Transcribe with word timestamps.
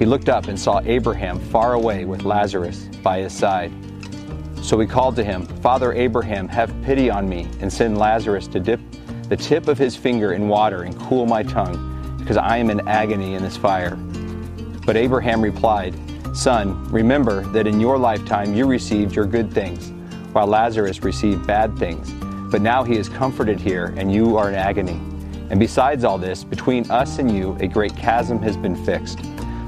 he 0.00 0.06
looked 0.06 0.30
up 0.30 0.48
and 0.48 0.58
saw 0.58 0.80
Abraham 0.86 1.38
far 1.38 1.74
away 1.74 2.06
with 2.06 2.24
Lazarus 2.24 2.88
by 3.02 3.18
his 3.18 3.34
side. 3.34 3.70
So 4.62 4.80
he 4.80 4.86
called 4.86 5.14
to 5.16 5.22
him, 5.22 5.44
Father 5.60 5.92
Abraham, 5.92 6.48
have 6.48 6.74
pity 6.82 7.10
on 7.10 7.28
me, 7.28 7.46
and 7.60 7.70
send 7.70 7.98
Lazarus 7.98 8.46
to 8.48 8.60
dip 8.60 8.80
the 9.28 9.36
tip 9.36 9.68
of 9.68 9.76
his 9.76 9.94
finger 9.94 10.32
in 10.32 10.48
water 10.48 10.84
and 10.84 10.98
cool 11.00 11.26
my 11.26 11.42
tongue, 11.42 12.16
because 12.18 12.38
I 12.38 12.56
am 12.56 12.70
in 12.70 12.88
agony 12.88 13.34
in 13.34 13.42
this 13.42 13.58
fire. 13.58 13.94
But 14.86 14.96
Abraham 14.96 15.42
replied, 15.42 15.94
Son, 16.34 16.82
remember 16.90 17.42
that 17.52 17.66
in 17.66 17.78
your 17.78 17.98
lifetime 17.98 18.54
you 18.54 18.64
received 18.66 19.14
your 19.14 19.26
good 19.26 19.52
things, 19.52 19.90
while 20.32 20.46
Lazarus 20.46 21.02
received 21.02 21.46
bad 21.46 21.78
things. 21.78 22.10
But 22.50 22.62
now 22.62 22.84
he 22.84 22.96
is 22.96 23.10
comforted 23.10 23.60
here, 23.60 23.92
and 23.98 24.10
you 24.10 24.38
are 24.38 24.48
in 24.48 24.54
agony. 24.54 24.98
And 25.50 25.60
besides 25.60 26.04
all 26.04 26.16
this, 26.16 26.42
between 26.42 26.90
us 26.90 27.18
and 27.18 27.30
you, 27.30 27.54
a 27.60 27.68
great 27.68 27.94
chasm 27.96 28.40
has 28.40 28.56
been 28.56 28.82
fixed 28.86 29.18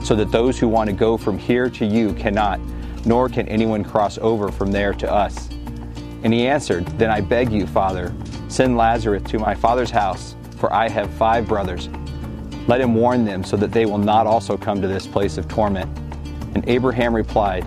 so 0.04 0.14
that 0.14 0.30
those 0.30 0.58
who 0.58 0.68
want 0.68 0.88
to 0.88 0.96
go 0.96 1.16
from 1.16 1.38
here 1.38 1.70
to 1.70 1.84
you 1.84 2.12
cannot, 2.14 2.60
nor 3.04 3.28
can 3.28 3.48
anyone 3.48 3.84
cross 3.84 4.18
over 4.18 4.50
from 4.50 4.72
there 4.72 4.92
to 4.94 5.10
us. 5.10 5.48
And 6.22 6.32
he 6.32 6.46
answered, 6.46 6.86
Then 6.98 7.10
I 7.10 7.20
beg 7.20 7.52
you, 7.52 7.66
Father, 7.66 8.14
send 8.48 8.76
Lazarus 8.76 9.22
to 9.30 9.38
my 9.38 9.54
father's 9.54 9.90
house, 9.90 10.36
for 10.56 10.72
I 10.72 10.88
have 10.88 11.10
five 11.14 11.48
brothers. 11.48 11.88
Let 12.68 12.80
him 12.80 12.94
warn 12.94 13.24
them 13.24 13.42
so 13.42 13.56
that 13.56 13.72
they 13.72 13.86
will 13.86 13.98
not 13.98 14.26
also 14.26 14.56
come 14.56 14.80
to 14.80 14.88
this 14.88 15.06
place 15.06 15.38
of 15.38 15.48
torment. 15.48 15.90
And 16.54 16.68
Abraham 16.68 17.14
replied, 17.14 17.66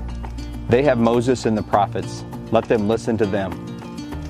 They 0.69 0.84
have 0.84 0.97
Moses 0.97 1.46
and 1.46 1.57
the 1.57 1.63
prophets. 1.63 2.23
Let 2.52 2.66
them 2.66 2.88
listen 2.88 3.17
to 3.17 3.25
them. 3.25 3.62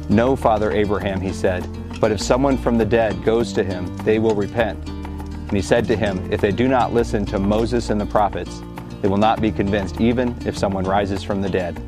No, 0.09 0.35
Father 0.35 0.71
Abraham, 0.71 1.19
he 1.19 1.33
said, 1.33 1.67
but 1.99 2.11
if 2.11 2.21
someone 2.21 2.57
from 2.57 2.77
the 2.77 2.85
dead 2.85 3.23
goes 3.23 3.53
to 3.53 3.63
him, 3.63 3.95
they 3.97 4.19
will 4.19 4.35
repent. 4.35 4.77
And 5.47 5.51
he 5.51 5.61
said 5.61 5.85
to 5.87 5.95
him, 5.95 6.31
If 6.31 6.41
they 6.41 6.51
do 6.51 6.67
not 6.67 6.93
listen 6.93 7.25
to 7.27 7.39
Moses 7.39 7.89
and 7.89 8.01
the 8.01 8.05
prophets, 8.05 8.61
they 9.01 9.07
will 9.07 9.17
not 9.17 9.41
be 9.41 9.51
convinced, 9.51 10.01
even 10.01 10.35
if 10.47 10.57
someone 10.57 10.83
rises 10.83 11.21
from 11.21 11.41
the 11.41 11.49
dead. 11.49 11.79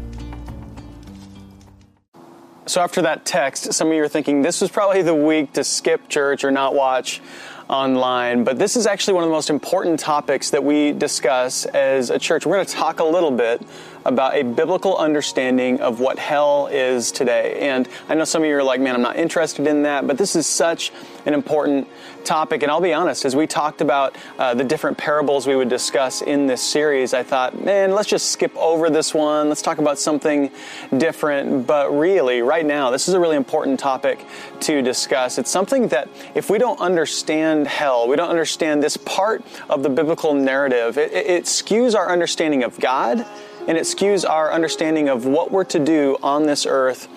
So, 2.68 2.82
after 2.82 3.02
that 3.04 3.26
text, 3.26 3.74
some 3.74 3.88
of 3.88 3.94
you 3.94 4.04
are 4.04 4.10
thinking 4.10 4.42
this 4.42 4.62
was 4.62 4.70
probably 4.70 5.02
the 5.02 5.16
week 5.16 5.54
to 5.54 5.64
skip 5.64 6.10
church 6.10 6.44
or 6.44 6.52
not 6.52 6.76
watch 6.76 7.22
online, 7.70 8.44
but 8.44 8.60
this 8.60 8.76
is 8.76 8.86
actually 8.86 9.14
one 9.14 9.24
of 9.24 9.30
the 9.30 9.34
most 9.34 9.50
important 9.50 10.00
topics 10.00 10.52
that 10.52 10.64
we 10.64 10.92
discuss 10.94 11.66
as 11.66 12.10
a 12.10 12.20
church. 12.20 12.46
We're 12.46 12.56
going 12.56 12.66
to 12.66 12.74
talk 12.74 13.00
a 13.00 13.04
little 13.04 13.32
bit 13.32 13.62
about 14.06 14.36
a 14.36 14.44
biblical 14.44 14.98
understanding 14.98 15.82
of 15.82 16.00
what 16.00 16.18
hell 16.18 16.68
is 16.68 17.12
today. 17.12 17.70
And 17.70 17.90
I 18.08 18.16
know 18.16 18.24
some 18.24 18.44
of 18.44 18.48
you 18.48 18.56
are 18.56 18.64
like, 18.64 18.80
man, 18.80 18.96
I'm 18.96 19.02
not 19.02 19.18
interested 19.18 19.68
in 19.68 19.84
that, 19.84 20.08
but 20.08 20.18
this 20.18 20.36
is 20.36 20.48
such 20.48 20.92
an 21.26 21.34
important 21.34 21.88
topic. 22.28 22.62
And 22.62 22.72
I'll 22.72 22.82
be 22.82 22.94
honest, 22.94 23.26
as 23.26 23.36
we 23.36 23.48
talked 23.48 23.82
about 23.82 24.16
uh, 24.38 24.54
the 24.54 24.64
different 24.64 24.98
parables 24.98 25.48
we 25.48 25.56
would 25.56 25.70
discuss 25.70 26.22
in 26.22 26.46
this 26.46 26.62
series, 26.62 27.14
I 27.14 27.24
thought, 27.24 27.64
man, 27.64 27.92
let's 27.94 28.10
just 28.10 28.32
skip 28.32 28.56
over 28.56 28.90
this 28.90 29.14
one. 29.14 29.50
Let's 29.50 29.62
talk 29.62 29.78
about 29.78 29.98
something 29.98 30.52
different. 30.98 31.66
But 31.66 31.98
really, 31.98 32.42
right 32.42 32.66
now, 32.66 32.92
this 32.92 33.08
is 33.08 33.14
a 33.14 33.20
really 33.20 33.38
important 33.38 33.80
topic 33.80 34.26
to 34.62 34.82
discuss. 34.82 35.38
It's 35.38 35.50
something 35.50 35.88
that 35.88 36.10
if 36.36 36.50
we 36.50 36.58
don't 36.58 36.80
understand 36.80 37.68
hell, 37.68 38.08
we 38.08 38.18
don't 38.18 38.30
understand 38.30 38.84
this 38.84 38.98
part 38.98 39.44
of 39.70 39.82
the 39.82 39.90
biblical 39.90 40.34
narrative, 40.34 40.98
it, 40.98 41.14
it 41.14 41.46
skews 41.46 41.96
our 41.96 42.12
understanding 42.12 42.64
of 42.64 42.78
God 42.80 43.26
and 43.68 43.78
it 43.78 43.84
skews 43.84 44.28
our 44.28 44.52
understanding 44.52 45.10
of 45.10 45.26
what 45.26 45.52
we're 45.52 45.66
to 45.66 45.80
do 45.80 46.18
on 46.24 46.46
this 46.46 46.66
earth 46.66 47.08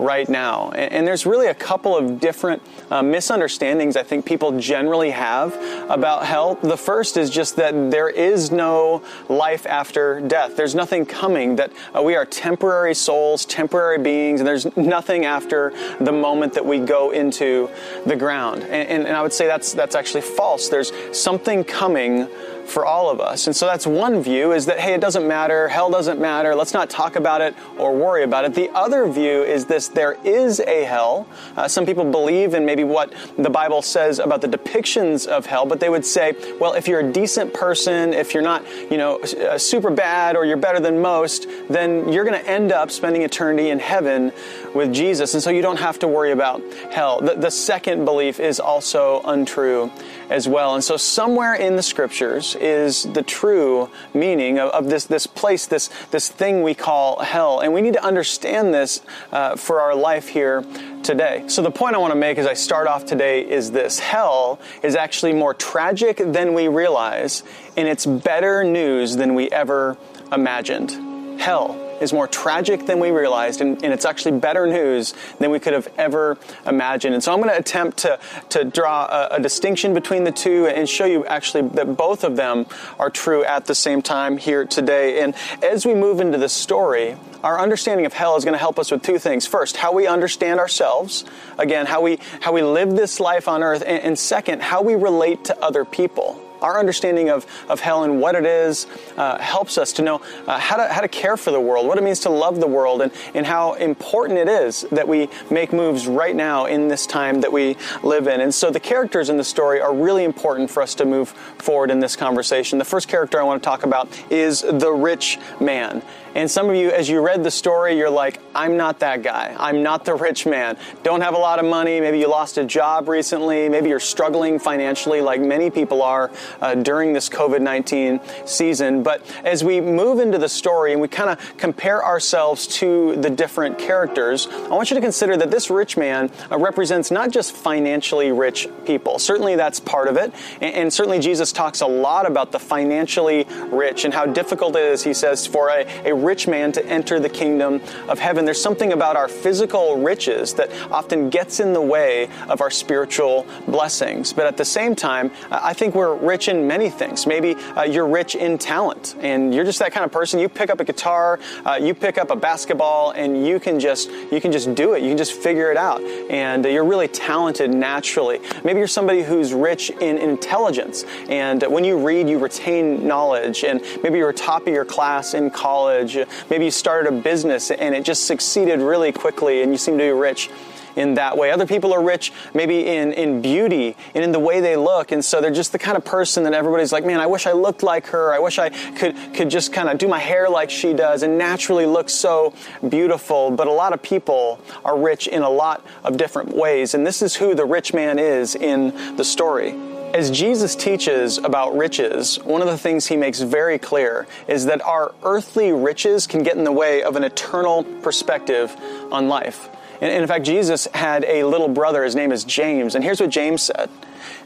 right 0.00 0.28
now. 0.28 0.70
And, 0.70 0.92
and 0.92 1.06
there's 1.06 1.26
really 1.26 1.46
a 1.46 1.54
couple 1.54 1.96
of 1.96 2.20
different 2.20 2.62
uh, 2.90 3.02
misunderstandings 3.02 3.96
I 3.96 4.02
think 4.02 4.24
people 4.24 4.58
generally 4.58 5.10
have 5.10 5.54
about 5.90 6.24
hell. 6.24 6.56
The 6.56 6.76
first 6.76 7.16
is 7.16 7.30
just 7.30 7.56
that 7.56 7.90
there 7.90 8.08
is 8.08 8.50
no 8.50 9.02
life 9.28 9.66
after 9.66 10.20
death. 10.20 10.56
There's 10.56 10.74
nothing 10.74 11.06
coming, 11.06 11.56
that 11.56 11.72
uh, 11.96 12.02
we 12.02 12.16
are 12.16 12.24
temporary 12.24 12.94
souls, 12.94 13.44
temporary 13.44 13.98
beings, 13.98 14.40
and 14.40 14.46
there's 14.46 14.76
nothing 14.76 15.24
after 15.24 15.72
the 16.00 16.12
moment 16.12 16.54
that 16.54 16.64
we 16.64 16.78
go 16.78 17.10
into 17.10 17.68
the 18.06 18.16
ground. 18.16 18.62
And, 18.62 18.88
and, 18.88 19.06
and 19.06 19.16
I 19.16 19.22
would 19.22 19.32
say 19.32 19.46
that's, 19.46 19.72
that's 19.72 19.94
actually 19.94 20.22
false. 20.22 20.68
There's 20.68 20.92
something 21.12 21.64
coming 21.64 22.28
for 22.70 22.86
all 22.86 23.10
of 23.10 23.20
us. 23.20 23.46
And 23.46 23.54
so 23.54 23.66
that's 23.66 23.86
one 23.86 24.22
view 24.22 24.52
is 24.52 24.66
that, 24.66 24.78
hey, 24.78 24.94
it 24.94 25.00
doesn't 25.00 25.26
matter, 25.26 25.68
hell 25.68 25.90
doesn't 25.90 26.20
matter, 26.20 26.54
let's 26.54 26.72
not 26.72 26.88
talk 26.88 27.16
about 27.16 27.40
it 27.40 27.54
or 27.76 27.94
worry 27.94 28.22
about 28.22 28.44
it. 28.44 28.54
The 28.54 28.70
other 28.70 29.10
view 29.10 29.42
is 29.42 29.66
this 29.66 29.88
there 29.88 30.16
is 30.24 30.60
a 30.60 30.84
hell. 30.84 31.26
Uh, 31.56 31.68
some 31.68 31.84
people 31.84 32.04
believe 32.04 32.54
in 32.54 32.64
maybe 32.64 32.84
what 32.84 33.12
the 33.36 33.50
Bible 33.50 33.82
says 33.82 34.18
about 34.18 34.40
the 34.40 34.48
depictions 34.48 35.26
of 35.26 35.46
hell, 35.46 35.66
but 35.66 35.80
they 35.80 35.88
would 35.88 36.06
say, 36.06 36.34
well, 36.60 36.74
if 36.74 36.86
you're 36.86 37.00
a 37.00 37.12
decent 37.12 37.52
person, 37.52 38.14
if 38.14 38.32
you're 38.32 38.42
not, 38.42 38.64
you 38.90 38.96
know, 38.96 39.18
uh, 39.20 39.58
super 39.58 39.90
bad 39.90 40.36
or 40.36 40.44
you're 40.44 40.56
better 40.56 40.80
than 40.80 41.00
most, 41.00 41.46
then 41.68 42.12
you're 42.12 42.24
going 42.24 42.40
to 42.40 42.48
end 42.48 42.72
up 42.72 42.90
spending 42.90 43.22
eternity 43.22 43.70
in 43.70 43.78
heaven 43.78 44.32
with 44.74 44.92
Jesus. 44.92 45.34
And 45.34 45.42
so 45.42 45.50
you 45.50 45.62
don't 45.62 45.78
have 45.78 45.98
to 46.00 46.08
worry 46.08 46.32
about 46.32 46.62
hell. 46.92 47.20
The, 47.20 47.34
the 47.34 47.50
second 47.50 48.04
belief 48.04 48.38
is 48.38 48.60
also 48.60 49.20
untrue 49.24 49.90
as 50.30 50.48
well. 50.48 50.74
And 50.74 50.82
so 50.82 50.96
somewhere 50.96 51.54
in 51.54 51.76
the 51.76 51.82
scriptures 51.82 52.54
is 52.54 53.02
the 53.02 53.22
true 53.22 53.90
meaning 54.14 54.58
of, 54.58 54.70
of 54.70 54.88
this, 54.88 55.04
this 55.04 55.26
place, 55.26 55.66
this, 55.66 55.90
this 56.12 56.28
thing 56.28 56.62
we 56.62 56.72
call 56.72 57.18
hell. 57.18 57.60
And 57.60 57.74
we 57.74 57.82
need 57.82 57.94
to 57.94 58.04
understand 58.04 58.72
this 58.72 59.02
uh, 59.32 59.56
for 59.56 59.80
our 59.80 59.94
life 59.94 60.28
here 60.28 60.64
today. 61.02 61.44
So 61.48 61.62
the 61.62 61.70
point 61.70 61.96
I 61.96 61.98
want 61.98 62.12
to 62.12 62.18
make 62.18 62.38
as 62.38 62.46
I 62.46 62.54
start 62.54 62.86
off 62.86 63.04
today 63.04 63.46
is 63.46 63.72
this. 63.72 63.98
Hell 63.98 64.60
is 64.82 64.94
actually 64.94 65.32
more 65.32 65.52
tragic 65.52 66.18
than 66.18 66.54
we 66.54 66.68
realize, 66.68 67.42
and 67.76 67.88
it's 67.88 68.06
better 68.06 68.62
news 68.62 69.16
than 69.16 69.34
we 69.34 69.50
ever 69.50 69.96
imagined. 70.30 71.40
Hell 71.40 71.89
is 72.00 72.12
more 72.12 72.26
tragic 72.26 72.86
than 72.86 72.98
we 72.98 73.10
realized, 73.10 73.60
and, 73.60 73.82
and, 73.84 73.92
it's 73.92 74.04
actually 74.04 74.38
better 74.38 74.66
news 74.66 75.14
than 75.38 75.50
we 75.50 75.58
could 75.58 75.72
have 75.72 75.88
ever 75.98 76.38
imagined. 76.66 77.14
And 77.14 77.22
so 77.22 77.32
I'm 77.32 77.40
going 77.40 77.50
to 77.50 77.58
attempt 77.58 77.98
to, 77.98 78.18
to 78.50 78.64
draw 78.64 79.06
a, 79.06 79.36
a, 79.36 79.40
distinction 79.40 79.94
between 79.94 80.24
the 80.24 80.32
two 80.32 80.66
and 80.66 80.88
show 80.88 81.04
you 81.04 81.26
actually 81.26 81.68
that 81.70 81.96
both 81.96 82.24
of 82.24 82.36
them 82.36 82.66
are 82.98 83.10
true 83.10 83.44
at 83.44 83.66
the 83.66 83.74
same 83.74 84.00
time 84.00 84.36
here 84.36 84.64
today. 84.64 85.22
And 85.22 85.34
as 85.62 85.84
we 85.84 85.94
move 85.94 86.20
into 86.20 86.38
the 86.38 86.48
story, 86.48 87.16
our 87.42 87.58
understanding 87.58 88.06
of 88.06 88.12
hell 88.12 88.36
is 88.36 88.44
going 88.44 88.54
to 88.54 88.58
help 88.58 88.78
us 88.78 88.90
with 88.90 89.02
two 89.02 89.18
things. 89.18 89.46
First, 89.46 89.76
how 89.76 89.92
we 89.92 90.06
understand 90.06 90.60
ourselves. 90.60 91.24
Again, 91.58 91.86
how 91.86 92.00
we, 92.00 92.18
how 92.40 92.52
we 92.52 92.62
live 92.62 92.90
this 92.90 93.20
life 93.20 93.48
on 93.48 93.62
earth. 93.62 93.82
and, 93.86 94.02
and 94.02 94.18
second, 94.18 94.62
how 94.62 94.82
we 94.82 94.94
relate 94.94 95.44
to 95.46 95.64
other 95.64 95.84
people 95.84 96.40
our 96.62 96.78
understanding 96.78 97.30
of, 97.30 97.46
of 97.68 97.80
hell 97.80 98.04
and 98.04 98.20
what 98.20 98.34
it 98.34 98.44
is 98.44 98.86
uh, 99.16 99.38
helps 99.38 99.78
us 99.78 99.92
to 99.94 100.02
know 100.02 100.20
uh, 100.46 100.58
how, 100.58 100.76
to, 100.76 100.92
how 100.92 101.00
to 101.00 101.08
care 101.08 101.36
for 101.36 101.50
the 101.50 101.60
world, 101.60 101.86
what 101.86 101.98
it 101.98 102.04
means 102.04 102.20
to 102.20 102.30
love 102.30 102.60
the 102.60 102.66
world, 102.66 103.02
and, 103.02 103.12
and 103.34 103.46
how 103.46 103.74
important 103.74 104.38
it 104.38 104.48
is 104.48 104.86
that 104.92 105.06
we 105.06 105.28
make 105.50 105.72
moves 105.72 106.06
right 106.06 106.36
now 106.36 106.66
in 106.66 106.88
this 106.88 107.06
time 107.06 107.40
that 107.40 107.52
we 107.52 107.76
live 108.02 108.26
in. 108.26 108.40
And 108.40 108.54
so 108.54 108.70
the 108.70 108.80
characters 108.80 109.28
in 109.28 109.36
the 109.36 109.44
story 109.44 109.80
are 109.80 109.94
really 109.94 110.24
important 110.24 110.70
for 110.70 110.82
us 110.82 110.94
to 110.96 111.04
move 111.04 111.30
forward 111.58 111.90
in 111.90 112.00
this 112.00 112.16
conversation. 112.16 112.78
The 112.78 112.84
first 112.84 113.08
character 113.08 113.40
I 113.40 113.42
want 113.44 113.62
to 113.62 113.66
talk 113.66 113.84
about 113.84 114.08
is 114.30 114.62
the 114.62 114.92
rich 114.92 115.38
man. 115.60 116.02
And 116.34 116.50
some 116.50 116.70
of 116.70 116.76
you, 116.76 116.90
as 116.90 117.08
you 117.08 117.20
read 117.20 117.42
the 117.42 117.50
story, 117.50 117.96
you're 117.96 118.10
like, 118.10 118.38
I'm 118.54 118.76
not 118.76 119.00
that 119.00 119.22
guy. 119.22 119.54
I'm 119.58 119.82
not 119.82 120.04
the 120.04 120.14
rich 120.14 120.46
man. 120.46 120.76
Don't 121.02 121.20
have 121.20 121.34
a 121.34 121.38
lot 121.38 121.58
of 121.58 121.64
money. 121.64 122.00
Maybe 122.00 122.18
you 122.18 122.28
lost 122.28 122.58
a 122.58 122.64
job 122.64 123.08
recently. 123.08 123.68
Maybe 123.68 123.88
you're 123.88 124.00
struggling 124.00 124.58
financially, 124.58 125.20
like 125.20 125.40
many 125.40 125.70
people 125.70 126.02
are 126.02 126.30
uh, 126.60 126.74
during 126.74 127.12
this 127.12 127.28
COVID 127.28 127.60
19 127.60 128.20
season. 128.44 129.02
But 129.02 129.22
as 129.44 129.64
we 129.64 129.80
move 129.80 130.20
into 130.20 130.38
the 130.38 130.48
story 130.48 130.92
and 130.92 131.00
we 131.00 131.08
kind 131.08 131.30
of 131.30 131.56
compare 131.56 132.04
ourselves 132.04 132.66
to 132.78 133.16
the 133.16 133.30
different 133.30 133.78
characters, 133.78 134.46
I 134.46 134.68
want 134.68 134.90
you 134.90 134.94
to 134.96 135.00
consider 135.00 135.36
that 135.36 135.50
this 135.50 135.70
rich 135.70 135.96
man 135.96 136.30
uh, 136.50 136.58
represents 136.58 137.10
not 137.10 137.30
just 137.30 137.52
financially 137.52 138.32
rich 138.32 138.68
people. 138.84 139.18
Certainly 139.18 139.56
that's 139.56 139.80
part 139.80 140.08
of 140.08 140.16
it. 140.16 140.32
And, 140.60 140.74
and 140.74 140.92
certainly 140.92 141.18
Jesus 141.18 141.52
talks 141.52 141.80
a 141.80 141.86
lot 141.86 142.26
about 142.26 142.52
the 142.52 142.58
financially 142.58 143.46
rich 143.70 144.04
and 144.04 144.14
how 144.14 144.26
difficult 144.26 144.76
it 144.76 144.84
is, 144.84 145.02
he 145.02 145.14
says, 145.14 145.46
for 145.46 145.70
a, 145.70 145.86
a 146.04 146.19
rich 146.20 146.46
man 146.48 146.72
to 146.72 146.84
enter 146.86 147.20
the 147.20 147.28
kingdom 147.28 147.80
of 148.08 148.18
heaven. 148.18 148.44
There's 148.44 148.60
something 148.60 148.92
about 148.92 149.16
our 149.16 149.28
physical 149.28 149.96
riches 149.96 150.54
that 150.54 150.70
often 150.90 151.30
gets 151.30 151.60
in 151.60 151.72
the 151.72 151.80
way 151.80 152.28
of 152.48 152.60
our 152.60 152.70
spiritual 152.70 153.46
blessings. 153.66 154.32
But 154.32 154.46
at 154.46 154.56
the 154.56 154.64
same 154.64 154.94
time, 154.94 155.30
I 155.50 155.72
think 155.72 155.94
we're 155.94 156.14
rich 156.14 156.48
in 156.48 156.66
many 156.66 156.90
things. 156.90 157.26
Maybe 157.26 157.54
uh, 157.54 157.82
you're 157.82 158.06
rich 158.06 158.34
in 158.34 158.58
talent 158.58 159.16
and 159.20 159.54
you're 159.54 159.64
just 159.64 159.78
that 159.78 159.92
kind 159.92 160.04
of 160.04 160.12
person. 160.12 160.40
You 160.40 160.48
pick 160.48 160.70
up 160.70 160.80
a 160.80 160.84
guitar, 160.84 161.38
uh, 161.64 161.78
you 161.80 161.94
pick 161.94 162.18
up 162.18 162.30
a 162.30 162.36
basketball, 162.36 163.12
and 163.12 163.46
you 163.46 163.60
can 163.60 163.78
just 163.80 164.10
you 164.10 164.40
can 164.40 164.52
just 164.52 164.74
do 164.74 164.94
it. 164.94 165.02
You 165.02 165.08
can 165.08 165.18
just 165.18 165.32
figure 165.32 165.70
it 165.70 165.76
out, 165.76 166.02
and 166.02 166.64
you're 166.64 166.84
really 166.84 167.08
talented 167.08 167.72
naturally. 167.72 168.40
Maybe 168.64 168.78
you're 168.78 168.88
somebody 168.88 169.22
who's 169.22 169.52
rich 169.52 169.90
in 169.90 170.18
intelligence, 170.18 171.04
and 171.28 171.62
when 171.62 171.84
you 171.84 171.98
read, 171.98 172.28
you 172.28 172.38
retain 172.38 173.06
knowledge. 173.06 173.64
And 173.64 173.82
maybe 174.02 174.18
you're 174.18 174.32
top 174.32 174.66
of 174.66 174.72
your 174.72 174.84
class 174.84 175.34
in 175.34 175.50
college 175.50 176.09
college. 176.12 176.28
Maybe 176.48 176.64
you 176.66 176.70
started 176.70 177.12
a 177.12 177.20
business 177.20 177.70
and 177.70 177.94
it 177.94 178.04
just 178.04 178.26
succeeded 178.26 178.80
really 178.80 179.12
quickly 179.12 179.62
and 179.62 179.72
you 179.72 179.78
seem 179.78 179.98
to 179.98 180.04
be 180.04 180.10
rich 180.10 180.50
in 180.96 181.14
that 181.14 181.38
way. 181.38 181.52
Other 181.52 181.66
people 181.66 181.92
are 181.94 182.02
rich 182.02 182.32
maybe 182.52 182.84
in, 182.84 183.12
in 183.12 183.40
beauty 183.40 183.96
and 184.12 184.24
in 184.24 184.32
the 184.32 184.40
way 184.40 184.60
they 184.60 184.76
look. 184.76 185.12
And 185.12 185.24
so 185.24 185.40
they're 185.40 185.52
just 185.52 185.70
the 185.70 185.78
kind 185.78 185.96
of 185.96 186.04
person 186.04 186.42
that 186.44 186.52
everybody's 186.52 186.90
like, 186.90 187.04
man, 187.04 187.20
I 187.20 187.26
wish 187.26 187.46
I 187.46 187.52
looked 187.52 187.84
like 187.84 188.08
her. 188.08 188.32
I 188.32 188.40
wish 188.40 188.58
I 188.58 188.70
could, 188.70 189.16
could 189.32 189.50
just 189.50 189.72
kind 189.72 189.88
of 189.88 189.98
do 189.98 190.08
my 190.08 190.18
hair 190.18 190.50
like 190.50 190.68
she 190.68 190.92
does 190.92 191.22
and 191.22 191.38
naturally 191.38 191.86
look 191.86 192.10
so 192.10 192.52
beautiful. 192.88 193.52
But 193.52 193.68
a 193.68 193.72
lot 193.72 193.92
of 193.92 194.02
people 194.02 194.60
are 194.84 194.98
rich 194.98 195.28
in 195.28 195.42
a 195.42 195.50
lot 195.50 195.86
of 196.02 196.16
different 196.16 196.56
ways. 196.56 196.94
And 196.94 197.06
this 197.06 197.22
is 197.22 197.36
who 197.36 197.54
the 197.54 197.64
rich 197.64 197.94
man 197.94 198.18
is 198.18 198.56
in 198.56 199.16
the 199.16 199.24
story. 199.24 199.76
As 200.12 200.32
Jesus 200.32 200.74
teaches 200.74 201.38
about 201.38 201.76
riches, 201.76 202.36
one 202.42 202.62
of 202.62 202.66
the 202.66 202.76
things 202.76 203.06
he 203.06 203.16
makes 203.16 203.40
very 203.40 203.78
clear 203.78 204.26
is 204.48 204.66
that 204.66 204.82
our 204.82 205.14
earthly 205.22 205.70
riches 205.70 206.26
can 206.26 206.42
get 206.42 206.56
in 206.56 206.64
the 206.64 206.72
way 206.72 207.04
of 207.04 207.14
an 207.14 207.22
eternal 207.22 207.84
perspective 207.84 208.74
on 209.12 209.28
life. 209.28 209.68
And 210.00 210.10
in 210.10 210.26
fact, 210.26 210.44
Jesus 210.44 210.88
had 210.94 211.24
a 211.26 211.44
little 211.44 211.68
brother, 211.68 212.02
his 212.02 212.16
name 212.16 212.32
is 212.32 212.42
James, 212.42 212.96
and 212.96 213.04
here's 213.04 213.20
what 213.20 213.30
James 213.30 213.62
said. 213.62 213.88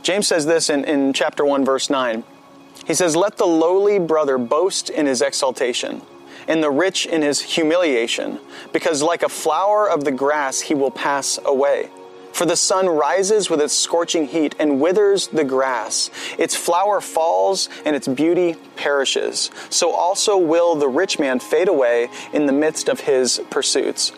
James 0.03 0.29
says 0.29 0.45
this 0.45 0.69
in, 0.69 0.85
in 0.85 1.15
chapter 1.15 1.47
1, 1.47 1.65
verse 1.65 1.89
9. 1.89 2.25
He 2.87 2.93
says, 2.93 3.17
Let 3.17 3.39
the 3.39 3.47
lowly 3.47 3.99
brother 3.99 4.37
boast 4.37 4.91
in 4.91 5.07
his 5.07 5.23
exaltation, 5.23 6.03
and 6.47 6.63
the 6.63 6.71
rich 6.71 7.07
in 7.07 7.23
his 7.23 7.41
humiliation, 7.41 8.39
because 8.75 9.03
like 9.03 9.23
a 9.23 9.31
flower 9.31 9.89
of 9.89 10.05
the 10.05 10.13
grass 10.13 10.61
he 10.61 10.75
will 10.75 10.91
pass 10.91 11.39
away. 11.43 11.89
For 12.35 12.47
the 12.47 12.57
sun 12.57 12.89
rises 12.89 13.49
with 13.49 13.61
its 13.61 13.73
scorching 13.73 14.27
heat 14.27 14.57
and 14.59 14.81
withers 14.81 15.29
the 15.29 15.45
grass. 15.45 16.11
Its 16.37 16.57
flower 16.57 17.01
falls 17.01 17.69
and 17.85 17.95
its 17.95 18.09
beauty 18.09 18.57
perishes. 18.75 19.53
So 19.71 19.93
also 19.93 20.37
will 20.37 20.75
the 20.75 20.89
rich 20.89 21.21
man 21.21 21.39
fade 21.39 21.69
away 21.69 22.09
in 22.33 22.47
the 22.47 22.53
midst 22.53 22.89
of 22.89 22.99
his 22.99 23.41
pursuits. 23.51 24.11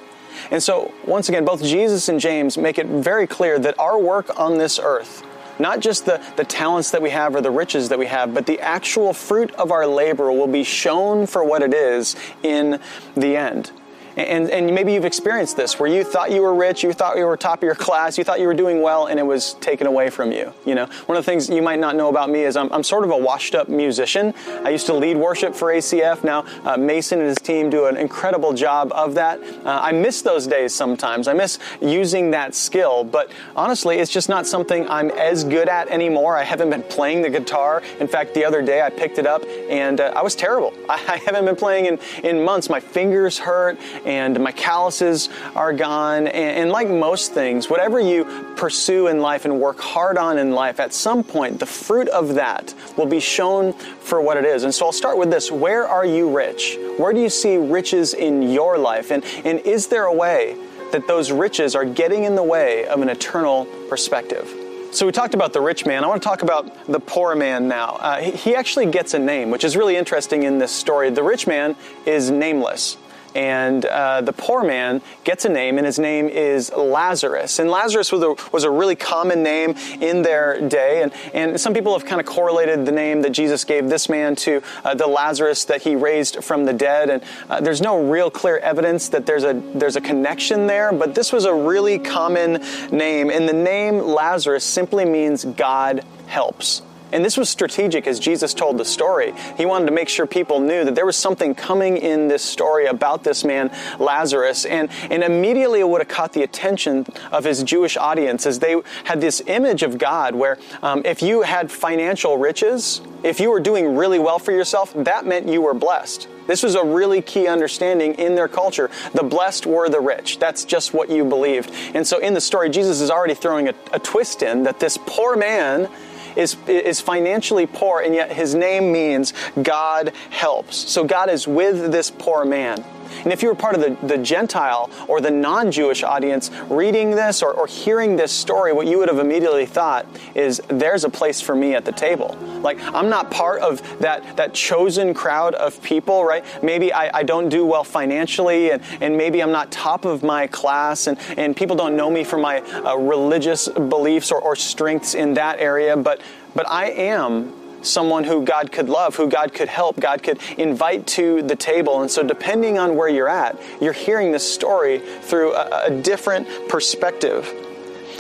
And 0.51 0.63
so, 0.63 0.95
once 1.05 1.29
again, 1.29 1.45
both 1.45 1.63
Jesus 1.63 2.09
and 2.09 2.19
James 2.19 2.57
make 2.57 2.79
it 2.79 2.87
very 2.87 3.27
clear 3.27 3.59
that 3.59 3.79
our 3.79 3.99
work 3.99 4.41
on 4.41 4.57
this 4.57 4.79
earth, 4.83 5.23
not 5.59 5.81
just 5.81 6.07
the, 6.07 6.19
the 6.37 6.45
talents 6.45 6.93
that 6.93 7.03
we 7.03 7.11
have 7.11 7.35
or 7.35 7.43
the 7.43 7.51
riches 7.51 7.91
that 7.91 7.99
we 7.99 8.07
have, 8.07 8.33
but 8.33 8.47
the 8.47 8.61
actual 8.61 9.13
fruit 9.13 9.53
of 9.57 9.71
our 9.71 9.87
labor 9.87 10.33
will 10.33 10.47
be 10.47 10.65
shown 10.65 11.27
for 11.27 11.45
what 11.45 11.63
it 11.63 11.75
is 11.75 12.17
in 12.43 12.81
the 13.15 13.37
end. 13.37 13.73
And, 14.17 14.51
and 14.51 14.75
maybe 14.75 14.95
you've 14.95 15.05
experienced 15.05 15.57
this 15.57 15.79
where 15.79 15.91
you 15.91 16.03
thought 16.03 16.31
you 16.31 16.41
were 16.41 16.55
rich, 16.55 16.83
you 16.83 16.93
thought 16.93 17.19
you 17.19 17.27
were 17.27 17.37
top 17.37 17.59
of 17.59 17.63
your 17.65 17.75
class, 17.75 18.17
you 18.17 18.25
thought 18.25 18.41
you 18.41 18.47
were 18.47 18.55
doing 18.55 18.81
well, 18.81 19.07
and 19.07 19.21
it 19.21 19.23
was 19.23 19.55
taken 19.55 19.87
away 19.87 20.09
from 20.09 20.33
you. 20.33 20.53
You 20.65 20.75
know, 20.75 20.87
one 21.05 21.19
of 21.19 21.25
the 21.25 21.31
things 21.31 21.51
you 21.51 21.61
might 21.61 21.79
not 21.79 21.97
know 21.97 22.09
about 22.09 22.31
me 22.31 22.45
is 22.45 22.57
I'm, 22.57 22.73
I'm 22.73 22.83
sort 22.83 23.05
of 23.05 23.11
a 23.11 23.17
washed 23.17 23.55
up 23.55 23.69
musician. 23.69 24.33
I 24.65 24.71
used 24.71 24.87
to 24.87 24.95
lead 24.95 25.19
worship 25.19 25.55
for 25.55 25.69
ACF. 25.69 26.25
Now, 26.25 26.47
uh, 26.65 26.79
Mason 26.79 27.19
and 27.19 27.29
his 27.29 27.37
team 27.39 27.69
do 27.69 27.87
an 27.87 27.99
incredible 27.99 28.55
job 28.55 28.91
of 28.93 29.15
that. 29.15 29.43
Uh, 29.43 29.81
I 29.83 29.93
miss 29.93 30.23
those 30.23 30.47
days 30.47 30.75
sometimes. 30.75 31.29
I 31.29 31.35
miss 31.35 31.59
using 31.83 32.31
that 32.31 32.55
skill, 32.55 33.05
but 33.05 33.31
honestly, 33.55 33.99
it's 33.99 34.11
just 34.11 34.31
not 34.31 34.47
something 34.47 34.89
I'm 34.89 35.11
as 35.11 35.45
good 35.45 35.69
at 35.69 35.89
anymore. 35.89 36.37
I 36.37 36.43
haven't 36.45 36.71
been 36.71 36.85
playing 36.85 37.21
the 37.21 37.31
guitar. 37.31 37.83
In 38.01 38.09
fact, 38.09 38.33
the 38.33 38.45
other 38.47 38.63
day 38.63 38.81
I 38.81 38.89
picked 38.89 39.19
it 39.19 39.27
up 39.27 39.45
and 39.69 40.01
uh, 40.01 40.13
I 40.17 40.23
was 40.23 40.35
terrible. 40.35 40.73
I, 40.89 40.95
I 41.17 41.19
haven't 41.19 41.45
been 41.45 41.57
playing 41.57 41.87
in, 41.87 41.99
in 42.25 42.45
months. 42.45 42.71
My 42.71 42.81
fingers 42.81 43.39
hurt 43.39 43.79
and 44.07 44.39
my 44.41 44.53
calluses 44.53 45.29
are 45.55 45.73
gone. 45.73 46.29
And, 46.29 46.57
and, 46.57 46.71
like 46.71 46.89
most 46.89 47.33
things, 47.33 47.69
whatever 47.69 48.01
you 48.01 48.25
pursue 48.57 49.09
in 49.09 49.21
life 49.21 49.45
and 49.45 49.61
work 49.61 49.81
hard 49.81 50.17
on 50.17 50.39
in 50.39 50.53
life, 50.53 50.81
at 50.81 50.95
some 50.95 51.25
point, 51.25 51.59
the 51.59 51.67
fruit 51.67 52.09
of 52.09 52.35
that 52.35 52.73
will 52.97 53.07
be 53.07 53.21
shown 53.21 53.73
for 53.73 54.21
what 54.21 54.37
it 54.37 54.45
is. 54.45 54.65
And 54.65 54.75
so 54.75 54.87
I'll 54.87 54.93
start 54.93 55.19
with 55.19 55.31
this 55.31 55.51
Where 55.51 55.87
are 55.87 56.07
you 56.07 56.35
rich? 56.35 56.77
Where 56.97 57.13
do 57.13 57.21
you 57.21 57.29
see 57.29 57.57
riches 57.57 58.15
in 58.15 58.43
your 58.43 58.79
life? 58.79 59.11
And, 59.11 59.25
and 59.45 59.59
is 59.61 59.89
there 59.89 60.05
a 60.05 60.15
way 60.15 60.57
that 60.93 61.09
those 61.09 61.33
riches 61.33 61.75
are 61.75 61.85
getting 61.85 62.25
in 62.25 62.37
the 62.37 62.43
way 62.43 62.87
of 62.87 63.03
an 63.03 63.09
eternal 63.09 63.67
perspective? 63.89 64.49
So 64.93 65.05
we 65.05 65.13
talked 65.13 65.35
about 65.35 65.53
the 65.53 65.61
rich 65.61 65.85
man. 65.85 66.05
I 66.05 66.07
want 66.07 66.23
to 66.23 66.29
talk 66.29 66.43
about 66.43 66.87
the 66.87 67.01
poor 67.01 67.35
man 67.35 67.69
now. 67.69 67.99
Uh, 68.01 68.21
he, 68.21 68.31
he 68.31 68.55
actually 68.55 68.87
gets 68.87 69.13
a 69.15 69.19
name, 69.19 69.51
which 69.51 69.65
is 69.65 69.77
really 69.77 69.97
interesting 69.97 70.45
in 70.45 70.59
this 70.59 70.73
story. 70.73 71.11
The 71.11 71.23
rich 71.23 71.47
man 71.47 71.77
is 72.07 72.31
nameless 72.31 72.97
and 73.37 73.85
uh, 73.85 74.23
the 74.23 74.33
poor 74.33 74.65
man 74.65 75.03
gets 75.25 75.45
a 75.45 75.51
name, 75.51 75.77
and 75.77 75.87
his 75.87 75.99
name 75.99 76.27
is 76.27 76.73
Lazarus. 76.73 77.59
And 77.59 77.71
Lazarus 77.71 78.11
was 78.11 78.23
a, 78.23 78.35
was 78.51 78.65
a 78.65 78.71
really 78.71 78.97
common 78.97 79.43
name 79.43 79.75
in 80.01 80.23
their 80.23 80.67
day, 80.67 81.03
and, 81.03 81.13
and 81.35 81.61
some 81.61 81.75
people 81.75 81.93
have 81.93 82.07
kind 82.07 82.19
of 82.19 82.27
correlated 82.27 82.87
the 82.87 82.93
name 82.93 83.21
that 83.21 83.31
Jesus 83.31 83.63
gave 83.65 83.91
this 83.91 84.09
man 84.09 84.37
to 84.37 84.63
uh, 84.85 84.95
the 84.95 85.07
Lazarus 85.07 85.67
that 85.67 85.83
he 85.83 85.97
raised 85.97 86.43
from 86.43 86.65
the 86.65 86.73
dead. 86.73 87.11
And 87.11 87.23
uh, 87.51 87.61
there's 87.61 87.83
no 87.83 88.09
real 88.09 88.31
clear 88.31 88.57
evidence 88.57 89.11
that 89.11 89.27
there's 89.27 89.45
a 89.45 89.53
there's 89.75 89.97
a 89.97 90.01
connection 90.01 90.67
there, 90.67 90.91
but 90.91 91.15
this 91.15 91.31
was 91.31 91.45
a 91.45 91.53
really 91.53 91.99
common 91.99 92.65
name, 92.91 93.29
and 93.29 93.47
the 93.47 93.53
name 93.53 93.99
Lazarus 93.99 94.65
simply 94.65 95.05
means 95.05 95.45
God 95.45 96.03
helps. 96.27 96.81
And 97.13 97.25
this 97.25 97.37
was 97.37 97.49
strategic 97.49 98.07
as 98.07 98.19
Jesus 98.19 98.53
told 98.53 98.79
the 98.79 98.85
story. 98.85 99.33
He 99.57 99.67
wanted 99.67 99.87
to 99.87 99.93
make 99.93 100.09
sure 100.09 100.27
people 100.27 100.61
knew 100.61 100.85
that 100.85 100.95
there 100.95 101.07
was 101.07 101.17
something 101.17 101.55
coming 101.55 101.97
in 101.97 102.29
this 102.29 102.43
story 102.43 102.87
about 102.87 103.25
this 103.25 103.45
man, 103.45 103.71
Lazarus. 103.99 104.65
And, 104.65 104.91
and 105.11 105.23
immediately 105.23 105.81
it 105.81 105.89
would 105.89 106.01
have 106.01 106.09
caught 106.09 106.33
the 106.33 106.43
attention 106.43 107.07
of 107.31 107.45
his 107.45 107.63
Jewish 107.63 107.97
audience 107.97 108.47
as 108.47 108.59
they 108.59 108.81
had 109.05 109.21
this 109.21 109.43
image 109.47 109.83
of 109.83 109.99
God 109.99 110.35
where 110.35 110.59
um, 110.83 111.03
if 111.05 111.23
you 111.23 111.43
had 111.43 111.71
financial 111.71 112.39
riches, 112.39 113.01
if 113.23 113.41
you 113.41 113.51
were 113.51 113.61
doing 113.61 113.97
really 113.97 114.19
well 114.19 114.39
for 114.39 114.53
yourself, 114.53 114.93
that 114.95 115.27
meant 115.27 115.49
you 115.49 115.63
were 115.63 115.75
blessed. 115.75 116.29
This 116.47 116.63
was 116.63 116.75
a 116.75 116.85
really 116.85 117.23
key 117.23 117.49
understanding 117.49 118.15
in 118.15 118.35
their 118.35 118.49
culture. 118.49 118.91
The 119.15 119.23
blessed 119.23 119.67
were 119.67 119.89
the 119.89 120.01
rich. 120.01 120.39
That's 120.39 120.65
just 120.65 120.95
what 120.95 121.11
you 121.11 121.25
believed. 121.25 121.71
And 121.95 122.07
so 122.07 122.19
in 122.19 122.35
the 122.35 122.41
story, 122.41 122.71
Jesus 122.71 123.01
is 123.01 123.11
already 123.11 123.35
throwing 123.35 123.69
a, 123.69 123.75
a 123.93 123.99
twist 123.99 124.43
in 124.43 124.63
that 124.65 124.79
this 124.79 124.99
poor 125.07 125.37
man 125.37 125.89
is, 126.37 126.57
is 126.67 127.01
financially 127.01 127.67
poor, 127.67 128.01
and 128.01 128.15
yet 128.15 128.31
his 128.31 128.55
name 128.55 128.93
means 128.93 129.33
God 129.61 130.13
helps. 130.31 130.77
So 130.77 131.05
God 131.05 131.31
is 131.31 131.47
with 131.49 131.91
this 131.93 132.11
poor 132.11 132.45
man. 132.45 132.85
And 133.25 133.33
if 133.33 133.43
you 133.43 133.49
were 133.49 133.55
part 133.55 133.75
of 133.75 133.81
the, 133.81 134.07
the 134.07 134.19
Gentile 134.19 134.91
or 135.09 135.21
the 135.21 135.31
non 135.31 135.71
Jewish 135.71 136.03
audience 136.03 136.51
reading 136.69 137.11
this 137.11 137.43
or, 137.43 137.53
or 137.53 137.67
hearing 137.67 138.17
this 138.17 138.33
story, 138.33 138.73
what 138.73 138.87
you 138.87 138.99
would 138.99 139.09
have 139.09 139.19
immediately 139.19 139.67
thought 139.67 140.07
is 140.35 140.61
there's 140.69 141.05
a 141.05 141.11
place 141.11 141.41
for 141.41 141.55
me 141.55 141.75
at 141.75 141.85
the 141.85 141.93
table. 141.93 142.37
Like, 142.61 142.81
I'm 142.83 143.09
not 143.09 143.31
part 143.31 143.61
of 143.63 143.83
that, 144.01 144.37
that 144.37 144.55
chosen 144.55 145.15
crowd 145.15 145.55
of 145.55 145.81
people, 145.83 146.25
right? 146.25 146.45
Maybe 146.63 146.93
I, 146.93 147.19
I 147.19 147.23
don't 147.23 147.49
do 147.49 147.65
well 147.65 147.85
financially, 147.85 148.71
and, 148.71 148.83
and 149.01 149.17
maybe 149.17 149.43
I'm 149.43 149.53
not 149.53 149.71
top 149.71 150.05
of 150.05 150.23
my 150.23 150.47
class, 150.47 151.07
and, 151.07 151.19
and 151.37 151.57
people 151.57 151.77
don't 151.77 151.97
know 151.97 152.11
me 152.11 152.25
for 152.25 152.39
my 152.39 152.61
uh, 152.61 152.97
religious 152.97 153.69
beliefs 153.69 154.31
or, 154.31 154.41
or 154.41 154.57
strengths 154.57 155.15
in 155.15 155.35
that 155.35 155.59
area, 155.59 155.97
but, 155.97 156.21
but 156.55 156.69
I 156.71 156.91
am 156.91 157.66
someone 157.87 158.25
who 158.25 158.45
God 158.45 158.73
could 158.73 158.89
love, 158.89 159.17
who 159.17 159.29
God 159.29 159.55
could 159.55 159.69
help, 159.69 159.99
God 159.99 160.23
could 160.23 160.41
invite 160.59 161.07
to 161.09 161.43
the 161.43 161.57
table. 161.57 162.03
And 162.03 162.11
so, 162.11 162.23
depending 162.23 162.79
on 162.79 162.97
where 162.97 163.09
you're 163.09 163.29
at, 163.29 163.61
you're 163.81 163.93
hearing 163.93 164.33
this 164.33 164.51
story 164.51 164.99
through 164.99 165.55
a, 165.55 165.87
a 165.87 165.91
different 165.91 166.49
perspective. 166.69 167.53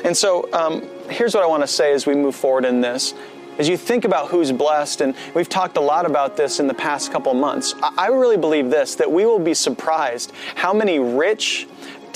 And 0.05 0.17
so, 0.17 0.53
um, 0.53 0.83
here's 1.11 1.35
what 1.35 1.43
I 1.43 1.47
want 1.47 1.63
to 1.63 1.69
say 1.69 1.93
as 1.93 2.07
we 2.07 2.15
move 2.15 2.35
forward 2.35 2.65
in 2.65 2.81
this. 2.81 3.15
As 3.59 3.69
you 3.69 3.79
think 3.79 4.05
about 4.05 4.29
who's 4.29 4.53
blessed, 4.53 5.01
and 5.01 5.15
we've 5.35 5.49
talked 5.49 5.79
a 5.79 5.81
lot 5.81 6.05
about 6.05 6.37
this 6.37 6.61
in 6.61 6.67
the 6.67 6.75
past 6.75 7.11
couple 7.11 7.33
months, 7.33 7.75
I 7.81 8.09
really 8.09 8.37
believe 8.37 8.71
this 8.71 8.97
that 8.97 9.11
we 9.11 9.25
will 9.25 9.39
be 9.39 9.55
surprised 9.55 10.33
how 10.55 10.75
many 10.75 10.99
rich, 10.99 11.67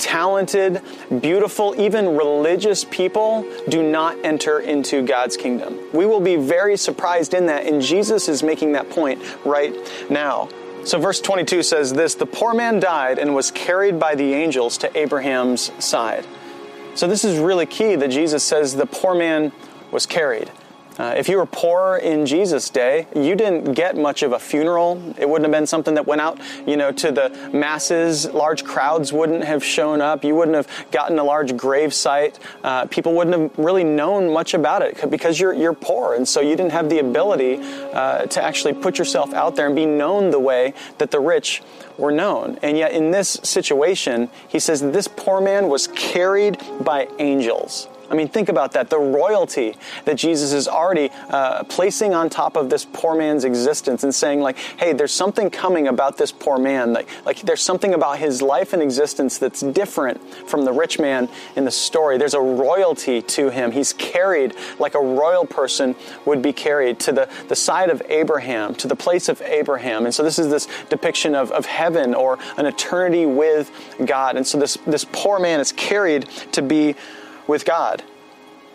talented, 0.01 0.81
beautiful, 1.21 1.79
even 1.79 2.17
religious 2.17 2.83
people 2.83 3.45
do 3.69 3.83
not 3.83 4.17
enter 4.25 4.59
into 4.59 5.05
God's 5.05 5.37
kingdom. 5.37 5.79
We 5.93 6.05
will 6.05 6.19
be 6.19 6.35
very 6.35 6.75
surprised 6.75 7.33
in 7.33 7.45
that, 7.45 7.65
and 7.65 7.81
Jesus 7.81 8.27
is 8.27 8.43
making 8.43 8.73
that 8.73 8.89
point 8.89 9.21
right 9.45 9.73
now. 10.09 10.49
So, 10.83 10.99
verse 10.99 11.21
22 11.21 11.61
says 11.61 11.93
this 11.93 12.15
The 12.15 12.25
poor 12.25 12.53
man 12.53 12.79
died 12.79 13.19
and 13.19 13.35
was 13.35 13.51
carried 13.51 13.99
by 13.99 14.15
the 14.15 14.33
angels 14.33 14.79
to 14.79 14.97
Abraham's 14.97 15.71
side. 15.83 16.25
So, 16.95 17.07
this 17.07 17.23
is 17.23 17.37
really 17.37 17.67
key 17.67 17.95
that 17.95 18.09
Jesus 18.09 18.43
says 18.43 18.75
the 18.75 18.87
poor 18.87 19.13
man 19.13 19.51
was 19.91 20.05
carried. 20.07 20.51
Uh, 21.01 21.15
if 21.17 21.27
you 21.27 21.35
were 21.35 21.47
poor 21.47 21.97
in 21.97 22.27
Jesus' 22.27 22.69
day, 22.69 23.07
you 23.15 23.35
didn't 23.35 23.73
get 23.73 23.97
much 23.97 24.21
of 24.21 24.33
a 24.33 24.39
funeral. 24.39 25.01
It 25.17 25.27
wouldn't 25.27 25.51
have 25.51 25.51
been 25.51 25.65
something 25.65 25.95
that 25.95 26.05
went 26.05 26.21
out, 26.21 26.39
you 26.67 26.77
know, 26.77 26.91
to 26.91 27.11
the 27.11 27.49
masses. 27.51 28.31
Large 28.31 28.63
crowds 28.63 29.11
wouldn't 29.11 29.43
have 29.43 29.63
shown 29.63 29.99
up. 29.99 30.23
You 30.23 30.35
wouldn't 30.35 30.55
have 30.55 30.69
gotten 30.91 31.17
a 31.17 31.23
large 31.23 31.57
grave 31.57 31.91
site. 31.91 32.37
Uh, 32.63 32.85
people 32.85 33.15
wouldn't 33.15 33.35
have 33.35 33.57
really 33.57 33.83
known 33.83 34.31
much 34.31 34.53
about 34.53 34.83
it 34.83 35.09
because 35.09 35.39
you're 35.39 35.53
you're 35.53 35.73
poor, 35.73 36.13
and 36.13 36.27
so 36.27 36.39
you 36.39 36.55
didn't 36.55 36.71
have 36.71 36.87
the 36.87 36.99
ability 36.99 37.57
uh, 37.93 38.27
to 38.27 38.43
actually 38.43 38.73
put 38.73 38.99
yourself 38.99 39.33
out 39.33 39.55
there 39.55 39.65
and 39.65 39.75
be 39.75 39.87
known 39.87 40.29
the 40.29 40.39
way 40.39 40.75
that 40.99 41.09
the 41.09 41.19
rich 41.19 41.63
were 41.97 42.11
known. 42.11 42.59
And 42.61 42.77
yet, 42.77 42.91
in 42.91 43.09
this 43.09 43.39
situation, 43.41 44.29
he 44.49 44.59
says 44.59 44.81
this 44.81 45.07
poor 45.07 45.41
man 45.41 45.67
was 45.67 45.87
carried 45.87 46.59
by 46.83 47.07
angels. 47.17 47.87
I 48.11 48.13
mean, 48.13 48.27
think 48.27 48.49
about 48.49 48.73
that. 48.73 48.89
The 48.89 48.99
royalty 48.99 49.75
that 50.03 50.17
Jesus 50.17 50.51
is 50.51 50.67
already 50.67 51.09
uh, 51.29 51.63
placing 51.63 52.13
on 52.13 52.29
top 52.29 52.57
of 52.57 52.69
this 52.69 52.85
poor 52.85 53.15
man's 53.15 53.45
existence 53.45 54.03
and 54.03 54.13
saying, 54.13 54.41
like, 54.41 54.57
hey, 54.57 54.91
there's 54.91 55.13
something 55.13 55.49
coming 55.49 55.87
about 55.87 56.17
this 56.17 56.31
poor 56.31 56.57
man. 56.57 56.91
Like, 56.91 57.07
like 57.25 57.41
there's 57.41 57.61
something 57.61 57.93
about 57.93 58.19
his 58.19 58.41
life 58.41 58.73
and 58.73 58.81
existence 58.81 59.37
that's 59.37 59.61
different 59.61 60.21
from 60.47 60.65
the 60.65 60.73
rich 60.73 60.99
man 60.99 61.29
in 61.55 61.63
the 61.63 61.71
story. 61.71 62.17
There's 62.17 62.33
a 62.33 62.41
royalty 62.41 63.21
to 63.21 63.49
him. 63.49 63.71
He's 63.71 63.93
carried 63.93 64.55
like 64.77 64.93
a 64.95 65.01
royal 65.01 65.45
person 65.45 65.95
would 66.25 66.41
be 66.41 66.51
carried 66.51 66.99
to 67.01 67.13
the, 67.13 67.29
the 67.47 67.55
side 67.55 67.89
of 67.89 68.01
Abraham, 68.09 68.75
to 68.75 68.87
the 68.87 68.95
place 68.95 69.29
of 69.29 69.41
Abraham. 69.41 70.03
And 70.05 70.13
so 70.13 70.21
this 70.21 70.37
is 70.37 70.49
this 70.49 70.67
depiction 70.89 71.33
of, 71.33 71.51
of 71.51 71.65
heaven 71.65 72.13
or 72.13 72.37
an 72.57 72.65
eternity 72.65 73.25
with 73.25 73.71
God. 74.05 74.35
And 74.35 74.45
so 74.45 74.59
this, 74.59 74.77
this 74.85 75.05
poor 75.13 75.39
man 75.39 75.61
is 75.61 75.71
carried 75.71 76.23
to 76.51 76.61
be 76.61 76.95
with 77.47 77.65
God. 77.65 78.03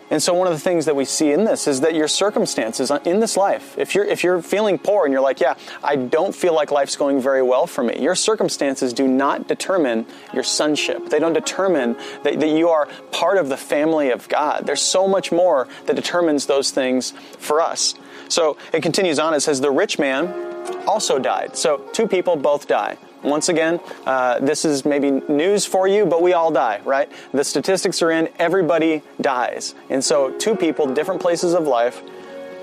And 0.09 0.23
so 0.23 0.33
one 0.33 0.47
of 0.47 0.53
the 0.53 0.59
things 0.59 0.85
that 0.85 0.95
we 0.95 1.03
see 1.03 1.33
in 1.33 1.43
this 1.43 1.67
is 1.67 1.81
that 1.81 1.93
your 1.93 2.07
circumstances 2.07 2.91
in 3.03 3.19
this 3.19 3.35
life, 3.35 3.77
if 3.77 3.93
you're 3.93 4.05
if 4.05 4.23
you're 4.23 4.41
feeling 4.41 4.77
poor 4.77 5.05
and 5.05 5.11
you're 5.11 5.21
like, 5.21 5.41
yeah, 5.41 5.55
I 5.83 5.97
don't 5.97 6.33
feel 6.33 6.55
like 6.55 6.71
life's 6.71 6.95
going 6.95 7.21
very 7.21 7.41
well 7.41 7.67
for 7.67 7.83
me, 7.83 7.99
your 7.99 8.15
circumstances 8.15 8.93
do 8.93 9.05
not 9.05 9.49
determine 9.49 10.05
your 10.33 10.43
sonship. 10.43 11.09
They 11.09 11.19
don't 11.19 11.33
determine 11.33 11.97
that, 12.23 12.39
that 12.39 12.47
you 12.47 12.69
are 12.69 12.87
part 13.11 13.37
of 13.37 13.49
the 13.49 13.57
family 13.57 14.11
of 14.11 14.29
God. 14.29 14.65
There's 14.65 14.81
so 14.81 15.09
much 15.09 15.33
more 15.33 15.67
that 15.87 15.97
determines 15.97 16.45
those 16.45 16.71
things 16.71 17.11
for 17.39 17.59
us. 17.59 17.93
So 18.29 18.57
it 18.71 18.83
continues 18.83 19.19
on, 19.19 19.33
it 19.33 19.41
says, 19.41 19.59
the 19.59 19.71
rich 19.71 19.99
man 19.99 20.87
also 20.87 21.19
died. 21.19 21.57
So 21.57 21.79
two 21.91 22.07
people 22.07 22.37
both 22.37 22.67
die. 22.67 22.97
Once 23.27 23.49
again, 23.49 23.79
uh, 24.05 24.39
this 24.39 24.63
is 24.63 24.85
maybe 24.85 25.11
news 25.11 25.65
for 25.65 25.87
you, 25.87 26.05
but 26.05 26.21
we 26.21 26.31
all 26.31 26.49
die, 26.49 26.79
right? 26.85 27.11
The 27.33 27.43
statistics 27.43 28.01
are 28.01 28.09
in, 28.09 28.29
everybody 28.39 29.03
dies. 29.19 29.75
And 29.89 30.03
so, 30.03 30.31
two 30.37 30.55
people, 30.55 30.87
different 30.93 31.21
places 31.21 31.53
of 31.53 31.67
life, 31.67 32.01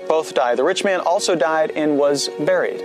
both 0.07 0.33
die. 0.33 0.55
The 0.55 0.63
rich 0.63 0.83
man 0.83 1.01
also 1.01 1.35
died 1.35 1.71
and 1.71 1.97
was 1.99 2.29
buried. 2.39 2.83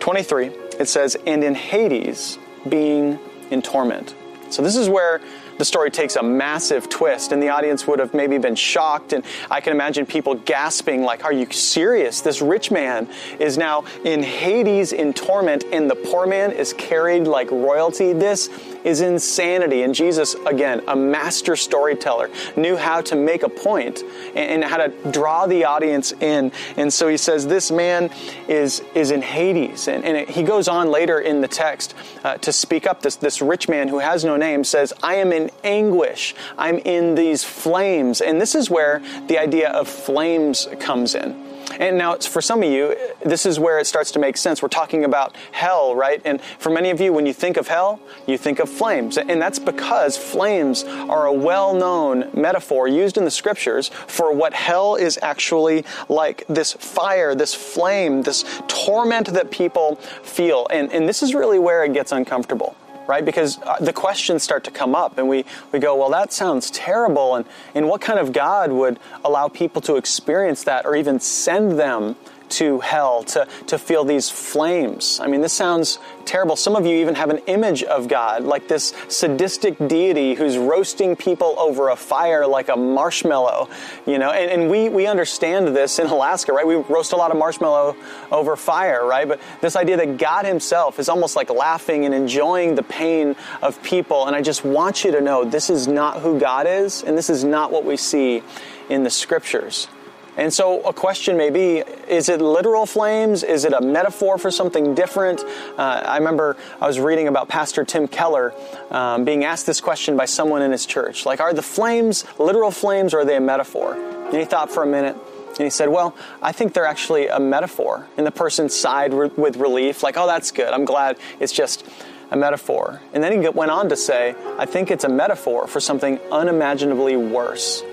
23, 0.00 0.46
it 0.80 0.88
says, 0.88 1.16
and 1.26 1.44
in 1.44 1.54
Hades, 1.54 2.38
being 2.68 3.20
in 3.50 3.62
torment. 3.62 4.14
So, 4.50 4.60
this 4.60 4.76
is 4.76 4.88
where 4.88 5.20
the 5.58 5.64
story 5.64 5.90
takes 5.90 6.16
a 6.16 6.22
massive 6.22 6.88
twist, 6.88 7.32
and 7.32 7.42
the 7.42 7.48
audience 7.48 7.86
would 7.86 7.98
have 7.98 8.14
maybe 8.14 8.38
been 8.38 8.54
shocked. 8.54 9.12
And 9.12 9.24
I 9.50 9.60
can 9.60 9.72
imagine 9.72 10.06
people 10.06 10.34
gasping, 10.34 11.02
like, 11.02 11.24
Are 11.24 11.32
you 11.32 11.50
serious? 11.50 12.20
This 12.20 12.40
rich 12.40 12.70
man 12.70 13.08
is 13.38 13.56
now 13.58 13.84
in 14.04 14.22
Hades 14.22 14.92
in 14.92 15.12
torment, 15.12 15.64
and 15.72 15.90
the 15.90 15.96
poor 15.96 16.26
man 16.26 16.52
is 16.52 16.72
carried 16.72 17.26
like 17.26 17.50
royalty. 17.50 18.12
This 18.12 18.48
is 18.84 19.00
insanity. 19.00 19.82
And 19.82 19.94
Jesus, 19.94 20.34
again, 20.46 20.82
a 20.86 20.94
master 20.94 21.56
storyteller, 21.56 22.30
knew 22.56 22.76
how 22.76 23.00
to 23.02 23.16
make 23.16 23.42
a 23.42 23.48
point 23.48 24.02
and, 24.34 24.64
how 24.64 24.76
to 24.76 24.88
draw 25.10 25.46
the 25.46 25.64
audience 25.64 26.12
in. 26.12 26.52
And 26.76 26.92
so 26.92 27.08
he 27.08 27.16
says, 27.16 27.46
This 27.46 27.70
man 27.70 28.10
is, 28.48 28.82
is 28.94 29.10
in 29.10 29.22
Hades. 29.22 29.88
And, 29.88 30.04
and 30.04 30.16
it, 30.16 30.30
he 30.30 30.42
goes 30.42 30.68
on 30.68 30.90
later 30.90 31.20
in 31.20 31.40
the 31.40 31.48
text 31.48 31.94
uh, 32.22 32.38
to 32.38 32.52
speak 32.52 32.86
up. 32.86 33.02
This, 33.02 33.16
this 33.16 33.42
rich 33.42 33.68
man 33.68 33.88
who 33.88 33.98
has 33.98 34.24
no 34.24 34.36
name 34.36 34.64
says, 34.64 34.92
I 35.02 35.16
am 35.16 35.32
in 35.32 35.50
anguish. 35.62 36.34
I'm 36.56 36.78
in 36.78 37.14
these 37.14 37.44
flames. 37.44 38.20
And 38.20 38.40
this 38.40 38.54
is 38.54 38.70
where 38.70 39.02
the 39.26 39.38
idea 39.38 39.70
of 39.70 39.88
flames 39.88 40.68
comes 40.78 41.14
in. 41.14 41.53
And 41.78 41.98
now, 41.98 42.16
for 42.16 42.40
some 42.40 42.62
of 42.62 42.70
you, 42.70 42.96
this 43.24 43.46
is 43.46 43.58
where 43.58 43.78
it 43.78 43.86
starts 43.86 44.10
to 44.12 44.18
make 44.18 44.36
sense. 44.36 44.62
We're 44.62 44.68
talking 44.68 45.04
about 45.04 45.34
hell, 45.52 45.94
right? 45.94 46.20
And 46.24 46.40
for 46.40 46.70
many 46.70 46.90
of 46.90 47.00
you, 47.00 47.12
when 47.12 47.26
you 47.26 47.32
think 47.32 47.56
of 47.56 47.68
hell, 47.68 48.00
you 48.26 48.38
think 48.38 48.58
of 48.58 48.68
flames. 48.68 49.18
And 49.18 49.40
that's 49.40 49.58
because 49.58 50.16
flames 50.16 50.84
are 50.84 51.26
a 51.26 51.32
well 51.32 51.74
known 51.74 52.30
metaphor 52.34 52.88
used 52.88 53.16
in 53.16 53.24
the 53.24 53.30
scriptures 53.30 53.88
for 53.88 54.32
what 54.32 54.54
hell 54.54 54.94
is 54.96 55.18
actually 55.22 55.84
like 56.08 56.46
this 56.48 56.72
fire, 56.72 57.34
this 57.34 57.54
flame, 57.54 58.22
this 58.22 58.44
torment 58.68 59.28
that 59.28 59.50
people 59.50 59.96
feel. 60.22 60.66
And, 60.70 60.92
and 60.92 61.08
this 61.08 61.22
is 61.22 61.34
really 61.34 61.58
where 61.58 61.84
it 61.84 61.92
gets 61.92 62.12
uncomfortable 62.12 62.76
right? 63.06 63.24
Because 63.24 63.60
uh, 63.62 63.76
the 63.80 63.92
questions 63.92 64.42
start 64.42 64.64
to 64.64 64.70
come 64.70 64.94
up 64.94 65.18
and 65.18 65.28
we, 65.28 65.44
we 65.72 65.78
go, 65.78 65.96
well, 65.96 66.10
that 66.10 66.32
sounds 66.32 66.70
terrible. 66.70 67.34
And, 67.34 67.44
and 67.74 67.88
what 67.88 68.00
kind 68.00 68.18
of 68.18 68.32
God 68.32 68.72
would 68.72 68.98
allow 69.24 69.48
people 69.48 69.80
to 69.82 69.96
experience 69.96 70.64
that 70.64 70.86
or 70.86 70.96
even 70.96 71.20
send 71.20 71.78
them 71.78 72.16
to 72.50 72.80
hell 72.80 73.24
to, 73.24 73.46
to 73.66 73.78
feel 73.78 74.04
these 74.04 74.30
flames. 74.30 75.20
I 75.20 75.26
mean, 75.26 75.40
this 75.40 75.52
sounds 75.52 75.98
terrible. 76.24 76.56
Some 76.56 76.76
of 76.76 76.86
you 76.86 76.96
even 76.96 77.14
have 77.14 77.30
an 77.30 77.38
image 77.46 77.82
of 77.82 78.08
God, 78.08 78.44
like 78.44 78.68
this 78.68 78.94
sadistic 79.08 79.76
deity 79.88 80.34
who's 80.34 80.56
roasting 80.56 81.16
people 81.16 81.54
over 81.58 81.90
a 81.90 81.96
fire 81.96 82.46
like 82.46 82.68
a 82.68 82.76
marshmallow, 82.76 83.68
you 84.06 84.18
know, 84.18 84.30
and, 84.30 84.50
and 84.50 84.70
we, 84.70 84.88
we 84.88 85.06
understand 85.06 85.68
this 85.68 85.98
in 85.98 86.06
Alaska, 86.06 86.52
right? 86.52 86.66
We 86.66 86.76
roast 86.76 87.12
a 87.12 87.16
lot 87.16 87.30
of 87.30 87.36
marshmallow 87.36 87.96
over 88.30 88.56
fire, 88.56 89.06
right? 89.06 89.26
But 89.26 89.40
this 89.60 89.76
idea 89.76 89.96
that 89.96 90.16
God 90.18 90.44
himself 90.44 90.98
is 90.98 91.08
almost 91.08 91.36
like 91.36 91.50
laughing 91.50 92.04
and 92.04 92.14
enjoying 92.14 92.74
the 92.74 92.82
pain 92.82 93.36
of 93.62 93.82
people. 93.82 94.26
And 94.26 94.36
I 94.36 94.42
just 94.42 94.64
want 94.64 95.04
you 95.04 95.12
to 95.12 95.20
know 95.20 95.44
this 95.44 95.70
is 95.70 95.88
not 95.88 96.20
who 96.20 96.38
God 96.38 96.66
is, 96.66 97.02
and 97.02 97.16
this 97.16 97.30
is 97.30 97.44
not 97.44 97.70
what 97.70 97.84
we 97.84 97.96
see 97.96 98.42
in 98.88 99.02
the 99.02 99.10
scriptures. 99.10 99.88
And 100.36 100.52
so 100.52 100.82
a 100.82 100.92
question 100.92 101.36
may 101.36 101.50
be, 101.50 101.78
is 102.08 102.28
it 102.28 102.40
literal 102.40 102.86
flames? 102.86 103.42
Is 103.42 103.64
it 103.64 103.72
a 103.72 103.80
metaphor 103.80 104.36
for 104.36 104.50
something 104.50 104.94
different? 104.94 105.40
Uh, 105.78 106.02
I 106.04 106.18
remember 106.18 106.56
I 106.80 106.86
was 106.86 106.98
reading 106.98 107.28
about 107.28 107.48
Pastor 107.48 107.84
Tim 107.84 108.08
Keller 108.08 108.52
um, 108.90 109.24
being 109.24 109.44
asked 109.44 109.66
this 109.66 109.80
question 109.80 110.16
by 110.16 110.24
someone 110.24 110.62
in 110.62 110.72
his 110.72 110.86
church. 110.86 111.24
Like, 111.24 111.40
are 111.40 111.54
the 111.54 111.62
flames 111.62 112.24
literal 112.38 112.72
flames 112.72 113.14
or 113.14 113.20
are 113.20 113.24
they 113.24 113.36
a 113.36 113.40
metaphor? 113.40 113.94
And 113.94 114.34
he 114.34 114.44
thought 114.44 114.72
for 114.72 114.82
a 114.82 114.86
minute. 114.86 115.16
And 115.50 115.62
he 115.62 115.70
said, 115.70 115.88
Well, 115.88 116.16
I 116.42 116.50
think 116.50 116.72
they're 116.72 116.84
actually 116.84 117.28
a 117.28 117.38
metaphor. 117.38 118.08
And 118.16 118.26
the 118.26 118.32
person 118.32 118.68
sighed 118.68 119.14
re- 119.14 119.30
with 119.36 119.56
relief, 119.56 120.02
like, 120.02 120.16
Oh, 120.16 120.26
that's 120.26 120.50
good. 120.50 120.72
I'm 120.72 120.84
glad 120.84 121.16
it's 121.38 121.52
just 121.52 121.86
a 122.32 122.36
metaphor. 122.36 123.00
And 123.12 123.22
then 123.22 123.40
he 123.40 123.48
went 123.48 123.70
on 123.70 123.88
to 123.90 123.96
say, 123.96 124.34
I 124.58 124.66
think 124.66 124.90
it's 124.90 125.04
a 125.04 125.08
metaphor 125.08 125.68
for 125.68 125.78
something 125.78 126.18
unimaginably 126.32 127.16
worse. 127.16 127.84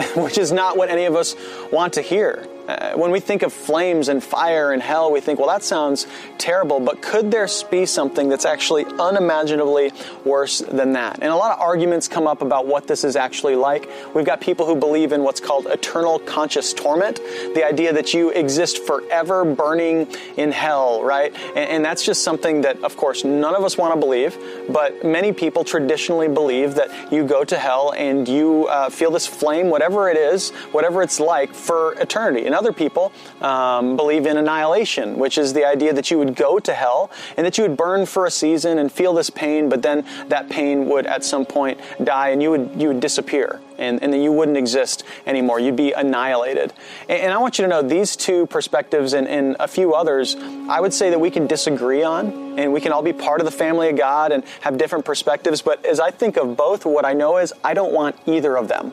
which 0.16 0.38
is 0.38 0.52
not 0.52 0.76
what 0.76 0.88
any 0.88 1.04
of 1.04 1.14
us 1.14 1.36
want 1.70 1.92
to 1.94 2.02
hear. 2.02 2.46
Uh, 2.68 2.92
when 2.92 3.10
we 3.10 3.18
think 3.18 3.42
of 3.42 3.52
flames 3.52 4.08
and 4.08 4.22
fire 4.22 4.72
and 4.72 4.82
hell, 4.82 5.10
we 5.10 5.20
think, 5.20 5.38
well, 5.38 5.48
that 5.48 5.64
sounds 5.64 6.06
terrible, 6.38 6.78
but 6.78 7.02
could 7.02 7.30
there 7.30 7.48
be 7.70 7.84
something 7.84 8.28
that's 8.28 8.44
actually 8.44 8.84
unimaginably 8.84 9.90
worse 10.24 10.60
than 10.60 10.92
that? 10.92 11.18
And 11.20 11.32
a 11.32 11.36
lot 11.36 11.52
of 11.52 11.60
arguments 11.60 12.06
come 12.06 12.26
up 12.26 12.40
about 12.40 12.66
what 12.66 12.86
this 12.86 13.02
is 13.02 13.16
actually 13.16 13.56
like. 13.56 13.90
We've 14.14 14.24
got 14.24 14.40
people 14.40 14.64
who 14.64 14.76
believe 14.76 15.12
in 15.12 15.24
what's 15.24 15.40
called 15.40 15.66
eternal 15.66 16.20
conscious 16.20 16.72
torment, 16.72 17.16
the 17.54 17.64
idea 17.66 17.92
that 17.92 18.14
you 18.14 18.30
exist 18.30 18.84
forever 18.86 19.44
burning 19.44 20.06
in 20.36 20.52
hell, 20.52 21.02
right? 21.02 21.34
And, 21.56 21.58
and 21.58 21.84
that's 21.84 22.04
just 22.04 22.22
something 22.22 22.60
that, 22.60 22.82
of 22.84 22.96
course, 22.96 23.24
none 23.24 23.56
of 23.56 23.64
us 23.64 23.76
want 23.76 23.92
to 23.94 23.98
believe, 23.98 24.38
but 24.68 25.04
many 25.04 25.32
people 25.32 25.64
traditionally 25.64 26.28
believe 26.28 26.76
that 26.76 27.12
you 27.12 27.26
go 27.26 27.42
to 27.44 27.58
hell 27.58 27.92
and 27.96 28.28
you 28.28 28.66
uh, 28.68 28.88
feel 28.88 29.10
this 29.10 29.26
flame, 29.26 29.68
whatever 29.68 30.08
it 30.08 30.16
is, 30.16 30.50
whatever 30.70 31.02
it's 31.02 31.18
like, 31.18 31.52
for 31.52 31.94
eternity. 31.94 32.51
And 32.52 32.58
other 32.58 32.74
people 32.74 33.14
um, 33.40 33.96
believe 33.96 34.26
in 34.26 34.36
annihilation, 34.36 35.18
which 35.18 35.38
is 35.38 35.54
the 35.54 35.64
idea 35.64 35.94
that 35.94 36.10
you 36.10 36.18
would 36.18 36.36
go 36.36 36.58
to 36.58 36.74
hell 36.74 37.10
and 37.38 37.46
that 37.46 37.56
you 37.56 37.64
would 37.64 37.78
burn 37.78 38.04
for 38.04 38.26
a 38.26 38.30
season 38.30 38.76
and 38.76 38.92
feel 38.92 39.14
this 39.14 39.30
pain, 39.30 39.70
but 39.70 39.80
then 39.80 40.04
that 40.28 40.50
pain 40.50 40.84
would 40.84 41.06
at 41.06 41.24
some 41.24 41.46
point 41.46 41.80
die 42.04 42.28
and 42.28 42.42
you 42.42 42.50
would 42.50 42.70
you 42.76 42.88
would 42.88 43.00
disappear 43.00 43.58
and, 43.78 44.02
and 44.02 44.12
then 44.12 44.20
you 44.20 44.32
wouldn't 44.32 44.58
exist 44.58 45.04
anymore. 45.24 45.60
You'd 45.60 45.76
be 45.76 45.92
annihilated. 45.92 46.74
And, 47.08 47.22
and 47.22 47.32
I 47.32 47.38
want 47.38 47.58
you 47.58 47.64
to 47.64 47.70
know 47.70 47.80
these 47.80 48.16
two 48.16 48.44
perspectives 48.48 49.14
and, 49.14 49.26
and 49.26 49.56
a 49.58 49.66
few 49.66 49.94
others, 49.94 50.36
I 50.68 50.78
would 50.78 50.92
say 50.92 51.08
that 51.08 51.18
we 51.18 51.30
can 51.30 51.46
disagree 51.46 52.02
on 52.02 52.58
and 52.58 52.70
we 52.70 52.82
can 52.82 52.92
all 52.92 53.02
be 53.02 53.14
part 53.14 53.40
of 53.40 53.46
the 53.46 53.50
family 53.50 53.88
of 53.88 53.96
God 53.96 54.30
and 54.30 54.44
have 54.60 54.76
different 54.76 55.06
perspectives. 55.06 55.62
But 55.62 55.86
as 55.86 56.00
I 56.00 56.10
think 56.10 56.36
of 56.36 56.54
both, 56.54 56.84
what 56.84 57.06
I 57.06 57.14
know 57.14 57.38
is 57.38 57.54
I 57.64 57.72
don't 57.72 57.94
want 57.94 58.14
either 58.26 58.58
of 58.58 58.68
them. 58.68 58.92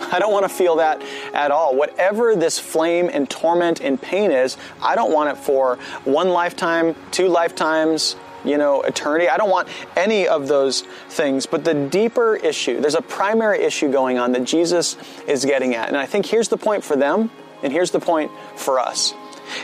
I 0.00 0.18
don't 0.18 0.32
want 0.32 0.44
to 0.44 0.48
feel 0.48 0.76
that 0.76 1.02
at 1.32 1.50
all. 1.50 1.74
Whatever 1.76 2.36
this 2.36 2.58
flame 2.58 3.10
and 3.12 3.28
torment 3.28 3.80
and 3.80 4.00
pain 4.00 4.30
is, 4.30 4.56
I 4.82 4.94
don't 4.94 5.12
want 5.12 5.30
it 5.30 5.42
for 5.42 5.76
one 6.04 6.28
lifetime, 6.28 6.94
two 7.10 7.28
lifetimes, 7.28 8.16
you 8.44 8.58
know, 8.58 8.82
eternity. 8.82 9.28
I 9.28 9.36
don't 9.36 9.50
want 9.50 9.68
any 9.96 10.28
of 10.28 10.48
those 10.48 10.82
things. 11.08 11.46
But 11.46 11.64
the 11.64 11.74
deeper 11.74 12.36
issue, 12.36 12.80
there's 12.80 12.94
a 12.94 13.02
primary 13.02 13.62
issue 13.62 13.90
going 13.90 14.18
on 14.18 14.32
that 14.32 14.44
Jesus 14.44 14.96
is 15.26 15.44
getting 15.44 15.74
at. 15.74 15.88
And 15.88 15.96
I 15.96 16.06
think 16.06 16.26
here's 16.26 16.48
the 16.48 16.56
point 16.56 16.84
for 16.84 16.96
them, 16.96 17.30
and 17.62 17.72
here's 17.72 17.90
the 17.90 18.00
point 18.00 18.30
for 18.54 18.78
us. 18.78 19.14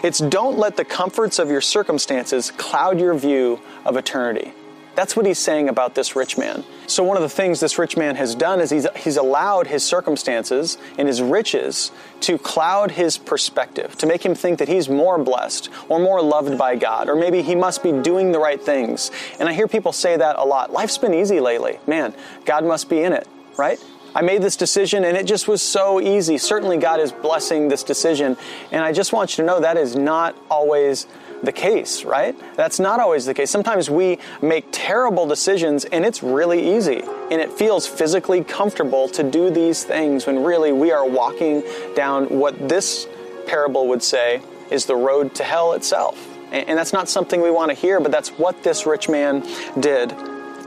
It's 0.02 0.18
don't 0.18 0.58
let 0.58 0.76
the 0.76 0.84
comforts 0.84 1.38
of 1.38 1.50
your 1.50 1.60
circumstances 1.60 2.50
cloud 2.52 3.00
your 3.00 3.14
view 3.14 3.60
of 3.84 3.96
eternity. 3.96 4.52
That's 4.94 5.16
what 5.16 5.24
he's 5.24 5.38
saying 5.38 5.68
about 5.68 5.94
this 5.94 6.14
rich 6.14 6.36
man. 6.36 6.64
So, 6.86 7.02
one 7.02 7.16
of 7.16 7.22
the 7.22 7.28
things 7.28 7.60
this 7.60 7.78
rich 7.78 7.96
man 7.96 8.16
has 8.16 8.34
done 8.34 8.60
is 8.60 8.70
he's, 8.70 8.86
he's 8.96 9.16
allowed 9.16 9.66
his 9.66 9.82
circumstances 9.82 10.76
and 10.98 11.08
his 11.08 11.22
riches 11.22 11.90
to 12.20 12.36
cloud 12.36 12.90
his 12.90 13.16
perspective, 13.16 13.96
to 13.98 14.06
make 14.06 14.24
him 14.24 14.34
think 14.34 14.58
that 14.58 14.68
he's 14.68 14.88
more 14.88 15.18
blessed 15.18 15.70
or 15.88 15.98
more 15.98 16.20
loved 16.20 16.58
by 16.58 16.76
God, 16.76 17.08
or 17.08 17.16
maybe 17.16 17.40
he 17.40 17.54
must 17.54 17.82
be 17.82 17.92
doing 17.92 18.32
the 18.32 18.38
right 18.38 18.60
things. 18.60 19.10
And 19.40 19.48
I 19.48 19.54
hear 19.54 19.66
people 19.66 19.92
say 19.92 20.16
that 20.16 20.36
a 20.38 20.44
lot. 20.44 20.72
Life's 20.72 20.98
been 20.98 21.14
easy 21.14 21.40
lately. 21.40 21.78
Man, 21.86 22.14
God 22.44 22.64
must 22.64 22.90
be 22.90 23.02
in 23.02 23.14
it, 23.14 23.26
right? 23.56 23.82
I 24.14 24.20
made 24.20 24.42
this 24.42 24.56
decision 24.56 25.04
and 25.04 25.16
it 25.16 25.26
just 25.26 25.48
was 25.48 25.62
so 25.62 26.00
easy. 26.00 26.36
Certainly, 26.36 26.78
God 26.78 27.00
is 27.00 27.12
blessing 27.12 27.68
this 27.68 27.82
decision. 27.82 28.36
And 28.70 28.84
I 28.84 28.92
just 28.92 29.12
want 29.12 29.32
you 29.32 29.42
to 29.42 29.46
know 29.46 29.60
that 29.60 29.78
is 29.78 29.96
not 29.96 30.36
always 30.50 31.06
the 31.42 31.52
case, 31.52 32.04
right? 32.04 32.36
That's 32.56 32.78
not 32.78 33.00
always 33.00 33.26
the 33.26 33.34
case. 33.34 33.50
Sometimes 33.50 33.90
we 33.90 34.18
make 34.40 34.66
terrible 34.70 35.26
decisions 35.26 35.84
and 35.86 36.04
it's 36.04 36.22
really 36.22 36.76
easy 36.76 37.02
and 37.30 37.40
it 37.40 37.52
feels 37.52 37.86
physically 37.86 38.44
comfortable 38.44 39.08
to 39.08 39.22
do 39.22 39.50
these 39.50 39.84
things 39.84 40.26
when 40.26 40.44
really 40.44 40.72
we 40.72 40.92
are 40.92 41.06
walking 41.08 41.62
down 41.94 42.26
what 42.26 42.68
this 42.68 43.06
parable 43.46 43.88
would 43.88 44.02
say 44.02 44.40
is 44.70 44.86
the 44.86 44.96
road 44.96 45.34
to 45.36 45.44
hell 45.44 45.72
itself. 45.72 46.28
And 46.52 46.78
that's 46.78 46.92
not 46.92 47.08
something 47.08 47.40
we 47.40 47.50
want 47.50 47.70
to 47.70 47.74
hear, 47.74 47.98
but 47.98 48.12
that's 48.12 48.28
what 48.30 48.62
this 48.62 48.84
rich 48.84 49.08
man 49.08 49.42
did. 49.80 50.14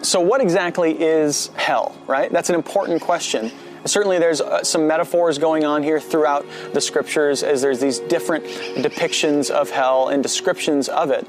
So, 0.01 0.19
what 0.19 0.41
exactly 0.41 0.99
is 0.99 1.51
hell, 1.55 1.95
right? 2.07 2.31
That's 2.31 2.49
an 2.49 2.55
important 2.55 3.01
question. 3.01 3.51
Certainly, 3.85 4.19
there's 4.19 4.41
uh, 4.41 4.63
some 4.63 4.87
metaphors 4.87 5.37
going 5.37 5.63
on 5.63 5.83
here 5.83 5.99
throughout 5.99 6.45
the 6.73 6.81
scriptures 6.81 7.43
as 7.43 7.61
there's 7.61 7.79
these 7.79 7.99
different 7.99 8.43
depictions 8.45 9.51
of 9.51 9.69
hell 9.69 10.09
and 10.09 10.23
descriptions 10.23 10.89
of 10.89 11.11
it. 11.11 11.27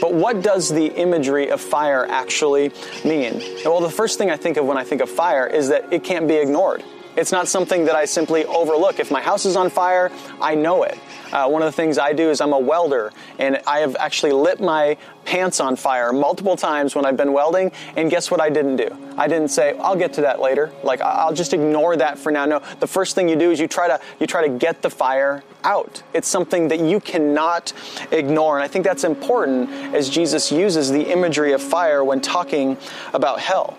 But 0.00 0.12
what 0.12 0.42
does 0.42 0.68
the 0.68 0.86
imagery 0.86 1.48
of 1.50 1.60
fire 1.60 2.04
actually 2.08 2.72
mean? 3.04 3.40
Well, 3.64 3.80
the 3.80 3.88
first 3.88 4.18
thing 4.18 4.30
I 4.30 4.36
think 4.36 4.56
of 4.56 4.66
when 4.66 4.76
I 4.76 4.84
think 4.84 5.00
of 5.00 5.08
fire 5.08 5.46
is 5.46 5.68
that 5.68 5.92
it 5.92 6.02
can't 6.02 6.26
be 6.26 6.34
ignored. 6.34 6.82
It's 7.16 7.30
not 7.30 7.46
something 7.46 7.84
that 7.84 7.94
I 7.94 8.06
simply 8.06 8.44
overlook. 8.46 8.98
If 8.98 9.10
my 9.10 9.20
house 9.20 9.44
is 9.44 9.54
on 9.54 9.70
fire, 9.70 10.10
I 10.40 10.54
know 10.54 10.82
it. 10.82 10.98
Uh, 11.32 11.48
one 11.48 11.62
of 11.62 11.66
the 11.66 11.72
things 11.72 11.98
I 11.98 12.12
do 12.12 12.30
is 12.30 12.40
I'm 12.40 12.52
a 12.52 12.58
welder, 12.58 13.12
and 13.38 13.60
I 13.66 13.78
have 13.78 13.96
actually 13.96 14.32
lit 14.32 14.60
my 14.60 14.98
pants 15.24 15.60
on 15.60 15.76
fire 15.76 16.12
multiple 16.12 16.56
times 16.56 16.94
when 16.94 17.06
I've 17.06 17.16
been 17.16 17.32
welding. 17.32 17.72
And 17.96 18.10
guess 18.10 18.30
what 18.30 18.40
I 18.40 18.50
didn't 18.50 18.76
do? 18.76 18.96
I 19.16 19.28
didn't 19.28 19.48
say 19.48 19.76
I'll 19.78 19.96
get 19.96 20.12
to 20.14 20.22
that 20.22 20.40
later. 20.40 20.72
Like 20.82 21.00
I'll 21.00 21.32
just 21.32 21.54
ignore 21.54 21.96
that 21.96 22.18
for 22.18 22.30
now. 22.30 22.44
No, 22.44 22.60
the 22.80 22.86
first 22.86 23.14
thing 23.14 23.28
you 23.28 23.36
do 23.36 23.50
is 23.50 23.60
you 23.60 23.68
try 23.68 23.88
to 23.88 24.00
you 24.20 24.26
try 24.26 24.46
to 24.46 24.58
get 24.58 24.82
the 24.82 24.90
fire 24.90 25.42
out. 25.64 26.02
It's 26.12 26.28
something 26.28 26.68
that 26.68 26.80
you 26.80 27.00
cannot 27.00 27.72
ignore, 28.10 28.58
and 28.58 28.64
I 28.64 28.68
think 28.68 28.84
that's 28.84 29.04
important 29.04 29.70
as 29.94 30.10
Jesus 30.10 30.52
uses 30.52 30.90
the 30.90 31.10
imagery 31.10 31.52
of 31.52 31.62
fire 31.62 32.04
when 32.04 32.20
talking 32.20 32.76
about 33.14 33.40
hell 33.40 33.78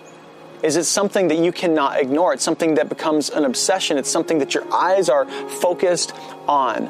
is 0.63 0.77
it 0.77 0.85
something 0.85 1.27
that 1.27 1.37
you 1.37 1.51
cannot 1.51 1.99
ignore. 1.99 2.33
It's 2.33 2.43
something 2.43 2.75
that 2.75 2.87
becomes 2.87 3.29
an 3.29 3.43
obsession. 3.43 3.97
It's 3.97 4.09
something 4.09 4.39
that 4.39 4.53
your 4.53 4.63
eyes 4.73 5.09
are 5.09 5.25
focused 5.49 6.13
on. 6.47 6.89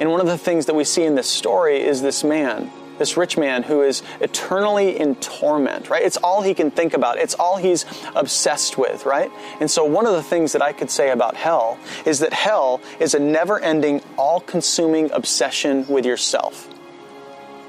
And 0.00 0.10
one 0.10 0.20
of 0.20 0.26
the 0.26 0.38
things 0.38 0.66
that 0.66 0.74
we 0.74 0.84
see 0.84 1.04
in 1.04 1.14
this 1.14 1.28
story 1.28 1.80
is 1.80 2.02
this 2.02 2.22
man, 2.22 2.70
this 2.98 3.16
rich 3.16 3.36
man 3.36 3.62
who 3.62 3.82
is 3.82 4.02
eternally 4.20 4.98
in 4.98 5.14
torment, 5.16 5.90
right? 5.90 6.02
It's 6.02 6.16
all 6.16 6.42
he 6.42 6.54
can 6.54 6.70
think 6.70 6.94
about. 6.94 7.18
It's 7.18 7.34
all 7.34 7.56
he's 7.56 7.84
obsessed 8.14 8.78
with, 8.78 9.06
right? 9.06 9.30
And 9.60 9.70
so 9.70 9.84
one 9.84 10.06
of 10.06 10.12
the 10.12 10.22
things 10.22 10.52
that 10.52 10.62
I 10.62 10.72
could 10.72 10.90
say 10.90 11.10
about 11.10 11.36
hell 11.36 11.78
is 12.04 12.20
that 12.20 12.32
hell 12.32 12.80
is 13.00 13.14
a 13.14 13.18
never-ending, 13.18 14.02
all-consuming 14.16 15.10
obsession 15.10 15.86
with 15.88 16.06
yourself. 16.06 16.68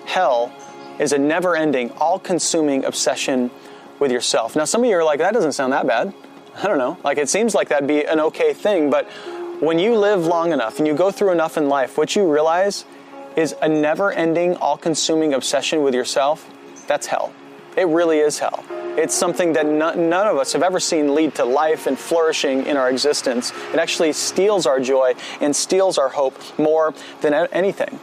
Hell 0.06 0.54
is 1.00 1.14
a 1.14 1.18
never-ending, 1.18 1.92
all-consuming 1.92 2.86
obsession 2.86 3.52
with 4.00 4.12
yourself. 4.12 4.56
Now 4.56 4.66
some 4.66 4.84
of 4.84 4.90
you 4.90 4.98
are 4.98 5.04
like, 5.04 5.20
that 5.20 5.34
doesn't 5.34 5.54
sound 5.54 5.74
that 5.74 5.88
bad. 5.88 6.14
I 6.56 6.68
don't 6.68 6.78
know. 6.78 6.98
Like 7.04 7.18
it 7.18 7.30
seems 7.30 7.56
like 7.56 7.70
that'd 7.70 7.88
be 7.88 8.06
an 8.06 8.20
okay 8.20 8.54
thing, 8.54 8.90
but 8.90 9.08
when 9.60 9.78
you 9.78 9.98
live 9.98 10.26
long 10.26 10.54
enough 10.54 10.78
and 10.80 10.88
you 10.88 10.94
go 10.94 11.12
through 11.12 11.32
enough 11.32 11.58
in 11.58 11.68
life, 11.68 11.98
what 11.98 12.16
you 12.16 12.32
realize 12.32 12.86
is 13.36 13.56
a 13.62 13.68
never 13.68 14.12
ending, 14.12 14.56
all 14.58 14.78
consuming 14.78 15.34
obsession 15.34 15.84
with 15.84 15.94
yourself. 15.94 16.50
That's 16.88 17.08
hell. 17.08 17.34
It 17.76 17.88
really 17.88 18.20
is 18.20 18.40
hell. 18.40 18.64
It's 18.98 19.14
something 19.14 19.54
that 19.54 19.66
none 19.66 20.28
of 20.28 20.38
us 20.38 20.54
have 20.54 20.64
ever 20.64 20.80
seen 20.80 21.14
lead 21.14 21.36
to 21.36 21.46
life 21.46 21.88
and 21.88 21.98
flourishing 21.98 22.66
in 22.66 22.76
our 22.76 22.90
existence. 22.90 23.52
It 23.74 23.80
actually 23.80 24.14
steals 24.14 24.66
our 24.66 24.80
joy 24.80 25.14
and 25.40 25.56
steals 25.56 25.98
our 25.98 26.10
hope 26.10 26.38
more 26.58 26.94
than 27.22 27.34
anything. 27.34 28.00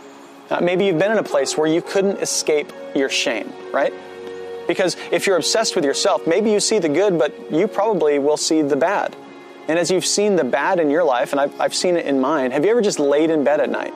Uh, 0.49 0.61
maybe 0.61 0.87
you've 0.87 0.99
been 0.99 1.13
in 1.13 1.19
a 1.19 1.25
place 1.25 1.57
where 1.57 1.67
you 1.67 1.83
couldn't 1.83 2.19
escape 2.19 2.73
your 2.95 3.09
shame, 3.09 3.53
right? 3.73 3.93
Because 4.69 4.97
if 5.11 5.27
you're 5.27 5.37
obsessed 5.37 5.75
with 5.75 5.85
yourself, 5.85 6.27
maybe 6.27 6.51
you 6.51 6.61
see 6.61 6.79
the 6.79 6.89
good, 6.89 7.19
but 7.19 7.53
you 7.53 7.67
probably 7.67 8.19
will 8.19 8.37
see 8.37 8.63
the 8.63 8.77
bad. 8.77 9.17
And 9.69 9.79
as 9.79 9.91
you've 9.91 10.07
seen 10.07 10.37
the 10.37 10.45
bad 10.45 10.79
in 10.79 10.91
your 10.91 11.05
life, 11.05 11.33
and 11.33 11.41
I've, 11.41 11.61
I've 11.61 11.75
seen 11.75 11.97
it 11.97 12.07
in 12.07 12.21
mine, 12.21 12.53
have 12.53 12.65
you 12.65 12.71
ever 12.71 12.81
just 12.81 13.01
laid 13.01 13.31
in 13.31 13.43
bed 13.43 13.61
at 13.61 13.71
night 13.71 13.93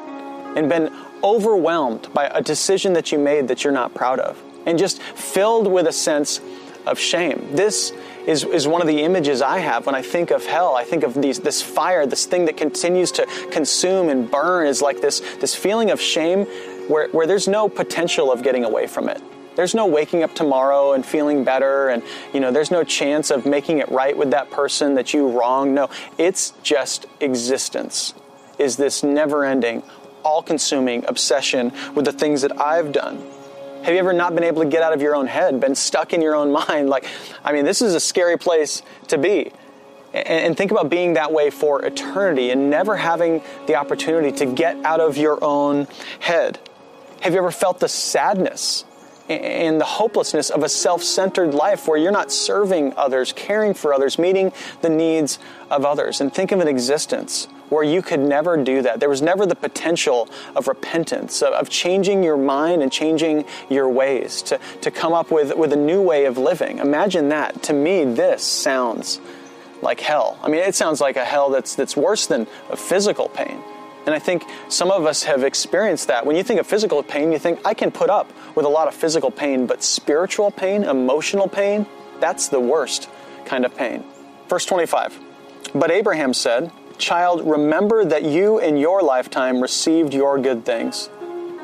and 0.57 0.69
been 0.69 0.93
overwhelmed 1.23 2.13
by 2.13 2.27
a 2.27 2.43
decision 2.43 2.93
that 2.95 3.13
you 3.13 3.19
made 3.19 3.49
that 3.49 3.63
you're 3.63 3.73
not 3.73 3.95
proud 3.95 4.19
of 4.19 4.43
and 4.67 4.79
just 4.79 5.01
filled 5.01 5.71
with 5.71 5.87
a 5.87 5.93
sense 5.93 6.41
of 6.87 6.99
shame? 6.99 7.55
This 7.55 7.93
is, 8.27 8.45
is 8.45 8.67
one 8.67 8.81
of 8.81 8.89
the 8.89 9.03
images 9.03 9.43
I 9.43 9.59
have 9.59 9.87
when 9.87 9.95
I 9.95 10.03
think 10.03 10.31
of 10.31 10.45
hell. 10.45 10.75
I 10.75 10.85
think 10.85 11.05
of 11.05 11.15
these, 11.15 11.39
this 11.39 11.63
fire, 11.63 12.05
this 12.07 12.27
thing 12.27 12.47
that 12.47 12.57
continues 12.57 13.13
to 13.13 13.27
consume 13.51 14.09
and 14.09 14.31
burn 14.31 14.67
is 14.67 14.83
like 14.83 15.01
this, 15.01 15.21
this 15.37 15.55
feeling 15.55 15.91
of 15.91 16.01
shame 16.01 16.47
where, 16.89 17.09
where 17.11 17.27
there's 17.27 17.47
no 17.47 17.69
potential 17.69 18.33
of 18.33 18.43
getting 18.43 18.65
away 18.65 18.87
from 18.87 19.09
it. 19.09 19.23
There's 19.57 19.75
no 19.75 19.87
waking 19.87 20.23
up 20.23 20.35
tomorrow 20.35 20.93
and 20.93 21.05
feeling 21.05 21.45
better 21.45 21.89
and 21.89 22.03
you 22.33 22.41
know 22.41 22.51
there's 22.51 22.71
no 22.71 22.85
chance 22.85 23.31
of 23.31 23.47
making 23.47 23.79
it 23.79 23.91
right 23.91 24.17
with 24.17 24.31
that 24.31 24.51
person 24.51 24.95
that 24.95 25.13
you 25.13 25.29
wronged. 25.29 25.75
No, 25.75 25.91
it's 26.19 26.53
just 26.63 27.07
existence. 27.21 28.15
Is 28.59 28.77
this 28.77 29.03
never-ending, 29.03 29.83
all-consuming 30.23 31.07
obsession 31.07 31.73
with 31.95 32.05
the 32.05 32.13
things 32.13 32.43
that 32.43 32.61
I've 32.61 32.93
done? 32.93 33.25
Have 33.83 33.95
you 33.95 33.99
ever 33.99 34.13
not 34.13 34.35
been 34.35 34.45
able 34.45 34.63
to 34.63 34.69
get 34.69 34.83
out 34.83 34.93
of 34.93 35.01
your 35.01 35.17
own 35.17 35.27
head, 35.27 35.59
been 35.59 35.75
stuck 35.75 36.13
in 36.13 36.21
your 36.21 36.37
own 36.37 36.53
mind? 36.69 36.91
Like, 36.91 37.07
I 37.43 37.53
mean, 37.53 37.65
this 37.65 37.81
is 37.81 37.95
a 37.95 38.01
scary 38.01 38.37
place 38.37 38.83
to 39.09 39.19
be. 39.19 39.53
And 40.13 40.57
think 40.57 40.73
about 40.73 40.91
being 40.91 41.15
that 41.15 41.33
way 41.33 41.51
for 41.51 41.85
eternity 41.85 42.51
and 42.51 42.69
never 42.69 42.97
having 42.97 43.43
the 43.67 43.77
opportunity 43.77 44.33
to 44.39 44.47
get 44.47 44.77
out 44.85 44.99
of 45.01 45.17
your 45.17 45.43
own 45.43 45.87
head. 46.19 46.59
Have 47.21 47.33
you 47.33 47.39
ever 47.39 47.53
felt 47.53 47.79
the 47.79 47.89
sadness 47.89 48.85
and 49.31 49.81
the 49.81 49.85
hopelessness 49.85 50.51
of 50.51 50.63
a 50.63 50.69
self 50.69 51.03
centered 51.03 51.55
life 51.55 51.87
where 51.87 51.99
you're 51.99 52.13
not 52.13 52.33
serving 52.33 52.95
others, 52.97 53.33
caring 53.33 53.75
for 53.75 53.95
others, 53.95 54.19
meeting 54.19 54.53
the 54.83 54.91
needs 54.91 55.39
of 55.71 55.85
others. 55.85 56.21
And 56.21 56.33
think 56.33 56.53
of 56.53 56.61
an 56.61 56.69
existence 56.69 57.47
where 57.69 57.85
you 57.85 58.03
could 58.03 58.21
never 58.21 58.57
do 58.57 58.83
that. 58.83 58.99
There 58.99 59.09
was 59.09 59.23
never 59.23 59.47
the 59.47 59.55
potential 59.55 60.29
of 60.57 60.67
repentance, 60.67 61.41
of 61.41 61.69
changing 61.69 62.25
your 62.25 62.37
mind 62.37 62.83
and 62.83 62.91
changing 62.91 63.45
your 63.69 63.89
ways, 63.89 64.43
to, 64.43 64.59
to 64.81 64.91
come 64.91 65.13
up 65.13 65.31
with, 65.31 65.57
with 65.57 65.73
a 65.73 65.77
new 65.77 66.03
way 66.03 66.25
of 66.25 66.37
living. 66.37 66.79
Imagine 66.79 67.29
that. 67.29 67.63
To 67.65 67.73
me, 67.73 68.05
this 68.05 68.43
sounds 68.43 69.21
like 69.83 70.01
hell. 70.01 70.39
I 70.43 70.49
mean, 70.49 70.61
it 70.61 70.75
sounds 70.75 71.01
like 71.01 71.17
a 71.17 71.25
hell 71.25 71.51
that's, 71.51 71.77
that's 71.77 71.97
worse 71.97 72.27
than 72.27 72.49
a 72.71 72.77
physical 72.77 73.29
pain. 73.29 73.63
And 74.07 74.15
I 74.15 74.19
think 74.19 74.45
some 74.69 74.91
of 74.91 75.05
us 75.05 75.23
have 75.25 75.45
experienced 75.45 76.09
that. 76.09 76.25
When 76.25 76.37
you 76.37 76.43
think 76.43 76.59
of 76.59 76.67
physical 76.67 77.03
pain, 77.03 77.33
you 77.33 77.39
think, 77.39 77.61
I 77.65 77.75
can 77.75 77.91
put 77.91 78.09
up 78.09 78.33
with 78.57 78.65
a 78.65 78.69
lot 78.69 78.89
of 78.89 78.95
physical 78.95 79.31
pain, 79.31 79.67
but 79.67 79.83
spiritual 79.83 80.51
pain, 80.51 80.85
emotional 80.85 81.49
pain, 81.49 81.87
that's 82.19 82.49
the 82.49 82.61
worst 82.61 83.09
kind 83.45 83.65
of 83.65 83.77
pain. 83.77 84.05
Verse 84.49 84.65
25. 84.65 85.19
But 85.75 85.91
Abraham 85.91 86.35
said, 86.35 86.73
Child, 86.99 87.47
remember 87.47 88.05
that 88.05 88.25
you 88.25 88.59
in 88.59 88.77
your 88.77 89.03
lifetime 89.03 89.61
received 89.61 90.13
your 90.13 90.39
good 90.39 90.65
things. 90.65 91.09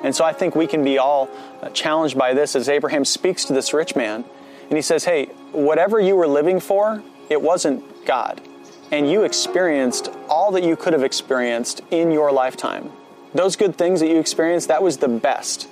And 0.02 0.14
so 0.14 0.24
I 0.24 0.32
think 0.32 0.54
we 0.54 0.66
can 0.66 0.84
be 0.84 0.98
all 0.98 1.28
uh, 1.60 1.68
challenged 1.70 2.16
by 2.16 2.32
this 2.32 2.56
as 2.56 2.68
Abraham 2.68 3.04
speaks 3.04 3.44
to 3.46 3.52
this 3.52 3.74
rich 3.74 3.96
man. 3.96 4.24
And 4.68 4.72
he 4.72 4.82
says, 4.82 5.04
Hey, 5.04 5.26
whatever 5.52 6.00
you 6.00 6.16
were 6.16 6.26
living 6.26 6.60
for, 6.60 7.02
it 7.28 7.40
wasn't 7.40 8.06
God 8.06 8.40
and 8.90 9.10
you 9.10 9.24
experienced 9.24 10.10
all 10.28 10.52
that 10.52 10.62
you 10.62 10.76
could 10.76 10.92
have 10.92 11.02
experienced 11.02 11.82
in 11.90 12.10
your 12.10 12.32
lifetime. 12.32 12.90
Those 13.34 13.56
good 13.56 13.76
things 13.76 14.00
that 14.00 14.08
you 14.08 14.18
experienced, 14.18 14.68
that 14.68 14.82
was 14.82 14.96
the 14.98 15.08
best. 15.08 15.68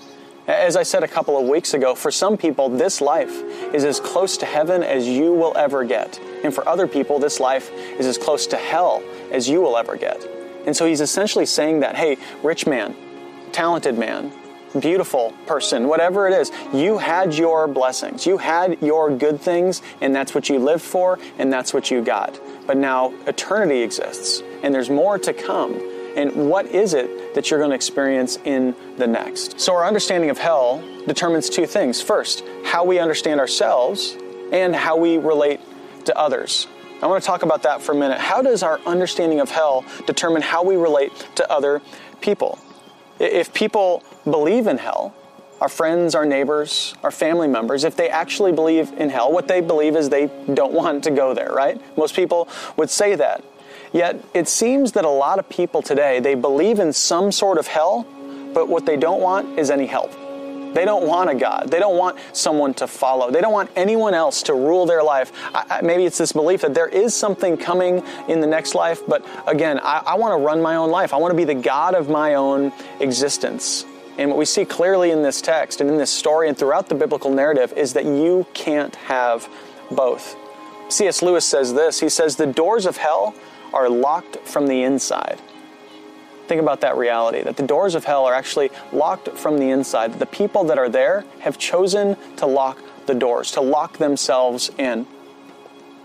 As 0.46 0.76
I 0.76 0.82
said 0.82 1.02
a 1.02 1.08
couple 1.08 1.38
of 1.38 1.48
weeks 1.48 1.72
ago, 1.72 1.94
for 1.94 2.10
some 2.10 2.36
people, 2.36 2.68
this 2.68 3.00
life 3.00 3.32
is 3.72 3.84
as 3.84 3.98
close 3.98 4.36
to 4.38 4.46
heaven 4.46 4.82
as 4.82 5.08
you 5.08 5.32
will 5.32 5.56
ever 5.56 5.84
get. 5.84 6.20
And 6.42 6.54
for 6.54 6.68
other 6.68 6.86
people, 6.86 7.18
this 7.18 7.40
life 7.40 7.70
is 7.72 8.06
as 8.06 8.18
close 8.18 8.46
to 8.48 8.56
hell 8.56 9.02
as 9.30 9.48
you 9.48 9.62
will 9.62 9.78
ever 9.78 9.96
get. 9.96 10.22
And 10.66 10.76
so 10.76 10.84
he's 10.84 11.00
essentially 11.00 11.46
saying 11.46 11.80
that, 11.80 11.96
hey, 11.96 12.18
rich 12.42 12.66
man, 12.66 12.94
talented 13.52 13.96
man, 13.96 14.32
beautiful 14.78 15.32
person, 15.46 15.88
whatever 15.88 16.28
it 16.28 16.34
is, 16.34 16.50
you 16.72 16.98
had 16.98 17.34
your 17.34 17.66
blessings. 17.66 18.26
You 18.26 18.38
had 18.38 18.82
your 18.82 19.16
good 19.16 19.40
things, 19.40 19.80
and 20.02 20.14
that's 20.14 20.34
what 20.34 20.48
you 20.48 20.58
lived 20.58 20.82
for, 20.82 21.18
and 21.38 21.52
that's 21.52 21.72
what 21.72 21.90
you 21.90 22.02
got. 22.02 22.38
But 22.66 22.76
now 22.76 23.12
eternity 23.26 23.82
exists, 23.82 24.42
and 24.62 24.74
there's 24.74 24.90
more 24.90 25.18
to 25.18 25.32
come. 25.32 25.74
And 26.16 26.48
what 26.48 26.66
is 26.66 26.94
it 26.94 27.34
that 27.34 27.50
you're 27.50 27.58
going 27.58 27.70
to 27.70 27.76
experience 27.76 28.38
in 28.44 28.74
the 28.96 29.06
next? 29.06 29.60
So, 29.60 29.74
our 29.74 29.84
understanding 29.84 30.30
of 30.30 30.38
hell 30.38 30.82
determines 31.06 31.50
two 31.50 31.66
things. 31.66 32.00
First, 32.00 32.44
how 32.64 32.84
we 32.84 32.98
understand 32.98 33.40
ourselves 33.40 34.16
and 34.52 34.74
how 34.74 34.96
we 34.96 35.18
relate 35.18 35.60
to 36.04 36.16
others. 36.16 36.68
I 37.02 37.06
want 37.06 37.22
to 37.22 37.26
talk 37.26 37.42
about 37.42 37.64
that 37.64 37.82
for 37.82 37.92
a 37.92 37.94
minute. 37.96 38.18
How 38.18 38.40
does 38.40 38.62
our 38.62 38.80
understanding 38.86 39.40
of 39.40 39.50
hell 39.50 39.84
determine 40.06 40.42
how 40.42 40.62
we 40.62 40.76
relate 40.76 41.12
to 41.34 41.52
other 41.52 41.82
people? 42.20 42.58
If 43.18 43.52
people 43.52 44.02
believe 44.24 44.66
in 44.66 44.78
hell, 44.78 45.14
our 45.64 45.68
friends, 45.70 46.14
our 46.14 46.26
neighbors, 46.26 46.94
our 47.02 47.10
family 47.10 47.48
members, 47.48 47.84
if 47.84 47.96
they 47.96 48.10
actually 48.10 48.52
believe 48.52 48.92
in 48.98 49.08
hell, 49.08 49.32
what 49.32 49.48
they 49.48 49.62
believe 49.62 49.96
is 49.96 50.10
they 50.10 50.26
don't 50.52 50.72
want 50.82 51.02
to 51.04 51.10
go 51.10 51.32
there, 51.32 51.50
right? 51.54 51.80
Most 51.96 52.14
people 52.14 52.50
would 52.76 52.90
say 52.90 53.14
that. 53.14 53.42
Yet 53.90 54.22
it 54.34 54.46
seems 54.46 54.92
that 54.92 55.06
a 55.06 55.08
lot 55.08 55.38
of 55.38 55.48
people 55.48 55.80
today, 55.80 56.20
they 56.20 56.34
believe 56.34 56.80
in 56.80 56.92
some 56.92 57.32
sort 57.32 57.56
of 57.56 57.66
hell, 57.66 58.06
but 58.52 58.68
what 58.68 58.84
they 58.84 58.98
don't 58.98 59.22
want 59.22 59.58
is 59.58 59.70
any 59.70 59.86
help. 59.86 60.12
They 60.74 60.84
don't 60.84 61.06
want 61.06 61.30
a 61.30 61.34
God. 61.34 61.70
They 61.70 61.78
don't 61.78 61.96
want 61.96 62.18
someone 62.34 62.74
to 62.74 62.86
follow. 62.86 63.30
They 63.30 63.40
don't 63.40 63.54
want 63.54 63.70
anyone 63.74 64.12
else 64.12 64.42
to 64.42 64.52
rule 64.52 64.84
their 64.84 65.02
life. 65.02 65.32
I, 65.54 65.80
maybe 65.82 66.04
it's 66.04 66.18
this 66.18 66.32
belief 66.32 66.60
that 66.60 66.74
there 66.74 66.88
is 66.88 67.14
something 67.14 67.56
coming 67.56 68.02
in 68.28 68.40
the 68.40 68.46
next 68.46 68.74
life, 68.74 69.00
but 69.08 69.24
again, 69.46 69.80
I, 69.82 70.02
I 70.08 70.14
want 70.16 70.38
to 70.38 70.44
run 70.44 70.60
my 70.60 70.76
own 70.76 70.90
life. 70.90 71.14
I 71.14 71.16
want 71.16 71.32
to 71.32 71.36
be 71.36 71.44
the 71.44 71.54
God 71.54 71.94
of 71.94 72.10
my 72.10 72.34
own 72.34 72.70
existence. 73.00 73.86
And 74.16 74.30
what 74.30 74.38
we 74.38 74.44
see 74.44 74.64
clearly 74.64 75.10
in 75.10 75.22
this 75.22 75.40
text 75.40 75.80
and 75.80 75.90
in 75.90 75.96
this 75.96 76.10
story 76.10 76.48
and 76.48 76.56
throughout 76.56 76.88
the 76.88 76.94
biblical 76.94 77.30
narrative 77.30 77.72
is 77.76 77.94
that 77.94 78.04
you 78.04 78.46
can't 78.54 78.94
have 78.96 79.48
both. 79.90 80.36
C.S. 80.88 81.22
Lewis 81.22 81.44
says 81.44 81.74
this 81.74 82.00
He 82.00 82.08
says, 82.08 82.36
The 82.36 82.46
doors 82.46 82.86
of 82.86 82.96
hell 82.96 83.34
are 83.72 83.88
locked 83.88 84.36
from 84.46 84.66
the 84.68 84.82
inside. 84.82 85.40
Think 86.46 86.60
about 86.60 86.82
that 86.82 86.96
reality 86.96 87.42
that 87.42 87.56
the 87.56 87.66
doors 87.66 87.94
of 87.94 88.04
hell 88.04 88.26
are 88.26 88.34
actually 88.34 88.70
locked 88.92 89.30
from 89.30 89.58
the 89.58 89.70
inside. 89.70 90.12
That 90.12 90.18
the 90.18 90.26
people 90.26 90.64
that 90.64 90.78
are 90.78 90.90
there 90.90 91.24
have 91.40 91.58
chosen 91.58 92.16
to 92.36 92.46
lock 92.46 92.78
the 93.06 93.14
doors, 93.14 93.52
to 93.52 93.62
lock 93.62 93.98
themselves 93.98 94.70
in. 94.78 95.06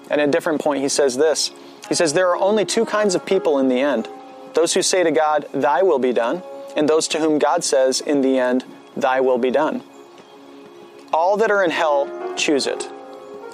And 0.10 0.22
at 0.22 0.30
a 0.30 0.32
different 0.32 0.62
point, 0.62 0.82
he 0.82 0.90
says 0.90 1.18
this 1.18 1.52
He 1.88 1.96
says, 1.96 2.14
There 2.14 2.30
are 2.30 2.38
only 2.38 2.66
two 2.66 2.86
kinds 2.86 3.14
of 3.14 3.26
people 3.26 3.60
in 3.60 3.68
the 3.68 3.80
end 3.80 4.08
those 4.54 4.74
who 4.74 4.82
say 4.82 5.04
to 5.04 5.12
God, 5.12 5.48
Thy 5.54 5.84
will 5.84 6.00
be 6.00 6.14
done, 6.14 6.42
and 6.76 6.88
those 6.88 7.08
to 7.10 7.20
whom 7.20 7.40
God 7.40 7.64
says, 7.64 8.02
in 8.02 8.22
the 8.22 8.38
end, 8.38 8.66
Thy 8.96 9.22
will 9.22 9.38
be 9.38 9.52
done. 9.52 9.84
All 11.14 11.38
that 11.38 11.52
are 11.52 11.64
in 11.64 11.72
hell 11.72 12.34
choose 12.36 12.68
it. 12.68 12.90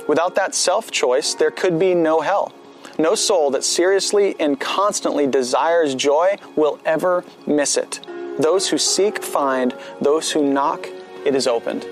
Without 0.07 0.35
that 0.35 0.53
self 0.55 0.91
choice, 0.91 1.33
there 1.33 1.51
could 1.51 1.79
be 1.79 1.93
no 1.93 2.21
hell. 2.21 2.53
No 2.97 3.15
soul 3.15 3.51
that 3.51 3.63
seriously 3.63 4.35
and 4.39 4.59
constantly 4.59 5.27
desires 5.27 5.95
joy 5.95 6.37
will 6.55 6.79
ever 6.85 7.25
miss 7.45 7.77
it. 7.77 7.99
Those 8.39 8.69
who 8.69 8.77
seek 8.77 9.23
find, 9.23 9.75
those 9.99 10.31
who 10.31 10.47
knock, 10.47 10.87
it 11.25 11.35
is 11.35 11.47
opened. 11.47 11.85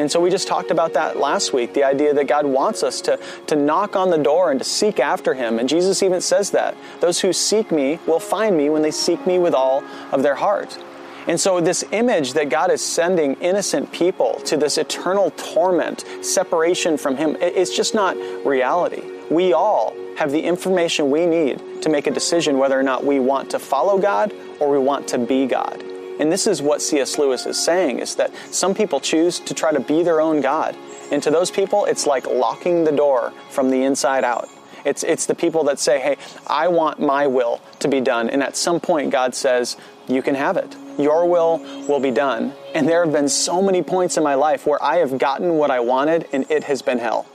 And 0.00 0.10
so 0.10 0.18
we 0.18 0.30
just 0.30 0.48
talked 0.48 0.70
about 0.70 0.94
that 0.94 1.18
last 1.18 1.52
week 1.52 1.74
the 1.74 1.84
idea 1.84 2.14
that 2.14 2.26
God 2.26 2.46
wants 2.46 2.82
us 2.82 3.02
to, 3.02 3.20
to 3.48 3.54
knock 3.54 3.96
on 3.96 4.08
the 4.08 4.16
door 4.16 4.50
and 4.50 4.58
to 4.58 4.64
seek 4.64 4.98
after 4.98 5.34
Him. 5.34 5.58
And 5.58 5.68
Jesus 5.68 6.02
even 6.02 6.22
says 6.22 6.52
that. 6.52 6.74
Those 7.00 7.20
who 7.20 7.34
seek 7.34 7.70
me 7.70 7.98
will 8.06 8.18
find 8.18 8.56
me 8.56 8.70
when 8.70 8.80
they 8.80 8.92
seek 8.92 9.26
me 9.26 9.38
with 9.38 9.52
all 9.52 9.84
of 10.10 10.22
their 10.22 10.36
heart. 10.36 10.78
And 11.26 11.38
so, 11.38 11.60
this 11.60 11.84
image 11.92 12.32
that 12.32 12.48
God 12.48 12.70
is 12.70 12.80
sending 12.80 13.34
innocent 13.34 13.92
people 13.92 14.40
to 14.46 14.56
this 14.56 14.78
eternal 14.78 15.32
torment, 15.32 16.06
separation 16.22 16.96
from 16.96 17.18
Him, 17.18 17.36
it's 17.38 17.76
just 17.76 17.94
not 17.94 18.16
reality. 18.46 19.02
We 19.30 19.52
all 19.52 19.94
have 20.16 20.32
the 20.32 20.40
information 20.40 21.10
we 21.10 21.26
need 21.26 21.82
to 21.82 21.90
make 21.90 22.06
a 22.06 22.10
decision 22.10 22.56
whether 22.56 22.80
or 22.80 22.82
not 22.82 23.04
we 23.04 23.20
want 23.20 23.50
to 23.50 23.58
follow 23.58 23.98
God 23.98 24.32
or 24.60 24.70
we 24.70 24.78
want 24.78 25.08
to 25.08 25.18
be 25.18 25.46
God. 25.46 25.89
And 26.20 26.30
this 26.30 26.46
is 26.46 26.60
what 26.60 26.82
C.S. 26.82 27.18
Lewis 27.18 27.46
is 27.46 27.58
saying 27.58 27.98
is 27.98 28.14
that 28.16 28.30
some 28.50 28.74
people 28.74 29.00
choose 29.00 29.40
to 29.40 29.54
try 29.54 29.72
to 29.72 29.80
be 29.80 30.02
their 30.02 30.20
own 30.20 30.42
God. 30.42 30.76
And 31.10 31.22
to 31.22 31.30
those 31.30 31.50
people, 31.50 31.86
it's 31.86 32.06
like 32.06 32.26
locking 32.26 32.84
the 32.84 32.92
door 32.92 33.32
from 33.48 33.70
the 33.70 33.82
inside 33.82 34.22
out. 34.22 34.46
It's, 34.84 35.02
it's 35.02 35.24
the 35.24 35.34
people 35.34 35.64
that 35.64 35.78
say, 35.78 35.98
hey, 35.98 36.18
I 36.46 36.68
want 36.68 37.00
my 37.00 37.26
will 37.26 37.60
to 37.78 37.88
be 37.88 38.02
done. 38.02 38.28
And 38.28 38.42
at 38.42 38.54
some 38.54 38.80
point, 38.80 39.10
God 39.10 39.34
says, 39.34 39.78
you 40.08 40.20
can 40.20 40.34
have 40.34 40.58
it. 40.58 40.76
Your 40.98 41.26
will 41.26 41.58
will 41.88 42.00
be 42.00 42.10
done. 42.10 42.52
And 42.74 42.86
there 42.86 43.02
have 43.02 43.14
been 43.14 43.28
so 43.28 43.62
many 43.62 43.82
points 43.82 44.18
in 44.18 44.22
my 44.22 44.34
life 44.34 44.66
where 44.66 44.82
I 44.82 44.96
have 44.96 45.16
gotten 45.16 45.54
what 45.54 45.70
I 45.70 45.80
wanted 45.80 46.28
and 46.32 46.48
it 46.50 46.64
has 46.64 46.82
been 46.82 46.98
hell. 46.98 47.26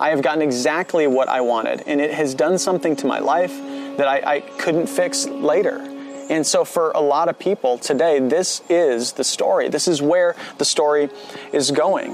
I 0.00 0.10
have 0.10 0.22
gotten 0.22 0.40
exactly 0.40 1.06
what 1.06 1.28
I 1.28 1.42
wanted 1.42 1.82
and 1.86 2.00
it 2.00 2.14
has 2.14 2.34
done 2.34 2.56
something 2.56 2.96
to 2.96 3.06
my 3.06 3.18
life 3.18 3.52
that 3.98 4.08
I, 4.08 4.36
I 4.36 4.40
couldn't 4.40 4.86
fix 4.86 5.26
later. 5.26 5.97
And 6.28 6.46
so, 6.46 6.64
for 6.64 6.90
a 6.90 7.00
lot 7.00 7.28
of 7.28 7.38
people 7.38 7.78
today, 7.78 8.18
this 8.18 8.62
is 8.68 9.12
the 9.12 9.24
story. 9.24 9.68
This 9.68 9.88
is 9.88 10.02
where 10.02 10.36
the 10.58 10.64
story 10.64 11.08
is 11.52 11.70
going. 11.70 12.12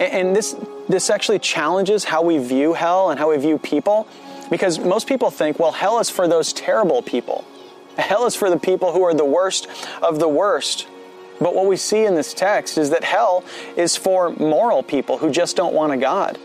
And 0.00 0.36
this, 0.36 0.54
this 0.88 1.10
actually 1.10 1.38
challenges 1.38 2.04
how 2.04 2.22
we 2.22 2.38
view 2.38 2.74
hell 2.74 3.10
and 3.10 3.18
how 3.18 3.30
we 3.30 3.36
view 3.38 3.58
people 3.58 4.06
because 4.50 4.78
most 4.78 5.08
people 5.08 5.30
think, 5.30 5.58
well, 5.58 5.72
hell 5.72 5.98
is 5.98 6.10
for 6.10 6.28
those 6.28 6.52
terrible 6.52 7.02
people. 7.02 7.44
Hell 7.98 8.26
is 8.26 8.36
for 8.36 8.50
the 8.50 8.58
people 8.58 8.92
who 8.92 9.02
are 9.02 9.14
the 9.14 9.24
worst 9.24 9.68
of 10.02 10.18
the 10.20 10.28
worst. 10.28 10.86
But 11.40 11.54
what 11.54 11.66
we 11.66 11.76
see 11.76 12.04
in 12.04 12.14
this 12.14 12.32
text 12.32 12.78
is 12.78 12.90
that 12.90 13.04
hell 13.04 13.44
is 13.76 13.96
for 13.96 14.30
moral 14.30 14.82
people 14.82 15.18
who 15.18 15.30
just 15.30 15.56
don't 15.56 15.74
want 15.74 15.92
a 15.92 15.96
God. 15.96 16.38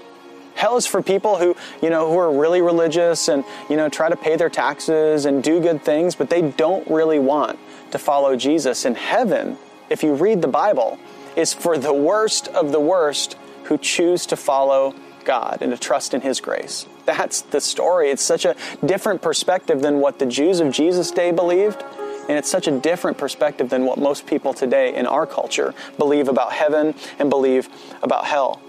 Hell 0.61 0.77
is 0.77 0.85
for 0.85 1.01
people 1.01 1.37
who, 1.39 1.55
you 1.81 1.89
know, 1.89 2.11
who 2.11 2.19
are 2.19 2.31
really 2.31 2.61
religious 2.61 3.29
and, 3.29 3.43
you 3.67 3.75
know, 3.75 3.89
try 3.89 4.09
to 4.09 4.15
pay 4.15 4.35
their 4.35 4.47
taxes 4.47 5.25
and 5.25 5.41
do 5.41 5.59
good 5.59 5.83
things, 5.83 6.13
but 6.13 6.29
they 6.29 6.51
don't 6.51 6.87
really 6.87 7.17
want 7.17 7.57
to 7.89 7.97
follow 7.97 8.35
Jesus. 8.35 8.85
And 8.85 8.95
heaven, 8.95 9.57
if 9.89 10.03
you 10.03 10.13
read 10.13 10.43
the 10.43 10.47
Bible, 10.47 10.99
is 11.35 11.51
for 11.51 11.79
the 11.79 11.91
worst 11.91 12.47
of 12.49 12.71
the 12.71 12.79
worst 12.79 13.37
who 13.63 13.79
choose 13.79 14.27
to 14.27 14.35
follow 14.35 14.93
God 15.23 15.57
and 15.61 15.71
to 15.71 15.79
trust 15.79 16.13
in 16.13 16.21
His 16.21 16.39
grace. 16.39 16.85
That's 17.05 17.41
the 17.41 17.59
story. 17.59 18.11
It's 18.11 18.21
such 18.21 18.45
a 18.45 18.55
different 18.85 19.23
perspective 19.23 19.81
than 19.81 19.99
what 19.99 20.19
the 20.19 20.27
Jews 20.27 20.59
of 20.59 20.71
Jesus' 20.71 21.09
day 21.09 21.31
believed. 21.31 21.83
And 22.29 22.37
it's 22.37 22.51
such 22.51 22.67
a 22.67 22.79
different 22.79 23.17
perspective 23.17 23.71
than 23.71 23.85
what 23.85 23.97
most 23.97 24.27
people 24.27 24.53
today 24.53 24.93
in 24.93 25.07
our 25.07 25.25
culture 25.25 25.73
believe 25.97 26.27
about 26.27 26.53
heaven 26.53 26.93
and 27.17 27.31
believe 27.31 27.67
about 28.03 28.25
hell 28.25 28.61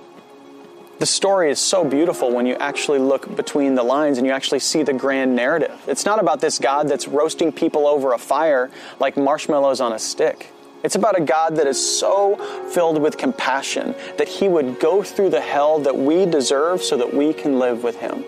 the 0.99 1.07
story 1.07 1.51
is 1.51 1.59
so 1.59 1.85
beautiful 1.85 2.31
when 2.33 2.47
you 2.47 2.55
actually 2.55 2.99
look 2.99 3.35
between 3.35 3.75
the 3.75 3.83
lines 3.83 4.19
and 4.19 4.27
you 4.27 4.33
actually 4.33 4.61
see 4.61 4.83
the 4.83 4.93
grand 4.93 5.35
narrative. 5.35 5.77
It's 5.87 6.05
not 6.05 6.21
about 6.21 6.41
this 6.41 6.59
God 6.59 6.89
that's 6.89 7.09
roasting 7.09 7.51
people 7.51 7.87
over 7.87 8.13
a 8.13 8.19
fire 8.19 8.71
like 9.01 9.17
marshmallows 9.17 9.81
on 9.81 9.93
a 9.93 9.99
stick. 9.99 10.53
It's 10.85 10.95
about 10.95 11.19
a 11.19 11.23
God 11.23 11.57
that 11.57 11.67
is 11.67 11.99
so 11.99 12.37
filled 12.73 13.01
with 13.01 13.17
compassion 13.17 13.95
that 14.19 14.29
he 14.29 14.49
would 14.49 14.81
go 14.81 15.03
through 15.03 15.31
the 15.31 15.41
hell 15.41 15.79
that 15.81 15.97
we 15.97 16.27
deserve 16.27 16.83
so 16.83 16.97
that 16.97 17.15
we 17.15 17.33
can 17.33 17.59
live 17.59 17.85
with 17.85 17.99
him. 18.01 18.25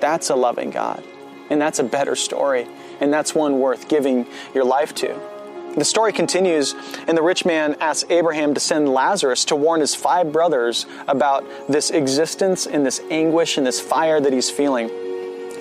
That's 0.00 0.30
a 0.30 0.36
loving 0.36 0.70
God. 0.70 1.02
And 1.50 1.60
that's 1.60 1.78
a 1.78 1.84
better 1.84 2.16
story. 2.16 2.66
And 3.00 3.12
that's 3.12 3.34
one 3.34 3.60
worth 3.60 3.88
giving 3.88 4.26
your 4.54 4.64
life 4.64 4.94
to. 4.96 5.37
The 5.78 5.84
story 5.84 6.12
continues, 6.12 6.74
and 7.06 7.16
the 7.16 7.22
rich 7.22 7.44
man 7.44 7.76
asks 7.78 8.10
Abraham 8.10 8.52
to 8.54 8.60
send 8.60 8.88
Lazarus 8.88 9.44
to 9.44 9.54
warn 9.54 9.80
his 9.80 9.94
five 9.94 10.32
brothers 10.32 10.86
about 11.06 11.44
this 11.68 11.90
existence 11.90 12.66
and 12.66 12.84
this 12.84 13.00
anguish 13.12 13.56
and 13.56 13.64
this 13.64 13.80
fire 13.80 14.20
that 14.20 14.32
he's 14.32 14.50
feeling. 14.50 14.88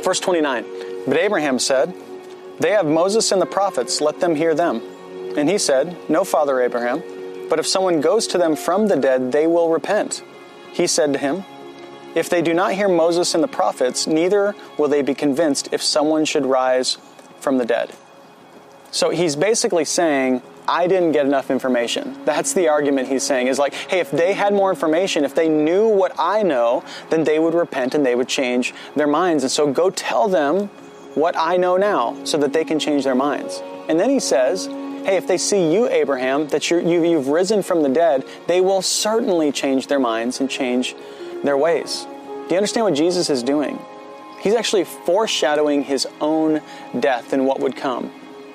Verse 0.04 0.20
29 0.20 0.66
But 1.06 1.18
Abraham 1.18 1.60
said, 1.60 1.94
They 2.60 2.72
have 2.72 2.88
Moses 2.88 3.32
and 3.32 3.40
the 3.40 3.46
prophets, 3.46 4.02
let 4.02 4.20
them 4.20 4.34
hear 4.34 4.56
them. 4.56 4.82
And 5.38 5.48
he 5.48 5.60
said, 5.60 5.96
No, 6.10 6.24
Father 6.24 6.62
Abraham, 6.62 7.04
but 7.48 7.60
if 7.60 7.68
someone 7.68 8.02
goes 8.02 8.26
to 8.28 8.40
them 8.40 8.56
from 8.56 8.88
the 8.88 8.98
dead, 8.98 9.32
they 9.32 9.46
will 9.46 9.70
repent. 9.70 10.24
He 10.74 10.88
said 10.88 11.14
to 11.14 11.20
him, 11.20 11.44
If 12.16 12.28
they 12.28 12.42
do 12.42 12.56
not 12.56 12.74
hear 12.74 12.90
Moses 12.90 13.36
and 13.36 13.44
the 13.44 13.48
prophets, 13.48 14.08
neither 14.08 14.56
will 14.80 14.88
they 14.88 15.04
be 15.04 15.14
convinced 15.14 15.70
if 15.72 15.84
someone 15.84 16.26
should 16.26 16.48
rise 16.48 16.98
from 17.40 17.60
the 17.60 17.66
dead. 17.66 17.94
So 18.98 19.12
he's 19.12 19.36
basically 19.36 19.86
saying, 19.86 20.42
I 20.68 20.88
didn't 20.88 21.12
get 21.12 21.28
enough 21.28 21.52
information. 21.52 22.18
That's 22.26 22.54
the 22.54 22.70
argument 22.70 23.08
he's 23.08 23.22
saying 23.22 23.46
is 23.46 23.60
like, 23.60 23.76
hey, 23.76 24.00
if 24.00 24.10
they 24.10 24.34
had 24.34 24.56
more 24.56 24.72
information, 24.72 25.24
if 25.24 25.36
they 25.36 25.48
knew 25.48 25.88
what 25.88 26.14
I 26.18 26.42
know, 26.42 26.84
then 27.12 27.24
they 27.24 27.38
would 27.38 27.54
repent 27.54 27.94
and 27.94 28.04
they 28.04 28.16
would 28.16 28.28
change 28.28 28.74
their 28.96 29.06
minds. 29.06 29.44
And 29.44 29.52
so 29.52 29.72
go 29.72 29.92
tell 29.92 30.28
them 30.28 30.70
what 31.14 31.36
I 31.38 31.58
know 31.58 31.78
now 31.78 32.18
so 32.24 32.40
that 32.40 32.54
they 32.54 32.66
can 32.66 32.80
change 32.80 33.04
their 33.04 33.14
minds. 33.14 33.62
And 33.88 34.00
then 34.00 34.10
he 34.10 34.20
says, 34.20 34.66
hey, 34.66 35.16
if 35.16 35.28
they 35.28 35.38
see 35.38 35.72
you, 35.72 35.88
Abraham, 35.88 36.48
that 36.48 36.72
you, 36.72 36.80
you've 36.80 37.28
risen 37.28 37.62
from 37.62 37.84
the 37.84 37.90
dead, 37.90 38.26
they 38.48 38.62
will 38.62 38.82
certainly 38.82 39.52
change 39.52 39.86
their 39.86 40.00
minds 40.00 40.40
and 40.40 40.50
change 40.50 40.96
their 41.44 41.56
ways. 41.56 42.08
Do 42.48 42.48
you 42.50 42.58
understand 42.58 42.86
what 42.86 42.96
Jesus 42.96 43.30
is 43.30 43.44
doing? 43.44 43.78
He's 44.40 44.56
actually 44.56 44.86
foreshadowing 44.86 45.84
his 45.84 46.08
own 46.20 46.62
death 47.00 47.32
and 47.32 47.46
what 47.46 47.60
would 47.60 47.76
come. 47.76 48.12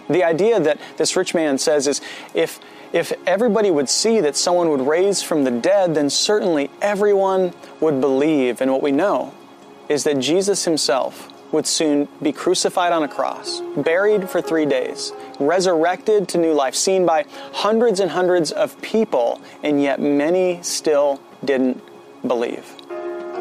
The 0.09 0.25
idea 0.25 0.61
that 0.61 0.79
this 0.97 1.17
rich 1.17 1.35
man 1.35 1.59
says 1.59 1.87
is 1.87 2.01
if, 2.35 2.61
if 2.93 3.13
everybody 3.27 3.71
would 3.71 3.89
see 3.89 4.21
that 4.21 4.37
someone 4.37 4.69
would 4.69 4.87
raise 4.87 5.23
from 5.23 5.45
the 5.45 5.51
dead, 5.51 5.95
then 5.95 6.11
certainly 6.11 6.71
everyone 6.81 7.53
would 7.81 8.01
believe. 8.01 8.61
And 8.61 8.71
what 8.71 8.83
we 8.83 8.93
know 8.93 9.33
is 9.89 10.05
that 10.05 10.19
Jesus 10.19 10.65
himself 10.65 11.29
would 11.53 11.67
soon 11.67 12.09
be 12.23 12.33
crucified 12.33 12.93
on 12.93 13.03
a 13.03 13.09
cross, 13.09 13.61
buried 13.77 14.29
for 14.29 14.41
three 14.41 14.65
days, 14.65 15.13
resurrected 15.39 16.27
to 16.29 16.39
new 16.39 16.53
life, 16.55 16.75
seen 16.75 17.05
by 17.05 17.27
hundreds 17.53 18.01
and 18.01 18.11
hundreds 18.11 18.51
of 18.53 18.81
people, 18.81 19.41
and 19.63 19.83
yet 19.83 20.01
many 20.01 20.63
still 20.63 21.21
didn't 21.45 21.83
believe. 22.27 22.75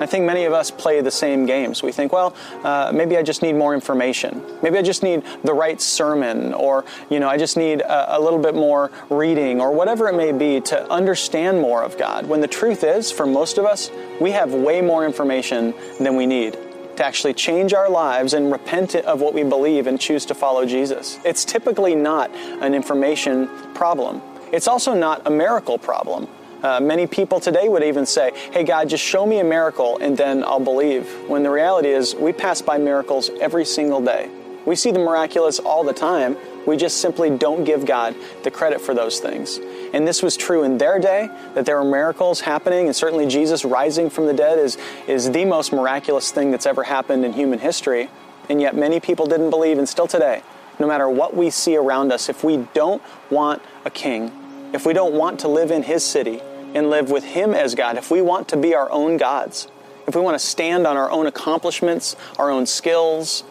I 0.01 0.07
think 0.07 0.25
many 0.25 0.45
of 0.45 0.53
us 0.53 0.71
play 0.71 0.99
the 1.01 1.11
same 1.11 1.45
games. 1.45 1.83
We 1.83 1.91
think, 1.91 2.11
well, 2.11 2.35
uh, 2.63 2.91
maybe 2.91 3.17
I 3.17 3.21
just 3.21 3.43
need 3.43 3.53
more 3.53 3.75
information. 3.75 4.43
Maybe 4.63 4.79
I 4.79 4.81
just 4.81 5.03
need 5.03 5.21
the 5.43 5.53
right 5.53 5.79
sermon, 5.79 6.55
or 6.55 6.85
you 7.11 7.19
know, 7.19 7.29
I 7.29 7.37
just 7.37 7.55
need 7.55 7.81
a, 7.81 8.17
a 8.17 8.19
little 8.19 8.39
bit 8.39 8.55
more 8.55 8.89
reading, 9.11 9.61
or 9.61 9.71
whatever 9.71 10.09
it 10.09 10.15
may 10.15 10.31
be, 10.31 10.59
to 10.61 10.91
understand 10.91 11.61
more 11.61 11.83
of 11.83 11.99
God. 11.99 12.25
When 12.25 12.41
the 12.41 12.47
truth 12.47 12.83
is, 12.83 13.11
for 13.11 13.27
most 13.27 13.59
of 13.59 13.65
us, 13.65 13.91
we 14.19 14.31
have 14.31 14.55
way 14.55 14.81
more 14.81 15.05
information 15.05 15.75
than 15.99 16.15
we 16.15 16.25
need 16.25 16.57
to 16.97 17.05
actually 17.05 17.35
change 17.35 17.71
our 17.71 17.89
lives 17.89 18.33
and 18.33 18.51
repent 18.51 18.95
of 18.95 19.21
what 19.21 19.35
we 19.35 19.43
believe 19.43 19.85
and 19.85 19.99
choose 19.99 20.25
to 20.25 20.33
follow 20.33 20.65
Jesus. 20.65 21.19
It's 21.23 21.45
typically 21.45 21.93
not 21.93 22.31
an 22.31 22.73
information 22.73 23.47
problem. 23.75 24.21
It's 24.51 24.67
also 24.67 24.95
not 24.95 25.27
a 25.27 25.29
miracle 25.29 25.77
problem. 25.77 26.27
Uh, 26.63 26.79
many 26.79 27.07
people 27.07 27.39
today 27.39 27.67
would 27.67 27.83
even 27.83 28.05
say, 28.05 28.31
Hey, 28.51 28.63
God, 28.63 28.89
just 28.89 29.03
show 29.03 29.25
me 29.25 29.39
a 29.39 29.43
miracle 29.43 29.97
and 29.97 30.15
then 30.15 30.43
I'll 30.43 30.59
believe. 30.59 31.07
When 31.27 31.43
the 31.43 31.49
reality 31.49 31.89
is, 31.89 32.15
we 32.15 32.33
pass 32.33 32.61
by 32.61 32.77
miracles 32.77 33.29
every 33.39 33.65
single 33.65 34.01
day. 34.01 34.29
We 34.65 34.75
see 34.75 34.91
the 34.91 34.99
miraculous 34.99 35.59
all 35.59 35.83
the 35.83 35.93
time. 35.93 36.37
We 36.67 36.77
just 36.77 36.99
simply 36.99 37.35
don't 37.35 37.63
give 37.63 37.85
God 37.85 38.15
the 38.43 38.51
credit 38.51 38.79
for 38.79 38.93
those 38.93 39.19
things. 39.19 39.59
And 39.93 40.07
this 40.07 40.21
was 40.21 40.37
true 40.37 40.63
in 40.63 40.77
their 40.77 40.99
day, 40.99 41.29
that 41.55 41.65
there 41.65 41.77
were 41.77 41.89
miracles 41.89 42.41
happening, 42.41 42.85
and 42.85 42.95
certainly 42.95 43.25
Jesus 43.25 43.65
rising 43.65 44.11
from 44.11 44.27
the 44.27 44.33
dead 44.33 44.59
is, 44.59 44.77
is 45.07 45.31
the 45.31 45.45
most 45.45 45.73
miraculous 45.73 46.31
thing 46.31 46.51
that's 46.51 46.67
ever 46.67 46.83
happened 46.83 47.25
in 47.25 47.33
human 47.33 47.57
history. 47.57 48.09
And 48.49 48.61
yet 48.61 48.75
many 48.75 48.99
people 48.99 49.25
didn't 49.25 49.49
believe, 49.49 49.79
and 49.79 49.89
still 49.89 50.07
today, 50.07 50.43
no 50.79 50.87
matter 50.87 51.09
what 51.09 51.35
we 51.35 51.49
see 51.49 51.75
around 51.75 52.11
us, 52.11 52.29
if 52.29 52.43
we 52.43 52.57
don't 52.73 53.01
want 53.31 53.63
a 53.85 53.89
king, 53.89 54.31
if 54.73 54.85
we 54.85 54.93
don't 54.93 55.13
want 55.13 55.39
to 55.39 55.47
live 55.47 55.71
in 55.71 55.83
his 55.83 56.03
city, 56.03 56.41
and 56.73 56.89
live 56.89 57.09
with 57.09 57.23
Him 57.23 57.53
as 57.53 57.75
God, 57.75 57.97
if 57.97 58.11
we 58.11 58.21
want 58.21 58.47
to 58.49 58.57
be 58.57 58.73
our 58.75 58.91
own 58.91 59.17
gods, 59.17 59.67
if 60.07 60.15
we 60.15 60.21
want 60.21 60.39
to 60.39 60.45
stand 60.45 60.87
on 60.87 60.97
our 60.97 61.11
own 61.11 61.27
accomplishments, 61.27 62.15
our 62.37 62.49
own 62.49 62.65
skills, 62.65 63.43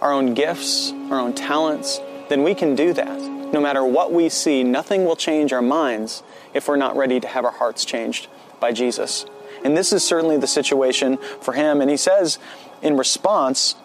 our 0.00 0.12
own 0.12 0.34
gifts, 0.34 0.92
our 1.10 1.18
own 1.18 1.32
talents, 1.34 2.00
then 2.28 2.42
we 2.42 2.54
can 2.54 2.74
do 2.74 2.92
that. 2.92 3.20
No 3.52 3.60
matter 3.60 3.84
what 3.84 4.12
we 4.12 4.28
see, 4.28 4.64
nothing 4.64 5.04
will 5.04 5.16
change 5.16 5.52
our 5.52 5.62
minds 5.62 6.22
if 6.52 6.68
we're 6.68 6.76
not 6.76 6.96
ready 6.96 7.20
to 7.20 7.28
have 7.28 7.44
our 7.44 7.52
hearts 7.52 7.84
changed 7.84 8.28
by 8.60 8.72
Jesus. 8.72 9.26
And 9.64 9.76
this 9.76 9.92
is 9.92 10.04
certainly 10.04 10.36
the 10.36 10.46
situation 10.46 11.18
for 11.40 11.52
him. 11.52 11.80
And 11.80 11.90
he 11.90 11.96
says 11.96 12.38
in 12.82 12.96
response, 12.96 13.76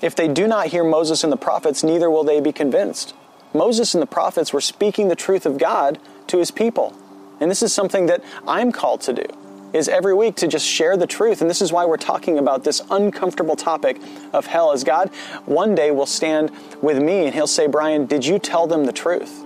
if 0.00 0.14
they 0.14 0.28
do 0.28 0.46
not 0.46 0.68
hear 0.68 0.84
Moses 0.84 1.24
and 1.24 1.32
the 1.32 1.36
prophets, 1.36 1.82
neither 1.82 2.10
will 2.10 2.24
they 2.24 2.40
be 2.40 2.52
convinced. 2.52 3.14
Moses 3.52 3.94
and 3.94 4.02
the 4.02 4.06
prophets 4.06 4.52
were 4.52 4.60
speaking 4.60 5.08
the 5.08 5.16
truth 5.16 5.44
of 5.44 5.58
God 5.58 5.98
to 6.28 6.38
his 6.38 6.50
people. 6.50 6.96
And 7.40 7.50
this 7.50 7.62
is 7.62 7.72
something 7.72 8.06
that 8.06 8.22
I'm 8.46 8.72
called 8.72 9.00
to 9.02 9.12
do 9.12 9.26
is 9.72 9.88
every 9.88 10.14
week 10.14 10.34
to 10.36 10.48
just 10.48 10.66
share 10.66 10.96
the 10.96 11.06
truth. 11.06 11.40
And 11.40 11.50
this 11.50 11.60
is 11.60 11.72
why 11.72 11.84
we're 11.84 11.98
talking 11.98 12.38
about 12.38 12.64
this 12.64 12.80
uncomfortable 12.90 13.54
topic 13.54 14.00
of 14.32 14.46
hell 14.46 14.72
as 14.72 14.82
God 14.82 15.10
one 15.44 15.74
day 15.74 15.90
will 15.90 16.06
stand 16.06 16.50
with 16.80 17.02
me 17.02 17.26
and 17.26 17.34
he'll 17.34 17.46
say, 17.46 17.66
"Brian, 17.66 18.06
did 18.06 18.24
you 18.24 18.38
tell 18.38 18.66
them 18.66 18.84
the 18.84 18.92
truth?" 18.92 19.44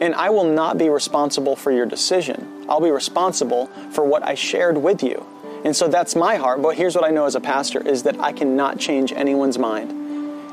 And 0.00 0.14
I 0.14 0.30
will 0.30 0.44
not 0.44 0.78
be 0.78 0.88
responsible 0.88 1.56
for 1.56 1.70
your 1.70 1.84
decision. 1.84 2.64
I'll 2.68 2.80
be 2.80 2.90
responsible 2.90 3.68
for 3.90 4.04
what 4.04 4.22
I 4.22 4.34
shared 4.34 4.78
with 4.78 5.02
you. 5.02 5.26
And 5.64 5.74
so 5.74 5.88
that's 5.88 6.14
my 6.14 6.36
heart. 6.36 6.62
But 6.62 6.76
here's 6.76 6.94
what 6.94 7.04
I 7.04 7.10
know 7.10 7.24
as 7.24 7.34
a 7.34 7.40
pastor 7.40 7.86
is 7.86 8.04
that 8.04 8.18
I 8.20 8.32
cannot 8.32 8.78
change 8.78 9.12
anyone's 9.12 9.58
mind. 9.58 9.92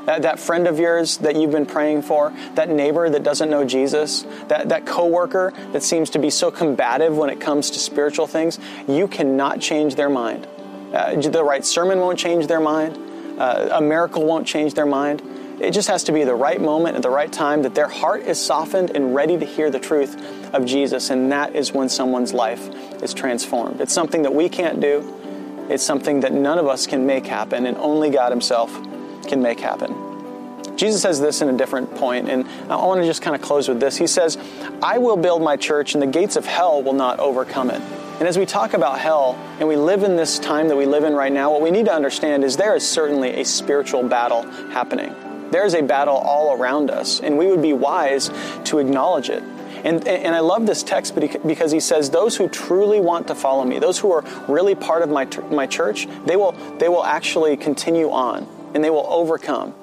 That, 0.06 0.22
that 0.22 0.38
friend 0.38 0.66
of 0.66 0.78
yours 0.78 1.18
that 1.18 1.36
you've 1.36 1.50
been 1.50 1.66
praying 1.66 2.02
for, 2.02 2.32
that 2.54 2.68
neighbor 2.68 3.10
that 3.10 3.22
doesn't 3.22 3.50
know 3.50 3.64
Jesus, 3.64 4.22
that, 4.48 4.68
that 4.68 4.86
coworker 4.86 5.52
that 5.72 5.82
seems 5.82 6.10
to 6.10 6.18
be 6.18 6.30
so 6.30 6.50
combative 6.50 7.16
when 7.16 7.28
it 7.28 7.40
comes 7.40 7.70
to 7.72 7.78
spiritual 7.78 8.26
things, 8.26 8.58
you 8.88 9.08
cannot 9.08 9.60
change 9.60 9.96
their 9.96 10.08
mind. 10.08 10.46
Uh, 10.92 11.16
the 11.16 11.42
right 11.44 11.64
sermon 11.64 11.98
won't 11.98 12.18
change 12.18 12.46
their 12.46 12.60
mind. 12.60 12.96
Uh, 13.38 13.68
a 13.72 13.80
miracle 13.80 14.24
won't 14.24 14.46
change 14.46 14.74
their 14.74 14.86
mind. 14.86 15.22
It 15.60 15.72
just 15.72 15.88
has 15.88 16.04
to 16.04 16.12
be 16.12 16.22
the 16.22 16.34
right 16.34 16.60
moment 16.60 16.96
at 16.96 17.02
the 17.02 17.10
right 17.10 17.32
time 17.32 17.62
that 17.62 17.74
their 17.74 17.88
heart 17.88 18.22
is 18.22 18.38
softened 18.38 18.90
and 18.94 19.14
ready 19.14 19.38
to 19.38 19.44
hear 19.44 19.70
the 19.70 19.80
truth 19.80 20.54
of 20.54 20.66
Jesus, 20.66 21.10
and 21.10 21.32
that 21.32 21.56
is 21.56 21.72
when 21.72 21.88
someone's 21.88 22.32
life 22.32 22.68
is 23.02 23.12
transformed. 23.12 23.80
It's 23.80 23.92
something 23.92 24.22
that 24.22 24.34
we 24.34 24.48
can't 24.48 24.80
do. 24.80 25.14
It's 25.68 25.82
something 25.82 26.20
that 26.20 26.32
none 26.32 26.58
of 26.58 26.68
us 26.68 26.86
can 26.86 27.06
make 27.06 27.26
happen, 27.26 27.66
and 27.66 27.76
only 27.78 28.10
God 28.10 28.30
Himself 28.30 28.70
can 29.26 29.42
make 29.42 29.60
happen. 29.60 30.16
Jesus 30.76 31.00
says 31.00 31.20
this 31.20 31.40
in 31.40 31.48
a 31.48 31.56
different 31.56 31.94
point, 31.94 32.28
and 32.28 32.46
I 32.70 32.76
want 32.76 33.00
to 33.00 33.06
just 33.06 33.22
kind 33.22 33.34
of 33.34 33.40
close 33.40 33.66
with 33.66 33.80
this. 33.80 33.96
He 33.96 34.06
says, 34.06 34.36
I 34.82 34.98
will 34.98 35.16
build 35.16 35.42
my 35.42 35.56
church, 35.56 35.94
and 35.94 36.02
the 36.02 36.06
gates 36.06 36.36
of 36.36 36.44
hell 36.44 36.82
will 36.82 36.92
not 36.92 37.18
overcome 37.18 37.70
it. 37.70 37.80
And 38.18 38.28
as 38.28 38.38
we 38.38 38.46
talk 38.46 38.74
about 38.74 38.98
hell, 38.98 39.38
and 39.58 39.68
we 39.68 39.76
live 39.76 40.02
in 40.02 40.16
this 40.16 40.38
time 40.38 40.68
that 40.68 40.76
we 40.76 40.86
live 40.86 41.04
in 41.04 41.14
right 41.14 41.32
now, 41.32 41.50
what 41.50 41.62
we 41.62 41.70
need 41.70 41.86
to 41.86 41.92
understand 41.92 42.44
is 42.44 42.56
there 42.56 42.74
is 42.74 42.86
certainly 42.86 43.40
a 43.40 43.44
spiritual 43.44 44.02
battle 44.02 44.42
happening. 44.70 45.14
There 45.50 45.64
is 45.64 45.74
a 45.74 45.82
battle 45.82 46.16
all 46.16 46.54
around 46.54 46.90
us, 46.90 47.20
and 47.20 47.38
we 47.38 47.46
would 47.46 47.62
be 47.62 47.72
wise 47.72 48.30
to 48.64 48.78
acknowledge 48.78 49.30
it. 49.30 49.42
And, 49.84 50.06
and 50.08 50.34
I 50.34 50.40
love 50.40 50.66
this 50.66 50.82
text 50.82 51.14
because 51.14 51.70
he 51.70 51.80
says, 51.80 52.10
Those 52.10 52.36
who 52.36 52.48
truly 52.48 53.00
want 53.00 53.28
to 53.28 53.34
follow 53.34 53.64
me, 53.64 53.78
those 53.78 53.98
who 53.98 54.10
are 54.12 54.24
really 54.48 54.74
part 54.74 55.02
of 55.02 55.10
my, 55.10 55.26
my 55.50 55.66
church, 55.66 56.08
they 56.24 56.36
will, 56.36 56.52
they 56.78 56.88
will 56.88 57.04
actually 57.04 57.56
continue 57.56 58.10
on 58.10 58.48
and 58.76 58.84
they 58.84 58.90
will 58.90 59.06
overcome. 59.08 59.74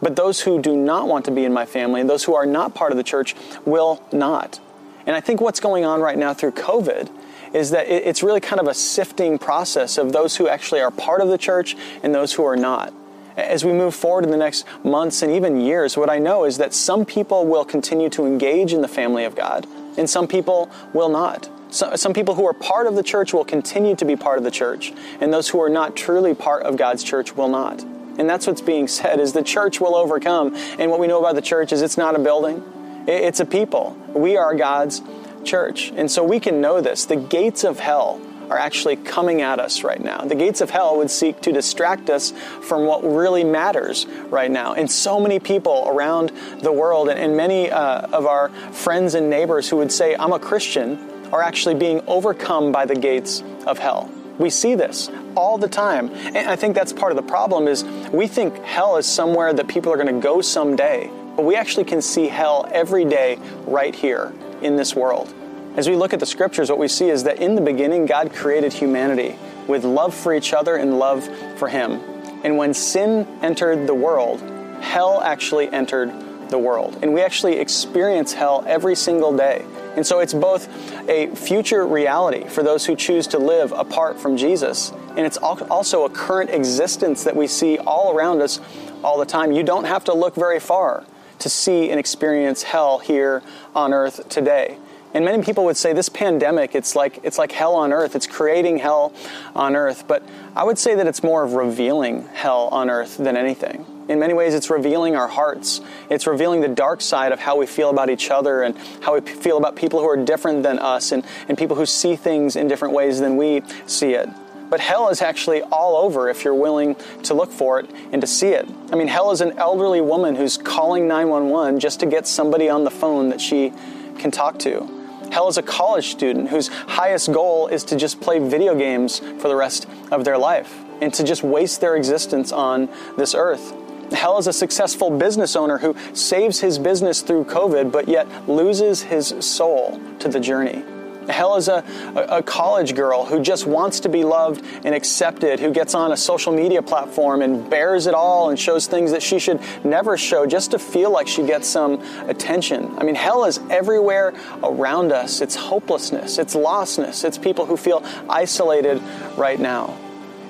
But 0.00 0.16
those 0.16 0.40
who 0.40 0.62
do 0.62 0.76
not 0.76 1.08
want 1.08 1.26
to 1.26 1.30
be 1.30 1.44
in 1.44 1.52
my 1.52 1.66
family 1.66 2.00
and 2.00 2.08
those 2.08 2.24
who 2.24 2.34
are 2.34 2.46
not 2.46 2.74
part 2.74 2.92
of 2.92 2.96
the 2.96 3.02
church 3.02 3.34
will 3.66 4.02
not. 4.12 4.60
And 5.04 5.16
I 5.16 5.20
think 5.20 5.40
what's 5.40 5.60
going 5.60 5.84
on 5.84 6.00
right 6.00 6.16
now 6.16 6.32
through 6.32 6.52
COVID 6.52 7.10
is 7.52 7.70
that 7.70 7.88
it's 7.88 8.22
really 8.22 8.40
kind 8.40 8.60
of 8.60 8.68
a 8.68 8.74
sifting 8.74 9.36
process 9.36 9.98
of 9.98 10.12
those 10.12 10.36
who 10.36 10.46
actually 10.46 10.80
are 10.80 10.92
part 10.92 11.20
of 11.20 11.28
the 11.28 11.36
church 11.36 11.76
and 12.04 12.14
those 12.14 12.32
who 12.32 12.44
are 12.44 12.56
not. 12.56 12.94
As 13.36 13.64
we 13.64 13.72
move 13.72 13.94
forward 13.94 14.24
in 14.24 14.30
the 14.30 14.36
next 14.36 14.64
months 14.84 15.22
and 15.22 15.32
even 15.32 15.60
years, 15.60 15.96
what 15.96 16.08
I 16.08 16.20
know 16.20 16.44
is 16.44 16.58
that 16.58 16.72
some 16.72 17.04
people 17.04 17.46
will 17.46 17.64
continue 17.64 18.08
to 18.10 18.24
engage 18.24 18.72
in 18.72 18.82
the 18.82 18.88
family 18.88 19.24
of 19.24 19.34
God 19.34 19.66
and 19.98 20.08
some 20.08 20.28
people 20.28 20.70
will 20.92 21.08
not. 21.08 21.48
some 21.70 22.12
people 22.12 22.34
who 22.36 22.46
are 22.46 22.54
part 22.54 22.86
of 22.86 22.94
the 22.94 23.02
church 23.02 23.32
will 23.32 23.44
continue 23.44 23.96
to 23.96 24.04
be 24.04 24.16
part 24.16 24.38
of 24.38 24.44
the 24.44 24.50
church, 24.50 24.92
and 25.20 25.32
those 25.32 25.48
who 25.48 25.60
are 25.60 25.68
not 25.68 25.96
truly 25.96 26.34
part 26.34 26.64
of 26.64 26.76
God's 26.76 27.04
church 27.04 27.36
will 27.36 27.48
not. 27.48 27.84
And 28.18 28.28
that's 28.28 28.46
what's 28.46 28.60
being 28.60 28.88
said 28.88 29.20
is 29.20 29.32
the 29.32 29.42
church 29.42 29.80
will 29.80 29.94
overcome. 29.94 30.54
And 30.78 30.90
what 30.90 31.00
we 31.00 31.06
know 31.06 31.20
about 31.20 31.34
the 31.34 31.42
church 31.42 31.72
is 31.72 31.82
it's 31.82 31.98
not 31.98 32.16
a 32.16 32.18
building. 32.18 32.62
It's 33.06 33.40
a 33.40 33.46
people. 33.46 33.96
We 34.14 34.36
are 34.36 34.54
God's 34.54 35.02
church. 35.44 35.92
And 35.96 36.10
so 36.10 36.22
we 36.22 36.38
can 36.40 36.60
know 36.60 36.80
this. 36.80 37.06
The 37.06 37.16
gates 37.16 37.64
of 37.64 37.78
hell 37.78 38.20
are 38.50 38.58
actually 38.58 38.96
coming 38.96 39.42
at 39.42 39.60
us 39.60 39.84
right 39.84 40.00
now. 40.02 40.22
The 40.22 40.34
gates 40.34 40.60
of 40.60 40.70
hell 40.70 40.96
would 40.98 41.10
seek 41.10 41.40
to 41.42 41.52
distract 41.52 42.10
us 42.10 42.32
from 42.62 42.84
what 42.84 43.02
really 43.04 43.44
matters 43.44 44.06
right 44.28 44.50
now. 44.50 44.74
And 44.74 44.90
so 44.90 45.20
many 45.20 45.38
people 45.38 45.84
around 45.86 46.32
the 46.60 46.72
world, 46.72 47.08
and 47.08 47.36
many 47.36 47.70
uh, 47.70 48.08
of 48.08 48.26
our 48.26 48.48
friends 48.72 49.14
and 49.14 49.30
neighbors 49.30 49.68
who 49.68 49.76
would 49.76 49.92
say, 49.92 50.16
I'm 50.16 50.32
a 50.32 50.38
Christian, 50.38 50.98
are 51.32 51.42
actually 51.42 51.76
being 51.76 52.02
overcome 52.08 52.72
by 52.72 52.86
the 52.86 52.96
gates 52.96 53.44
of 53.66 53.78
hell. 53.78 54.10
We 54.40 54.48
see 54.48 54.74
this 54.74 55.10
all 55.36 55.58
the 55.58 55.68
time. 55.68 56.08
And 56.08 56.48
I 56.48 56.56
think 56.56 56.74
that's 56.74 56.94
part 56.94 57.12
of 57.12 57.16
the 57.16 57.22
problem 57.22 57.68
is 57.68 57.84
we 58.10 58.26
think 58.26 58.56
hell 58.64 58.96
is 58.96 59.04
somewhere 59.04 59.52
that 59.52 59.68
people 59.68 59.92
are 59.92 59.96
going 59.96 60.14
to 60.14 60.20
go 60.20 60.40
someday. 60.40 61.10
But 61.36 61.44
we 61.44 61.56
actually 61.56 61.84
can 61.84 62.00
see 62.00 62.26
hell 62.26 62.66
every 62.72 63.04
day 63.04 63.38
right 63.66 63.94
here 63.94 64.32
in 64.62 64.76
this 64.76 64.96
world. 64.96 65.32
As 65.76 65.90
we 65.90 65.94
look 65.94 66.14
at 66.14 66.20
the 66.20 66.26
scriptures, 66.26 66.70
what 66.70 66.78
we 66.78 66.88
see 66.88 67.10
is 67.10 67.24
that 67.24 67.38
in 67.38 67.54
the 67.54 67.60
beginning, 67.60 68.06
God 68.06 68.32
created 68.32 68.72
humanity 68.72 69.36
with 69.68 69.84
love 69.84 70.14
for 70.14 70.32
each 70.32 70.54
other 70.54 70.76
and 70.76 70.98
love 70.98 71.22
for 71.58 71.68
Him. 71.68 72.00
And 72.42 72.56
when 72.56 72.72
sin 72.72 73.28
entered 73.42 73.86
the 73.86 73.94
world, 73.94 74.40
hell 74.80 75.20
actually 75.20 75.68
entered 75.68 76.48
the 76.48 76.58
world. 76.58 76.98
And 77.02 77.12
we 77.12 77.20
actually 77.20 77.58
experience 77.58 78.32
hell 78.32 78.64
every 78.66 78.96
single 78.96 79.36
day. 79.36 79.66
And 79.96 80.06
so 80.06 80.20
it's 80.20 80.32
both 80.32 80.68
a 81.08 81.34
future 81.34 81.86
reality 81.86 82.48
for 82.48 82.62
those 82.62 82.86
who 82.86 82.94
choose 82.94 83.26
to 83.28 83.38
live 83.38 83.72
apart 83.72 84.18
from 84.20 84.36
Jesus, 84.36 84.92
and 85.16 85.20
it's 85.20 85.36
also 85.36 86.04
a 86.04 86.10
current 86.10 86.50
existence 86.50 87.24
that 87.24 87.34
we 87.34 87.46
see 87.46 87.78
all 87.78 88.16
around 88.16 88.40
us 88.40 88.60
all 89.02 89.18
the 89.18 89.26
time. 89.26 89.52
You 89.52 89.62
don't 89.62 89.84
have 89.84 90.04
to 90.04 90.14
look 90.14 90.34
very 90.34 90.60
far 90.60 91.04
to 91.40 91.48
see 91.48 91.90
and 91.90 91.98
experience 91.98 92.62
hell 92.62 92.98
here 92.98 93.42
on 93.74 93.92
earth 93.92 94.28
today. 94.28 94.78
And 95.12 95.24
many 95.24 95.42
people 95.42 95.64
would 95.64 95.76
say 95.76 95.92
this 95.92 96.08
pandemic, 96.08 96.76
it's 96.76 96.94
like, 96.94 97.18
it's 97.24 97.36
like 97.36 97.50
hell 97.50 97.74
on 97.74 97.92
earth. 97.92 98.14
It's 98.14 98.28
creating 98.28 98.78
hell 98.78 99.12
on 99.56 99.74
earth. 99.74 100.06
But 100.06 100.22
I 100.54 100.62
would 100.62 100.78
say 100.78 100.94
that 100.94 101.06
it's 101.08 101.24
more 101.24 101.42
of 101.42 101.54
revealing 101.54 102.26
hell 102.28 102.68
on 102.68 102.88
earth 102.88 103.16
than 103.16 103.36
anything. 103.36 103.84
In 104.10 104.18
many 104.18 104.34
ways, 104.34 104.54
it's 104.54 104.70
revealing 104.70 105.14
our 105.14 105.28
hearts. 105.28 105.80
It's 106.10 106.26
revealing 106.26 106.62
the 106.62 106.68
dark 106.68 107.00
side 107.00 107.30
of 107.30 107.38
how 107.38 107.56
we 107.56 107.66
feel 107.66 107.90
about 107.90 108.10
each 108.10 108.28
other 108.28 108.62
and 108.62 108.76
how 109.00 109.14
we 109.14 109.20
feel 109.20 109.56
about 109.56 109.76
people 109.76 110.00
who 110.00 110.08
are 110.08 110.16
different 110.16 110.64
than 110.64 110.80
us 110.80 111.12
and, 111.12 111.24
and 111.48 111.56
people 111.56 111.76
who 111.76 111.86
see 111.86 112.16
things 112.16 112.56
in 112.56 112.66
different 112.66 112.92
ways 112.92 113.20
than 113.20 113.36
we 113.36 113.62
see 113.86 114.14
it. 114.14 114.28
But 114.68 114.80
hell 114.80 115.10
is 115.10 115.22
actually 115.22 115.62
all 115.62 115.94
over 115.96 116.28
if 116.28 116.42
you're 116.42 116.56
willing 116.56 116.96
to 117.22 117.34
look 117.34 117.52
for 117.52 117.78
it 117.78 117.88
and 118.10 118.20
to 118.20 118.26
see 118.26 118.48
it. 118.48 118.68
I 118.90 118.96
mean, 118.96 119.06
hell 119.06 119.30
is 119.30 119.40
an 119.42 119.56
elderly 119.58 120.00
woman 120.00 120.34
who's 120.34 120.58
calling 120.58 121.06
911 121.06 121.78
just 121.78 122.00
to 122.00 122.06
get 122.06 122.26
somebody 122.26 122.68
on 122.68 122.82
the 122.82 122.90
phone 122.90 123.28
that 123.28 123.40
she 123.40 123.72
can 124.18 124.32
talk 124.32 124.58
to. 124.60 124.88
Hell 125.30 125.46
is 125.46 125.56
a 125.56 125.62
college 125.62 126.08
student 126.08 126.48
whose 126.48 126.66
highest 126.66 127.32
goal 127.32 127.68
is 127.68 127.84
to 127.84 127.96
just 127.96 128.20
play 128.20 128.40
video 128.40 128.74
games 128.74 129.20
for 129.20 129.46
the 129.46 129.54
rest 129.54 129.86
of 130.10 130.24
their 130.24 130.36
life 130.36 130.76
and 131.00 131.14
to 131.14 131.22
just 131.22 131.44
waste 131.44 131.80
their 131.80 131.94
existence 131.94 132.50
on 132.50 132.88
this 133.16 133.36
earth. 133.36 133.72
Hell 134.12 134.38
is 134.38 134.46
a 134.46 134.52
successful 134.52 135.10
business 135.10 135.56
owner 135.56 135.78
who 135.78 135.94
saves 136.14 136.60
his 136.60 136.78
business 136.78 137.22
through 137.22 137.44
COVID 137.44 137.92
but 137.92 138.08
yet 138.08 138.48
loses 138.48 139.02
his 139.02 139.34
soul 139.40 140.00
to 140.18 140.28
the 140.28 140.40
journey. 140.40 140.84
Hell 141.28 141.56
is 141.56 141.68
a, 141.68 141.84
a, 142.16 142.42
college 142.42 142.94
girl 142.94 143.24
who 143.24 143.40
just 143.40 143.66
wants 143.66 144.00
to 144.00 144.08
be 144.08 144.24
loved 144.24 144.64
and 144.84 144.94
accepted, 144.94 145.60
who 145.60 145.70
gets 145.70 145.94
on 145.94 146.12
a 146.12 146.16
social 146.16 146.52
media 146.52 146.82
platform 146.82 147.42
and 147.42 147.68
bears 147.68 148.06
it 148.06 148.14
all 148.14 148.50
and 148.50 148.58
shows 148.58 148.86
things 148.86 149.12
that 149.12 149.22
she 149.22 149.38
should 149.38 149.60
never 149.84 150.16
show 150.16 150.46
just 150.46 150.72
to 150.72 150.78
feel 150.78 151.10
like 151.10 151.28
she 151.28 151.44
gets 151.44 151.68
some 151.68 152.00
attention. 152.28 152.92
I 152.98 153.04
mean, 153.04 153.14
hell 153.14 153.44
is 153.44 153.60
everywhere 153.70 154.32
around 154.62 155.12
us. 155.12 155.40
It's 155.40 155.54
hopelessness, 155.54 156.38
it's 156.38 156.56
lostness, 156.56 157.24
it's 157.24 157.38
people 157.38 157.66
who 157.66 157.76
feel 157.76 158.02
isolated 158.28 159.00
right 159.36 159.60
now. 159.60 159.96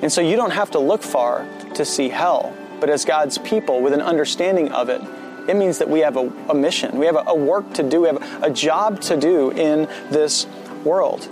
And 0.03 0.11
so 0.11 0.23
you 0.23 0.37
don't 0.37 0.53
have 0.53 0.70
to 0.70 0.79
look 0.79 1.03
far 1.03 1.46
to 1.75 1.85
see 1.85 2.09
hell. 2.09 2.57
But 2.81 2.90
as 2.90 3.05
God's 3.05 3.38
people 3.38 3.83
with 3.83 3.93
an 3.93 4.01
understanding 4.01 4.73
of 4.73 4.88
it, 4.88 5.03
it 5.49 5.57
means 5.57 5.79
that 5.79 5.88
we 5.88 6.01
have 6.01 6.16
a, 6.16 6.33
a 6.49 6.55
mission. 6.55 6.99
We 6.99 7.07
have 7.07 7.16
a, 7.16 7.25
a, 7.27 7.35
work 7.35 7.73
to 7.75 7.83
do. 7.83 8.03
We 8.03 8.09
have 8.09 8.43
a 8.43 8.51
job 8.51 9.01
to 9.03 9.16
do 9.16 9.51
in 9.51 9.87
this 10.11 10.47
world. 10.85 11.29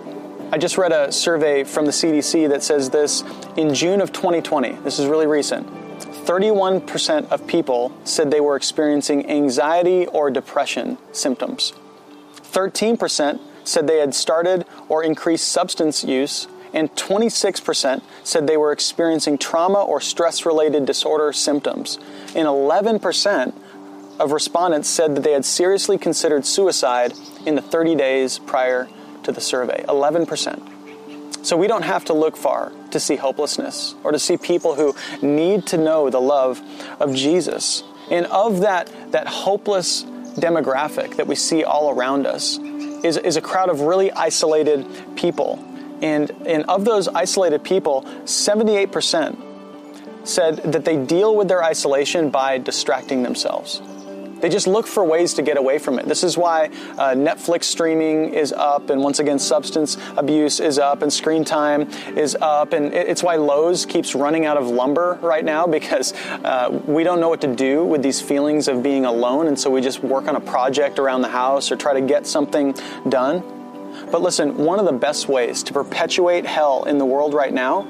I 0.50 0.58
just 0.58 0.78
read 0.78 0.92
a 0.92 1.12
survey 1.12 1.64
from 1.64 1.84
the 1.84 1.92
CDC 1.92 2.48
that 2.48 2.62
says 2.62 2.90
this 2.90 3.22
in 3.56 3.74
June 3.74 4.00
of 4.00 4.12
2020. 4.12 4.72
This 4.82 4.98
is 4.98 5.06
really 5.06 5.26
recent. 5.26 5.66
31% 5.98 7.28
of 7.30 7.46
people 7.46 7.92
said 8.04 8.30
they 8.30 8.40
were 8.40 8.56
experiencing 8.56 9.28
anxiety 9.30 10.06
or 10.06 10.30
depression 10.30 10.98
symptoms. 11.12 11.72
13% 12.36 13.40
said 13.64 13.86
they 13.86 13.98
had 13.98 14.14
started 14.14 14.64
or 14.88 15.04
increased 15.04 15.48
substance 15.48 16.02
use, 16.02 16.48
and 16.72 16.90
26% 16.92 18.02
said 18.24 18.46
they 18.46 18.56
were 18.56 18.72
experiencing 18.72 19.38
trauma 19.38 19.82
or 19.82 20.00
stress 20.00 20.44
related 20.44 20.84
disorder 20.84 21.32
symptoms. 21.32 21.98
And 22.34 22.46
11% 22.46 23.54
of 24.18 24.32
respondents 24.32 24.88
said 24.88 25.14
that 25.16 25.22
they 25.22 25.32
had 25.32 25.44
seriously 25.44 25.98
considered 25.98 26.44
suicide 26.44 27.12
in 27.46 27.54
the 27.54 27.62
30 27.62 27.94
days 27.94 28.38
prior 28.38 28.88
to 29.22 29.32
the 29.32 29.40
survey 29.40 29.84
11%. 29.88 31.44
So 31.44 31.56
we 31.56 31.66
don't 31.66 31.84
have 31.84 32.04
to 32.06 32.14
look 32.14 32.36
far 32.36 32.72
to 32.90 33.00
see 33.00 33.16
hopelessness 33.16 33.94
or 34.02 34.12
to 34.12 34.18
see 34.18 34.36
people 34.36 34.74
who 34.74 34.94
need 35.22 35.66
to 35.68 35.78
know 35.78 36.10
the 36.10 36.20
love 36.20 36.60
of 37.00 37.14
Jesus. 37.14 37.82
And 38.10 38.26
of 38.26 38.60
that, 38.60 38.90
that 39.12 39.26
hopeless 39.26 40.04
demographic 40.36 41.16
that 41.16 41.26
we 41.26 41.34
see 41.34 41.64
all 41.64 41.90
around 41.90 42.26
us 42.26 42.58
is, 42.58 43.16
is 43.16 43.36
a 43.36 43.40
crowd 43.40 43.68
of 43.68 43.82
really 43.82 44.10
isolated 44.12 44.86
people. 45.16 45.64
And, 46.02 46.30
and 46.46 46.64
of 46.64 46.84
those 46.84 47.08
isolated 47.08 47.62
people, 47.64 48.02
78% 48.24 49.44
said 50.24 50.56
that 50.58 50.84
they 50.84 50.96
deal 50.96 51.34
with 51.36 51.48
their 51.48 51.64
isolation 51.64 52.30
by 52.30 52.58
distracting 52.58 53.22
themselves. 53.22 53.80
They 54.40 54.48
just 54.48 54.66
look 54.66 54.86
for 54.86 55.04
ways 55.04 55.34
to 55.34 55.42
get 55.42 55.56
away 55.56 55.78
from 55.78 55.98
it. 55.98 56.06
This 56.06 56.22
is 56.22 56.36
why 56.36 56.66
uh, 56.66 57.14
Netflix 57.14 57.64
streaming 57.64 58.34
is 58.34 58.52
up, 58.52 58.90
and 58.90 59.02
once 59.02 59.18
again, 59.18 59.38
substance 59.38 59.96
abuse 60.16 60.60
is 60.60 60.78
up, 60.78 61.02
and 61.02 61.12
screen 61.12 61.44
time 61.44 61.90
is 62.16 62.36
up. 62.40 62.72
And 62.72 62.94
it's 62.94 63.22
why 63.22 63.36
Lowe's 63.36 63.84
keeps 63.84 64.14
running 64.14 64.46
out 64.46 64.56
of 64.56 64.68
lumber 64.68 65.18
right 65.22 65.44
now 65.44 65.66
because 65.66 66.12
uh, 66.44 66.80
we 66.86 67.02
don't 67.02 67.20
know 67.20 67.28
what 67.28 67.40
to 67.40 67.52
do 67.52 67.84
with 67.84 68.02
these 68.02 68.20
feelings 68.20 68.68
of 68.68 68.82
being 68.82 69.04
alone, 69.04 69.48
and 69.48 69.58
so 69.58 69.70
we 69.70 69.80
just 69.80 70.04
work 70.04 70.28
on 70.28 70.36
a 70.36 70.40
project 70.40 70.98
around 70.98 71.22
the 71.22 71.28
house 71.28 71.72
or 71.72 71.76
try 71.76 71.94
to 71.94 72.00
get 72.00 72.26
something 72.26 72.74
done. 73.08 73.57
But 74.10 74.22
listen, 74.22 74.56
one 74.56 74.78
of 74.78 74.86
the 74.86 74.92
best 74.92 75.28
ways 75.28 75.62
to 75.64 75.72
perpetuate 75.72 76.46
hell 76.46 76.84
in 76.84 76.98
the 76.98 77.04
world 77.04 77.34
right 77.34 77.52
now 77.52 77.86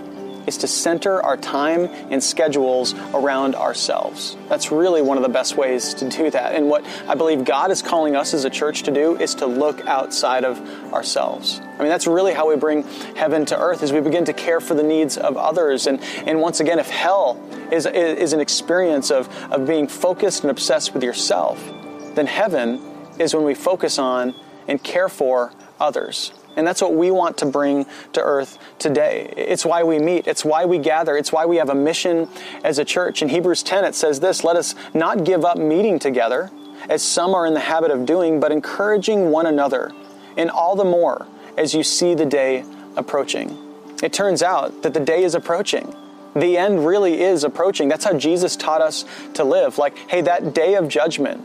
is 0.49 0.57
to 0.57 0.67
center 0.67 1.23
our 1.23 1.37
time 1.37 1.85
and 2.11 2.25
schedules 2.25 2.95
around 3.13 3.55
ourselves. 3.55 4.35
That's 4.49 4.73
really 4.73 5.03
one 5.03 5.19
of 5.19 5.23
the 5.23 5.29
best 5.29 5.59
ways 5.59 5.93
to 5.95 6.09
do 6.09 6.31
that. 6.31 6.55
And 6.55 6.71
what 6.71 6.85
I 7.07 7.15
believe 7.15 7.45
God 7.45 7.71
is 7.71 7.83
calling 7.83 8.17
us 8.17 8.33
as 8.33 8.47
a 8.47 8.51
church 8.51 8.85
to 8.85 8.91
do 8.91 9.15
is 9.17 9.35
to 9.37 9.47
look 9.47 9.87
outside 9.87 10.45
of 10.45 10.59
ourselves. 10.95 11.61
I 11.61 11.83
mean, 11.83 11.91
that's 11.91 12.07
really 12.07 12.33
how 12.33 12.49
we 12.49 12.57
bring 12.57 12.83
heaven 13.15 13.45
to 13.47 13.59
earth, 13.59 13.83
is 13.83 13.93
we 13.93 14.01
begin 14.01 14.25
to 14.25 14.33
care 14.33 14.61
for 14.61 14.75
the 14.75 14.83
needs 14.83 15.19
of 15.19 15.37
others. 15.37 15.87
And, 15.87 16.01
and 16.27 16.41
once 16.41 16.61
again, 16.61 16.79
if 16.79 16.89
hell 16.89 17.39
is, 17.71 17.85
is 17.85 18.33
an 18.33 18.41
experience 18.41 19.11
of, 19.11 19.29
of 19.53 19.67
being 19.67 19.87
focused 19.87 20.45
and 20.45 20.51
obsessed 20.51 20.95
with 20.95 21.05
yourself, 21.05 21.63
then 22.15 22.27
heaven 22.27 22.81
is 23.19 23.35
when 23.35 23.45
we 23.45 23.55
focus 23.55 23.99
on 23.99 24.35
and 24.67 24.83
care 24.83 25.11
for 25.11 25.53
others. 25.81 26.33
And 26.57 26.67
that's 26.67 26.83
what 26.83 26.95
we 26.95 27.11
want 27.11 27.39
to 27.39 27.47
bring 27.47 27.87
to 28.15 28.21
earth 28.21 28.59
today. 28.79 29.33
It's 29.37 29.65
why 29.65 29.85
we 29.85 29.99
meet. 29.99 30.27
It's 30.27 30.45
why 30.45 30.65
we 30.65 30.79
gather. 30.79 31.17
It's 31.17 31.33
why 31.33 31.47
we 31.47 31.57
have 31.57 31.71
a 31.71 31.75
mission 31.75 32.29
as 32.65 32.79
a 32.79 32.85
church. 32.85 33.23
In 33.23 33.29
Hebrews 33.29 33.63
10, 33.63 33.85
it 33.85 33.95
says 33.95 34.19
this 34.19 34.43
Let 34.43 34.57
us 34.57 34.75
not 34.93 35.25
give 35.25 35.45
up 35.45 35.57
meeting 35.57 35.99
together, 35.99 36.51
as 36.89 37.03
some 37.03 37.35
are 37.35 37.47
in 37.47 37.55
the 37.55 37.61
habit 37.61 37.93
of 37.93 38.07
doing, 38.07 38.41
but 38.41 38.51
encouraging 38.51 39.31
one 39.31 39.47
another, 39.47 39.93
and 40.37 40.51
all 40.51 40.75
the 40.75 40.85
more 40.85 41.27
as 41.57 41.75
you 41.75 41.83
see 41.83 42.15
the 42.15 42.27
day 42.27 42.65
approaching. 42.97 43.57
It 44.03 44.13
turns 44.13 44.43
out 44.43 44.83
that 44.83 44.95
the 44.95 45.01
day 45.01 45.23
is 45.23 45.35
approaching. 45.35 45.95
The 46.35 46.57
end 46.57 46.87
really 46.87 47.21
is 47.21 47.45
approaching. 47.45 47.89
That's 47.89 48.05
how 48.05 48.17
Jesus 48.17 48.57
taught 48.57 48.81
us 48.81 49.05
to 49.35 49.45
live. 49.45 49.79
Like, 49.79 49.97
hey, 50.09 50.21
that 50.23 50.55
day 50.55 50.75
of 50.75 50.89
judgment, 50.89 51.43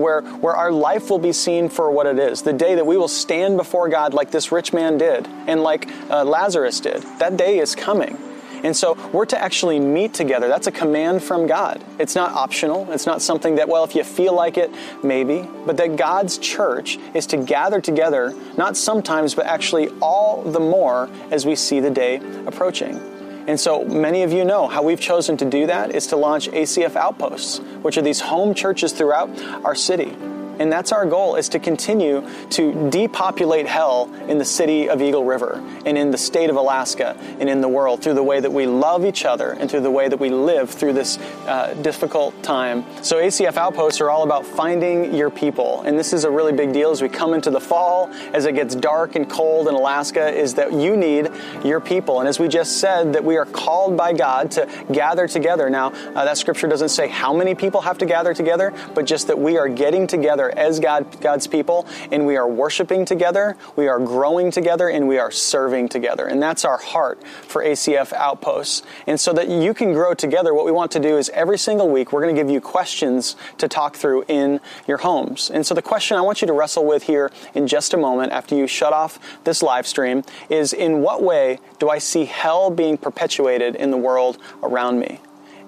where, 0.00 0.22
where 0.22 0.54
our 0.54 0.72
life 0.72 1.10
will 1.10 1.18
be 1.18 1.32
seen 1.32 1.68
for 1.68 1.90
what 1.90 2.06
it 2.06 2.18
is. 2.18 2.42
The 2.42 2.52
day 2.52 2.74
that 2.74 2.86
we 2.86 2.96
will 2.96 3.08
stand 3.08 3.56
before 3.56 3.88
God 3.88 4.14
like 4.14 4.30
this 4.30 4.50
rich 4.50 4.72
man 4.72 4.98
did 4.98 5.26
and 5.46 5.62
like 5.62 5.88
uh, 6.10 6.24
Lazarus 6.24 6.80
did. 6.80 7.02
That 7.18 7.36
day 7.36 7.58
is 7.58 7.74
coming. 7.74 8.18
And 8.62 8.76
so 8.76 8.96
we're 9.12 9.26
to 9.26 9.40
actually 9.40 9.80
meet 9.80 10.12
together. 10.12 10.48
That's 10.48 10.66
a 10.66 10.72
command 10.72 11.22
from 11.22 11.46
God. 11.46 11.82
It's 11.98 12.14
not 12.14 12.32
optional. 12.32 12.90
It's 12.92 13.06
not 13.06 13.22
something 13.22 13.54
that, 13.54 13.68
well, 13.68 13.84
if 13.84 13.94
you 13.94 14.04
feel 14.04 14.34
like 14.34 14.58
it, 14.58 14.70
maybe. 15.02 15.48
But 15.64 15.76
that 15.78 15.96
God's 15.96 16.38
church 16.38 16.98
is 17.14 17.26
to 17.28 17.38
gather 17.38 17.80
together, 17.80 18.34
not 18.56 18.76
sometimes, 18.76 19.34
but 19.34 19.46
actually 19.46 19.88
all 20.02 20.42
the 20.42 20.60
more 20.60 21.08
as 21.30 21.46
we 21.46 21.54
see 21.56 21.80
the 21.80 21.90
day 21.90 22.16
approaching. 22.46 23.00
And 23.46 23.58
so 23.58 23.84
many 23.84 24.22
of 24.22 24.32
you 24.32 24.44
know 24.44 24.68
how 24.68 24.82
we've 24.82 25.00
chosen 25.00 25.36
to 25.38 25.44
do 25.44 25.66
that 25.66 25.94
is 25.94 26.08
to 26.08 26.16
launch 26.16 26.48
ACF 26.48 26.96
Outposts, 26.96 27.58
which 27.82 27.96
are 27.96 28.02
these 28.02 28.20
home 28.20 28.54
churches 28.54 28.92
throughout 28.92 29.30
our 29.64 29.74
city. 29.74 30.16
And 30.60 30.70
that's 30.70 30.92
our 30.92 31.06
goal 31.06 31.36
is 31.36 31.48
to 31.48 31.58
continue 31.58 32.28
to 32.50 32.90
depopulate 32.90 33.66
hell 33.66 34.12
in 34.28 34.36
the 34.36 34.44
city 34.44 34.90
of 34.90 35.00
Eagle 35.00 35.24
River 35.24 35.62
and 35.86 35.96
in 35.96 36.10
the 36.10 36.18
state 36.18 36.50
of 36.50 36.56
Alaska 36.56 37.16
and 37.40 37.48
in 37.48 37.62
the 37.62 37.68
world 37.68 38.02
through 38.02 38.12
the 38.12 38.22
way 38.22 38.40
that 38.40 38.52
we 38.52 38.66
love 38.66 39.06
each 39.06 39.24
other 39.24 39.52
and 39.52 39.70
through 39.70 39.80
the 39.80 39.90
way 39.90 40.06
that 40.06 40.20
we 40.20 40.28
live 40.28 40.68
through 40.68 40.92
this 40.92 41.16
uh, 41.46 41.72
difficult 41.80 42.40
time. 42.42 42.84
So 43.02 43.16
ACF 43.16 43.56
Outposts 43.56 44.02
are 44.02 44.10
all 44.10 44.22
about 44.22 44.44
finding 44.44 45.14
your 45.14 45.30
people. 45.30 45.80
And 45.86 45.98
this 45.98 46.12
is 46.12 46.24
a 46.24 46.30
really 46.30 46.52
big 46.52 46.74
deal 46.74 46.90
as 46.90 47.00
we 47.00 47.08
come 47.08 47.32
into 47.32 47.50
the 47.50 47.60
fall, 47.60 48.10
as 48.34 48.44
it 48.44 48.54
gets 48.54 48.74
dark 48.74 49.16
and 49.16 49.28
cold 49.30 49.66
in 49.66 49.74
Alaska, 49.74 50.28
is 50.28 50.54
that 50.54 50.74
you 50.74 50.94
need 50.94 51.30
your 51.64 51.80
people. 51.80 52.20
And 52.20 52.28
as 52.28 52.38
we 52.38 52.48
just 52.48 52.80
said, 52.80 53.14
that 53.14 53.24
we 53.24 53.38
are 53.38 53.46
called 53.46 53.96
by 53.96 54.12
God 54.12 54.50
to 54.52 54.68
gather 54.92 55.26
together. 55.26 55.70
Now, 55.70 55.86
uh, 55.86 56.26
that 56.26 56.36
scripture 56.36 56.66
doesn't 56.66 56.90
say 56.90 57.08
how 57.08 57.32
many 57.32 57.54
people 57.54 57.80
have 57.80 57.96
to 57.96 58.04
gather 58.04 58.34
together, 58.34 58.74
but 58.94 59.06
just 59.06 59.26
that 59.28 59.38
we 59.38 59.56
are 59.56 59.68
getting 59.68 60.06
together 60.06 60.49
as 60.56 60.80
God, 60.80 61.20
God's 61.20 61.46
people 61.46 61.86
and 62.10 62.26
we 62.26 62.36
are 62.36 62.48
worshiping 62.48 63.04
together, 63.04 63.56
we 63.76 63.88
are 63.88 63.98
growing 63.98 64.50
together, 64.50 64.88
and 64.88 65.06
we 65.06 65.18
are 65.18 65.30
serving 65.30 65.88
together. 65.88 66.26
And 66.26 66.42
that's 66.42 66.64
our 66.64 66.78
heart 66.78 67.26
for 67.26 67.62
ACF 67.62 68.12
Outposts. 68.12 68.82
And 69.06 69.18
so 69.18 69.32
that 69.32 69.48
you 69.48 69.74
can 69.74 69.92
grow 69.92 70.14
together, 70.14 70.54
what 70.54 70.64
we 70.64 70.72
want 70.72 70.90
to 70.92 71.00
do 71.00 71.16
is 71.16 71.28
every 71.30 71.58
single 71.58 71.88
week 71.88 72.12
we're 72.12 72.22
going 72.22 72.34
to 72.34 72.40
give 72.40 72.50
you 72.50 72.60
questions 72.60 73.36
to 73.58 73.68
talk 73.68 73.96
through 73.96 74.24
in 74.28 74.60
your 74.86 74.98
homes. 74.98 75.50
And 75.50 75.66
so 75.66 75.74
the 75.74 75.82
question 75.82 76.16
I 76.16 76.20
want 76.20 76.40
you 76.40 76.46
to 76.46 76.52
wrestle 76.52 76.84
with 76.84 77.04
here 77.04 77.30
in 77.54 77.66
just 77.66 77.94
a 77.94 77.96
moment 77.96 78.32
after 78.32 78.54
you 78.54 78.66
shut 78.66 78.92
off 78.92 79.18
this 79.44 79.62
live 79.62 79.86
stream 79.86 80.22
is 80.48 80.72
in 80.72 81.00
what 81.00 81.22
way 81.22 81.58
do 81.78 81.88
I 81.88 81.98
see 81.98 82.24
hell 82.24 82.70
being 82.70 82.96
perpetuated 82.96 83.76
in 83.76 83.90
the 83.90 83.96
world 83.96 84.38
around 84.62 84.98
me? 84.98 85.20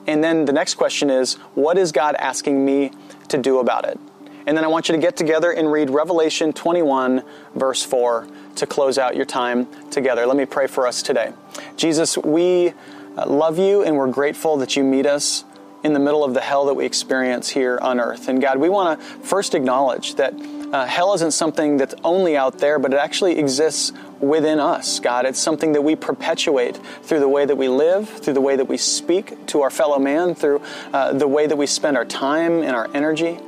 And 0.06 0.22
then 0.22 0.44
the 0.44 0.52
next 0.52 0.74
question 0.74 1.10
is, 1.10 1.34
what 1.54 1.78
is 1.78 1.92
God 1.92 2.14
asking 2.16 2.64
me 2.64 2.90
to 3.28 3.38
do 3.38 3.58
about 3.58 3.86
it? 3.86 3.98
And 4.46 4.56
then 4.56 4.64
I 4.64 4.68
want 4.68 4.88
you 4.88 4.94
to 4.94 5.00
get 5.00 5.16
together 5.16 5.52
and 5.52 5.70
read 5.70 5.90
Revelation 5.90 6.52
21, 6.52 7.22
verse 7.54 7.82
4, 7.82 8.26
to 8.56 8.66
close 8.66 8.98
out 8.98 9.16
your 9.16 9.24
time 9.24 9.68
together. 9.90 10.26
Let 10.26 10.36
me 10.36 10.46
pray 10.46 10.66
for 10.66 10.86
us 10.86 11.02
today. 11.02 11.32
Jesus, 11.76 12.18
we 12.18 12.72
uh, 13.16 13.26
love 13.26 13.58
you 13.58 13.82
and 13.82 13.96
we're 13.96 14.10
grateful 14.10 14.56
that 14.58 14.76
you 14.76 14.82
meet 14.82 15.06
us 15.06 15.44
in 15.84 15.92
the 15.92 15.98
middle 15.98 16.24
of 16.24 16.34
the 16.34 16.40
hell 16.40 16.66
that 16.66 16.74
we 16.74 16.84
experience 16.84 17.48
here 17.48 17.78
on 17.80 18.00
earth. 18.00 18.28
And 18.28 18.40
God, 18.40 18.58
we 18.58 18.68
want 18.68 19.00
to 19.00 19.06
first 19.20 19.54
acknowledge 19.54 20.14
that 20.14 20.34
uh, 20.72 20.86
hell 20.86 21.12
isn't 21.14 21.32
something 21.32 21.76
that's 21.76 21.94
only 22.02 22.36
out 22.36 22.58
there, 22.58 22.78
but 22.78 22.92
it 22.92 22.96
actually 22.98 23.38
exists 23.38 23.92
within 24.20 24.58
us, 24.58 25.00
God. 25.00 25.26
It's 25.26 25.40
something 25.40 25.72
that 25.72 25.82
we 25.82 25.96
perpetuate 25.96 26.76
through 27.02 27.20
the 27.20 27.28
way 27.28 27.44
that 27.44 27.56
we 27.56 27.68
live, 27.68 28.08
through 28.08 28.34
the 28.34 28.40
way 28.40 28.56
that 28.56 28.68
we 28.68 28.76
speak 28.76 29.46
to 29.48 29.62
our 29.62 29.70
fellow 29.70 29.98
man, 29.98 30.34
through 30.34 30.62
uh, 30.92 31.12
the 31.12 31.28
way 31.28 31.46
that 31.46 31.56
we 31.56 31.66
spend 31.66 31.96
our 31.96 32.04
time 32.04 32.62
and 32.62 32.74
our 32.76 32.88
energy. 32.94 33.38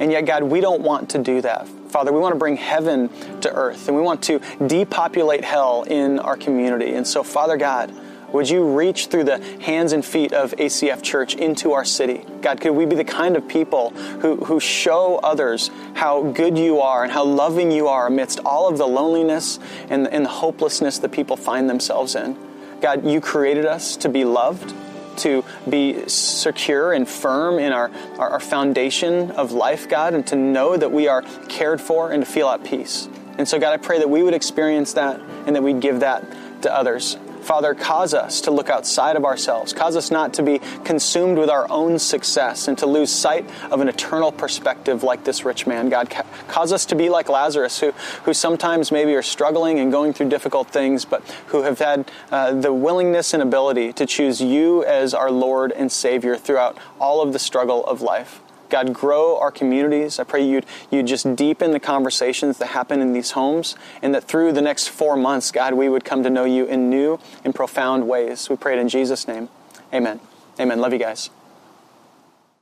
And 0.00 0.10
yet, 0.10 0.24
God, 0.24 0.42
we 0.42 0.60
don't 0.60 0.80
want 0.80 1.10
to 1.10 1.18
do 1.18 1.42
that. 1.42 1.68
Father, 1.68 2.12
we 2.12 2.20
want 2.20 2.32
to 2.32 2.38
bring 2.38 2.56
heaven 2.56 3.10
to 3.40 3.52
earth 3.52 3.88
and 3.88 3.96
we 3.96 4.02
want 4.02 4.22
to 4.24 4.40
depopulate 4.66 5.44
hell 5.44 5.82
in 5.82 6.18
our 6.18 6.36
community. 6.36 6.94
And 6.94 7.06
so, 7.06 7.22
Father 7.22 7.56
God, 7.56 7.92
would 8.32 8.48
you 8.48 8.76
reach 8.76 9.06
through 9.06 9.24
the 9.24 9.38
hands 9.60 9.92
and 9.92 10.04
feet 10.04 10.32
of 10.32 10.52
ACF 10.52 11.02
Church 11.02 11.34
into 11.34 11.72
our 11.72 11.84
city? 11.84 12.24
God, 12.40 12.60
could 12.60 12.72
we 12.72 12.86
be 12.86 12.94
the 12.94 13.04
kind 13.04 13.36
of 13.36 13.46
people 13.48 13.90
who, 13.90 14.36
who 14.36 14.60
show 14.60 15.16
others 15.16 15.70
how 15.94 16.22
good 16.22 16.56
you 16.56 16.80
are 16.80 17.02
and 17.02 17.12
how 17.12 17.24
loving 17.24 17.72
you 17.72 17.88
are 17.88 18.06
amidst 18.06 18.38
all 18.40 18.68
of 18.68 18.78
the 18.78 18.86
loneliness 18.86 19.58
and, 19.88 20.06
and 20.08 20.24
the 20.24 20.30
hopelessness 20.30 20.98
that 21.00 21.10
people 21.10 21.36
find 21.36 21.68
themselves 21.68 22.14
in? 22.14 22.38
God, 22.80 23.04
you 23.04 23.20
created 23.20 23.66
us 23.66 23.96
to 23.98 24.08
be 24.08 24.24
loved 24.24 24.72
to 25.20 25.44
be 25.68 26.08
secure 26.08 26.92
and 26.92 27.08
firm 27.08 27.58
in 27.58 27.72
our, 27.72 27.90
our, 28.18 28.30
our 28.30 28.40
foundation 28.40 29.30
of 29.32 29.52
life, 29.52 29.88
God, 29.88 30.14
and 30.14 30.26
to 30.28 30.36
know 30.36 30.76
that 30.76 30.92
we 30.92 31.08
are 31.08 31.22
cared 31.48 31.80
for 31.80 32.12
and 32.12 32.24
to 32.24 32.30
feel 32.30 32.48
at 32.48 32.64
peace. 32.64 33.08
And 33.38 33.48
so, 33.48 33.58
God, 33.58 33.72
I 33.72 33.78
pray 33.78 33.98
that 33.98 34.10
we 34.10 34.22
would 34.22 34.34
experience 34.34 34.94
that 34.94 35.20
and 35.46 35.56
that 35.56 35.62
we'd 35.62 35.80
give 35.80 36.00
that 36.00 36.62
to 36.62 36.74
others. 36.74 37.16
Father, 37.42 37.74
cause 37.74 38.14
us 38.14 38.40
to 38.42 38.50
look 38.50 38.68
outside 38.68 39.16
of 39.16 39.24
ourselves. 39.24 39.72
Cause 39.72 39.96
us 39.96 40.10
not 40.10 40.34
to 40.34 40.42
be 40.42 40.60
consumed 40.84 41.38
with 41.38 41.50
our 41.50 41.70
own 41.70 41.98
success 41.98 42.68
and 42.68 42.76
to 42.78 42.86
lose 42.86 43.10
sight 43.10 43.48
of 43.70 43.80
an 43.80 43.88
eternal 43.88 44.32
perspective 44.32 45.02
like 45.02 45.24
this 45.24 45.44
rich 45.44 45.66
man. 45.66 45.88
God, 45.88 46.10
cause 46.48 46.72
us 46.72 46.84
to 46.86 46.94
be 46.94 47.08
like 47.08 47.28
Lazarus, 47.28 47.80
who, 47.80 47.92
who 48.24 48.34
sometimes 48.34 48.92
maybe 48.92 49.14
are 49.14 49.22
struggling 49.22 49.80
and 49.80 49.90
going 49.90 50.12
through 50.12 50.28
difficult 50.28 50.68
things, 50.68 51.04
but 51.04 51.22
who 51.46 51.62
have 51.62 51.78
had 51.78 52.10
uh, 52.30 52.52
the 52.52 52.72
willingness 52.72 53.34
and 53.34 53.42
ability 53.42 53.92
to 53.94 54.06
choose 54.06 54.40
you 54.40 54.84
as 54.84 55.14
our 55.14 55.30
Lord 55.30 55.72
and 55.72 55.90
Savior 55.90 56.36
throughout 56.36 56.78
all 57.00 57.22
of 57.22 57.32
the 57.32 57.38
struggle 57.38 57.84
of 57.86 58.00
life. 58.02 58.40
God, 58.70 58.94
grow 58.94 59.38
our 59.38 59.50
communities. 59.50 60.18
I 60.18 60.24
pray 60.24 60.46
you'd, 60.46 60.66
you'd 60.90 61.06
just 61.06 61.36
deepen 61.36 61.72
the 61.72 61.80
conversations 61.80 62.58
that 62.58 62.68
happen 62.68 63.00
in 63.00 63.12
these 63.12 63.32
homes, 63.32 63.76
and 64.02 64.14
that 64.14 64.24
through 64.24 64.52
the 64.52 64.62
next 64.62 64.88
four 64.88 65.16
months, 65.16 65.50
God, 65.50 65.74
we 65.74 65.88
would 65.88 66.04
come 66.04 66.22
to 66.22 66.30
know 66.30 66.44
you 66.44 66.64
in 66.64 66.88
new 66.88 67.18
and 67.44 67.54
profound 67.54 68.08
ways. 68.08 68.48
We 68.48 68.56
pray 68.56 68.74
it 68.74 68.78
in 68.78 68.88
Jesus' 68.88 69.26
name. 69.26 69.48
Amen. 69.92 70.20
Amen. 70.58 70.80
Love 70.80 70.92
you 70.92 70.98
guys. 70.98 71.30